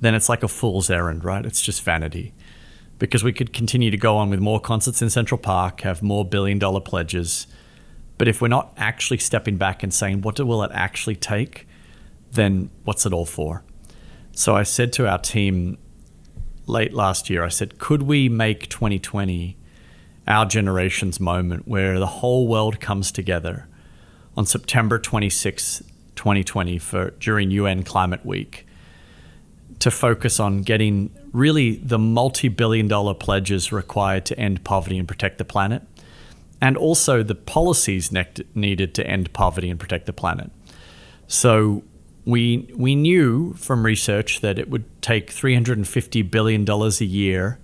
then 0.00 0.14
it's 0.14 0.28
like 0.28 0.42
a 0.42 0.48
fool's 0.48 0.90
errand, 0.90 1.24
right? 1.24 1.44
It's 1.44 1.60
just 1.60 1.82
vanity. 1.82 2.32
Because 2.98 3.22
we 3.22 3.32
could 3.32 3.52
continue 3.52 3.90
to 3.90 3.96
go 3.96 4.16
on 4.16 4.30
with 4.30 4.40
more 4.40 4.60
concerts 4.60 5.02
in 5.02 5.10
Central 5.10 5.38
Park, 5.38 5.82
have 5.82 6.02
more 6.02 6.24
billion 6.24 6.58
dollar 6.58 6.80
pledges 6.80 7.46
but 8.18 8.26
if 8.26 8.42
we're 8.42 8.48
not 8.48 8.74
actually 8.76 9.18
stepping 9.18 9.56
back 9.56 9.82
and 9.82 9.94
saying, 9.94 10.22
what 10.22 10.38
will 10.40 10.62
it 10.64 10.72
actually 10.74 11.14
take, 11.14 11.66
then 12.32 12.68
what's 12.84 13.06
it 13.06 13.12
all 13.12 13.24
for? 13.24 13.62
So 14.32 14.56
I 14.56 14.64
said 14.64 14.92
to 14.94 15.08
our 15.08 15.18
team 15.18 15.78
late 16.66 16.92
last 16.92 17.30
year, 17.30 17.44
I 17.44 17.48
said, 17.48 17.78
could 17.78 18.02
we 18.02 18.28
make 18.28 18.68
2020 18.68 19.56
our 20.26 20.44
generation's 20.44 21.18
moment 21.18 21.66
where 21.66 21.98
the 21.98 22.06
whole 22.06 22.46
world 22.48 22.80
comes 22.80 23.10
together 23.10 23.66
on 24.36 24.44
September 24.44 24.98
26, 24.98 25.82
2020, 26.18 26.78
for 26.78 27.10
during 27.12 27.50
UN 27.50 27.82
Climate 27.82 28.26
Week 28.26 28.66
to 29.78 29.90
focus 29.90 30.40
on 30.40 30.62
getting 30.62 31.10
really 31.32 31.76
the 31.76 31.98
multi 31.98 32.48
billion 32.48 32.88
dollar 32.88 33.14
pledges 33.14 33.72
required 33.72 34.26
to 34.26 34.38
end 34.38 34.64
poverty 34.64 34.98
and 34.98 35.06
protect 35.06 35.38
the 35.38 35.44
planet 35.44 35.82
and 36.60 36.76
also 36.76 37.22
the 37.22 37.34
policies 37.34 38.10
ne- 38.10 38.26
needed 38.54 38.94
to 38.94 39.06
end 39.06 39.32
poverty 39.32 39.70
and 39.70 39.78
protect 39.78 40.06
the 40.06 40.12
planet. 40.12 40.50
So 41.26 41.84
we 42.24 42.68
we 42.74 42.94
knew 42.94 43.54
from 43.54 43.84
research 43.84 44.40
that 44.40 44.58
it 44.58 44.68
would 44.68 44.84
take 45.02 45.30
350 45.30 46.22
billion 46.22 46.64
dollars 46.64 47.00
a 47.00 47.04
year, 47.04 47.58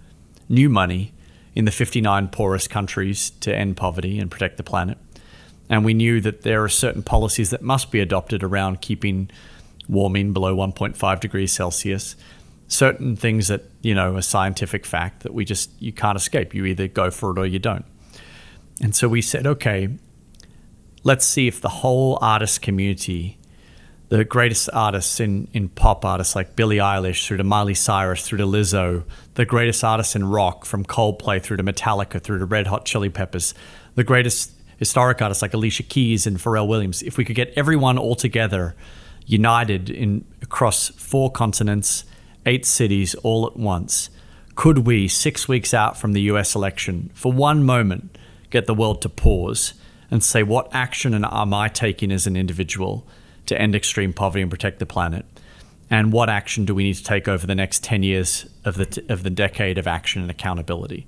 new 0.48 0.68
money, 0.68 1.12
in 1.54 1.64
the 1.64 1.70
59 1.70 2.28
poorest 2.28 2.70
countries 2.70 3.30
to 3.40 3.54
end 3.54 3.76
poverty 3.76 4.18
and 4.18 4.30
protect 4.30 4.56
the 4.56 4.62
planet. 4.62 4.98
And 5.68 5.84
we 5.84 5.94
knew 5.94 6.20
that 6.20 6.42
there 6.42 6.62
are 6.62 6.68
certain 6.68 7.02
policies 7.02 7.50
that 7.50 7.62
must 7.62 7.90
be 7.90 8.00
adopted 8.00 8.42
around 8.42 8.80
keeping 8.80 9.30
warming 9.88 10.32
below 10.32 10.56
1.5 10.56 11.20
degrees 11.20 11.52
Celsius. 11.52 12.16
Certain 12.68 13.16
things 13.16 13.48
that, 13.48 13.62
you 13.82 13.94
know, 13.94 14.16
a 14.16 14.22
scientific 14.22 14.84
fact 14.86 15.22
that 15.22 15.34
we 15.34 15.44
just 15.44 15.70
you 15.80 15.92
can't 15.92 16.16
escape. 16.16 16.54
You 16.54 16.64
either 16.66 16.88
go 16.88 17.10
for 17.10 17.30
it 17.30 17.38
or 17.38 17.46
you 17.46 17.58
don't. 17.58 17.84
And 18.80 18.94
so 18.94 19.08
we 19.08 19.22
said, 19.22 19.46
okay, 19.46 19.88
let's 21.04 21.24
see 21.24 21.46
if 21.46 21.60
the 21.60 21.68
whole 21.68 22.18
artist 22.20 22.62
community, 22.62 23.38
the 24.08 24.24
greatest 24.24 24.68
artists 24.72 25.20
in, 25.20 25.48
in 25.52 25.68
pop 25.68 26.04
artists 26.04 26.34
like 26.34 26.56
Billie 26.56 26.78
Eilish 26.78 27.26
through 27.26 27.36
to 27.36 27.44
Miley 27.44 27.74
Cyrus 27.74 28.26
through 28.26 28.38
to 28.38 28.46
Lizzo, 28.46 29.04
the 29.34 29.44
greatest 29.44 29.84
artists 29.84 30.16
in 30.16 30.24
rock 30.24 30.64
from 30.64 30.84
Coldplay 30.84 31.40
through 31.42 31.58
to 31.58 31.62
Metallica 31.62 32.20
through 32.20 32.38
to 32.38 32.44
Red 32.46 32.66
Hot 32.66 32.84
Chili 32.84 33.10
Peppers, 33.10 33.54
the 33.94 34.04
greatest 34.04 34.52
historic 34.84 35.20
artists 35.20 35.42
like 35.42 35.54
Alicia 35.54 35.82
Keys 35.82 36.26
and 36.26 36.38
Pharrell 36.38 36.68
Williams, 36.68 37.02
if 37.02 37.16
we 37.16 37.24
could 37.24 37.36
get 37.36 37.52
everyone 37.56 37.98
all 37.98 38.14
together, 38.14 38.74
united 39.26 39.90
in 39.90 40.24
across 40.42 40.88
four 40.90 41.30
continents, 41.30 42.04
eight 42.46 42.66
cities 42.66 43.14
all 43.16 43.46
at 43.46 43.56
once, 43.56 44.10
could 44.54 44.78
we, 44.86 45.08
six 45.08 45.48
weeks 45.48 45.74
out 45.74 45.96
from 45.96 46.12
the 46.12 46.22
US 46.22 46.54
election, 46.54 47.10
for 47.14 47.32
one 47.32 47.64
moment, 47.64 48.16
get 48.50 48.66
the 48.66 48.74
world 48.74 49.02
to 49.02 49.08
pause 49.08 49.74
and 50.10 50.22
say, 50.22 50.42
what 50.42 50.68
action 50.72 51.14
am 51.24 51.54
I 51.54 51.68
taking 51.68 52.12
as 52.12 52.26
an 52.26 52.36
individual 52.36 53.06
to 53.46 53.60
end 53.60 53.74
extreme 53.74 54.12
poverty 54.12 54.42
and 54.42 54.50
protect 54.50 54.78
the 54.78 54.86
planet? 54.86 55.26
and 55.90 56.12
what 56.12 56.28
action 56.28 56.64
do 56.64 56.74
we 56.74 56.84
need 56.84 56.94
to 56.94 57.04
take 57.04 57.28
over 57.28 57.46
the 57.46 57.54
next 57.54 57.84
10 57.84 58.02
years 58.02 58.46
of 58.64 58.76
the, 58.76 58.86
t- 58.86 59.04
of 59.08 59.22
the 59.22 59.30
decade 59.30 59.78
of 59.78 59.86
action 59.86 60.22
and 60.22 60.30
accountability. 60.30 61.06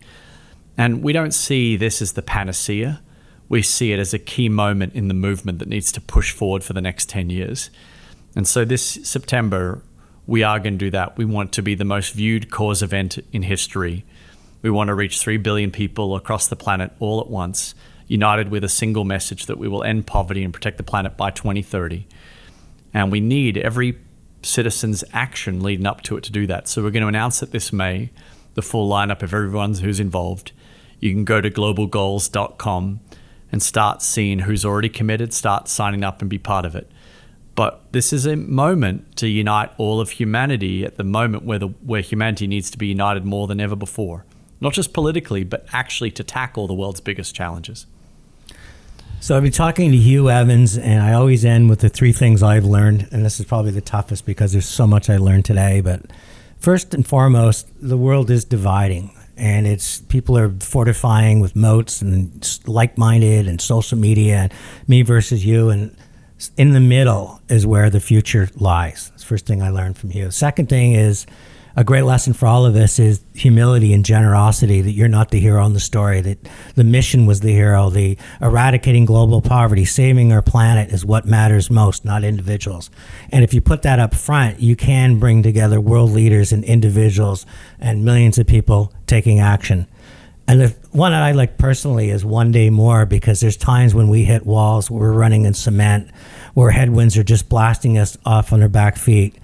And 0.77 1.03
we 1.03 1.13
don't 1.13 1.33
see 1.33 1.77
this 1.77 2.03
as 2.03 2.13
the 2.13 2.23
panacea. 2.23 3.01
We 3.49 3.63
see 3.63 3.93
it 3.93 3.99
as 3.99 4.13
a 4.13 4.19
key 4.19 4.49
moment 4.49 4.95
in 4.95 5.09
the 5.09 5.15
movement 5.15 5.59
that 5.61 5.69
needs 5.69 5.93
to 5.93 6.01
push 6.01 6.33
forward 6.33 6.65
for 6.65 6.73
the 6.73 6.81
next 6.81 7.09
10 7.09 7.31
years. 7.31 7.71
And 8.35 8.47
so 8.47 8.65
this 8.65 8.83
September, 8.83 9.83
we 10.27 10.43
are 10.43 10.59
going 10.59 10.75
to 10.75 10.85
do 10.85 10.91
that. 10.91 11.17
We 11.17 11.25
want 11.25 11.53
to 11.53 11.63
be 11.63 11.75
the 11.75 11.85
most 11.85 12.13
viewed 12.13 12.51
cause 12.51 12.83
event 12.83 13.19
in 13.33 13.43
history. 13.43 14.05
We 14.63 14.71
want 14.71 14.89
to 14.89 14.95
reach 14.95 15.21
3 15.21 15.37
billion 15.39 15.71
people 15.71 16.17
across 16.17 16.49
the 16.49 16.57
planet 16.57 16.93
all 16.99 17.21
at 17.21 17.29
once, 17.29 17.75
united 18.09 18.49
with 18.49 18.65
a 18.65 18.69
single 18.69 19.05
message 19.05 19.47
that 19.47 19.59
we 19.59 19.69
will 19.69 19.85
end 19.85 20.07
poverty 20.07 20.43
and 20.43 20.53
protect 20.53 20.77
the 20.77 20.83
planet 20.83 21.17
by 21.17 21.31
2030. 21.31 22.07
And 22.93 23.13
we 23.13 23.21
need 23.21 23.57
every 23.59 23.99
citizen's 24.43 25.05
action 25.13 25.63
leading 25.63 25.87
up 25.87 26.03
to 26.03 26.17
it 26.17 26.25
to 26.25 26.33
do 26.33 26.47
that. 26.47 26.67
So 26.69 26.83
we're 26.83 26.91
going 26.91 27.03
to 27.03 27.09
announce 27.09 27.43
it 27.43 27.53
this 27.53 27.73
May, 27.73 28.11
the 28.55 28.63
full 28.63 28.91
lineup 28.91 29.23
of 29.23 29.33
everyone 29.33 29.75
who's 29.75 30.01
involved. 30.01 30.53
You 30.99 31.13
can 31.13 31.25
go 31.25 31.41
to 31.41 31.51
globalgoals.com 31.51 33.01
and 33.53 33.63
start 33.63 34.03
seeing 34.03 34.41
who's 34.41 34.65
already 34.65 34.89
committed, 34.89 35.33
start 35.33 35.69
signing 35.69 36.05
up 36.05 36.21
and 36.21 36.29
be 36.29 36.39
part 36.39 36.65
of 36.65 36.75
it. 36.75 36.91
But 37.55 37.83
this 37.93 38.13
is 38.13 38.27
a 38.27 38.37
moment 38.37 39.17
to 39.17 39.29
unite 39.29 39.71
all 39.79 40.01
of 40.01 40.11
humanity 40.11 40.85
at 40.85 40.97
the 40.97 41.05
moment 41.05 41.45
where 41.45 41.59
the 41.59 41.69
where 41.69 42.03
humanity 42.03 42.47
needs 42.47 42.71
to 42.71 42.79
be 42.79 42.89
united 42.89 43.25
more 43.25 43.47
than 43.47 43.61
ever 43.61 43.75
before. 43.75 44.27
Not 44.61 44.75
just 44.75 44.93
politically, 44.93 45.45
but 45.45 45.67
actually 45.73 46.11
to 46.13 46.25
tackle 46.25 46.67
the 46.67 46.75
world's 46.75 47.01
biggest 47.01 47.35
challenges. 47.35 47.87
So 49.21 49.37
I've 49.37 49.43
been 49.43 49.53
talking 49.53 49.91
to 49.91 49.97
Hugh 49.97 50.31
Evans, 50.31 50.77
and 50.77 51.03
I 51.03 51.15
always 51.15 51.45
end 51.45 51.71
with 51.71 51.81
the 51.81 51.89
three 51.89 52.13
things 52.13 52.43
I've 52.43 52.65
learned, 52.65 53.09
and 53.11 53.25
this 53.25 53.41
is 53.41 53.47
probably 53.47 53.71
the 53.71 53.81
toughest 53.81 54.27
because 54.27 54.53
there's 54.53 54.69
so 54.69 54.87
much 54.87 55.09
I 55.09 55.17
learned 55.17 55.47
today. 55.47 55.81
But 55.81 56.03
first 56.59 56.93
and 56.93 57.07
foremost, 57.07 57.69
the 57.81 57.97
world 57.97 58.31
is 58.31 58.45
dividing, 58.45 59.17
and 59.37 59.67
it's 59.67 60.01
people 60.03 60.37
are 60.39 60.51
fortifying 60.61 61.41
with 61.41 61.55
moats 61.55 62.03
and 62.03 62.59
like-minded 62.67 63.47
and 63.47 63.61
social 63.61 63.99
media, 63.99 64.37
and 64.37 64.55
me 64.89 65.03
versus 65.03 65.45
you, 65.45 65.69
and 65.71 65.97
in 66.57 66.73
the 66.73 66.81
middle 66.81 67.41
is 67.49 67.67
where 67.67 67.91
the 67.91 68.01
future 68.01 68.49
lies. 68.57 69.11
That's 69.11 69.25
first 69.25 69.47
thing 69.47 69.63
I 69.63 69.71
learned 69.71 69.97
from 69.99 70.11
you. 70.11 70.31
Second 70.31 70.69
thing 70.69 70.93
is 70.93 71.27
a 71.77 71.85
great 71.85 72.05
lesson 72.05 72.33
for 72.33 72.47
all 72.47 72.65
of 72.65 72.75
us 72.75 72.99
is 72.99 73.23
humility 73.35 73.93
and 73.93 74.03
generosity 74.03 74.81
that 74.81 74.93
you're 74.93 75.09
not 75.09 75.31
the 75.31 75.39
hero 75.39 75.65
in 75.67 75.75
the 75.75 75.81
story 75.81 76.23
that 76.23 76.39
the 76.75 76.85
mission 76.85 77.27
was 77.27 77.41
the 77.41 77.53
hero. 77.53 77.91
The 77.91 78.17
eradicating 78.41 79.05
global 79.05 79.43
poverty 79.43 79.85
saving 79.85 80.33
our 80.33 80.41
planet 80.41 80.91
is 80.91 81.05
what 81.05 81.27
matters 81.27 81.71
most 81.71 82.03
not 82.03 82.25
individuals. 82.25 82.91
And 83.31 83.45
if 83.45 83.53
you 83.53 83.61
put 83.61 83.83
that 83.83 83.99
up 83.99 84.15
front 84.15 84.61
you 84.61 84.75
can 84.75 85.19
bring 85.19 85.43
together 85.43 85.81
world 85.81 86.13
leaders 86.13 86.51
and 86.51 86.65
individuals 86.65 87.45
and 87.79 88.05
millions 88.05 88.39
of 88.39 88.47
people 88.47 88.93
taking 89.07 89.39
action. 89.39 89.87
And 90.49 90.61
the 90.61 90.69
one 90.93 91.13
that 91.13 91.23
I 91.23 91.33
like 91.33 91.59
personally 91.59 92.11
is 92.11 92.25
one 92.25 92.53
day 92.53 92.71
more 92.71 93.05
because 93.05 93.41
there's 93.41 93.57
times 93.57 93.95
when 93.95 94.09
we 94.09 94.25
hit 94.25 94.47
walls, 94.47 94.91
we're 94.91 95.13
running 95.13 95.45
in 95.45 95.55
cement, 95.55 96.09
where 96.55 96.71
headwinds 96.71 97.17
are 97.17 97.25
just 97.25 97.49
blasting 97.49 97.99
us 97.99 98.17
off 98.25 98.53
on 98.53 98.63
our 98.63 98.69
back 98.69 98.97
feet. 98.97 99.35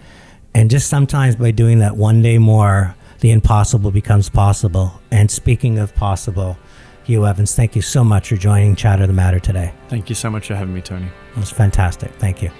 And 0.54 0.70
just 0.70 0.88
sometimes 0.88 1.36
by 1.36 1.50
doing 1.50 1.78
that 1.78 1.96
one 1.96 2.22
day 2.22 2.38
more, 2.38 2.94
the 3.20 3.30
impossible 3.30 3.90
becomes 3.90 4.28
possible. 4.28 5.00
And 5.10 5.30
speaking 5.30 5.78
of 5.78 5.94
possible, 5.94 6.58
Hugh 7.04 7.26
Evans, 7.26 7.54
thank 7.54 7.74
you 7.74 7.82
so 7.82 8.04
much 8.04 8.28
for 8.28 8.36
joining 8.36 8.76
Chatter 8.76 9.06
the 9.06 9.12
Matter 9.12 9.40
today. 9.40 9.72
Thank 9.88 10.08
you 10.08 10.14
so 10.14 10.30
much 10.30 10.48
for 10.48 10.54
having 10.54 10.74
me, 10.74 10.80
Tony. 10.80 11.06
It 11.06 11.38
was 11.38 11.50
fantastic. 11.50 12.12
Thank 12.16 12.42
you. 12.42 12.50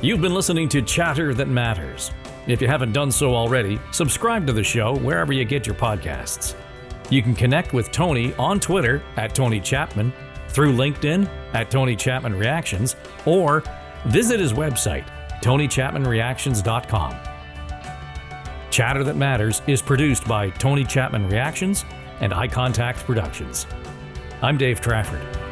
You've 0.00 0.20
been 0.20 0.34
listening 0.34 0.68
to 0.70 0.82
Chatter 0.82 1.34
That 1.34 1.48
Matters. 1.48 2.12
If 2.46 2.62
you 2.62 2.68
haven't 2.68 2.92
done 2.92 3.10
so 3.10 3.34
already, 3.34 3.80
subscribe 3.90 4.46
to 4.46 4.52
the 4.52 4.62
show 4.62 4.96
wherever 4.96 5.32
you 5.32 5.44
get 5.44 5.66
your 5.66 5.74
podcasts. 5.74 6.54
You 7.10 7.22
can 7.22 7.34
connect 7.34 7.72
with 7.72 7.90
Tony 7.90 8.32
on 8.34 8.60
Twitter 8.60 9.02
at 9.16 9.34
Tony 9.34 9.60
Chapman 9.60 10.12
through 10.58 10.72
LinkedIn 10.72 11.30
at 11.54 11.70
Tony 11.70 11.94
Chapman 11.94 12.34
Reactions 12.34 12.96
or 13.26 13.62
visit 14.06 14.40
his 14.40 14.52
website, 14.52 15.06
TonyChapmanReactions.com. 15.40 17.16
Chatter 18.68 19.04
That 19.04 19.14
Matters 19.14 19.62
is 19.68 19.80
produced 19.80 20.26
by 20.26 20.50
Tony 20.50 20.82
Chapman 20.82 21.28
Reactions 21.28 21.84
and 22.20 22.34
Eye 22.34 22.48
Contact 22.48 22.98
Productions. 23.06 23.68
I'm 24.42 24.58
Dave 24.58 24.80
Trafford. 24.80 25.47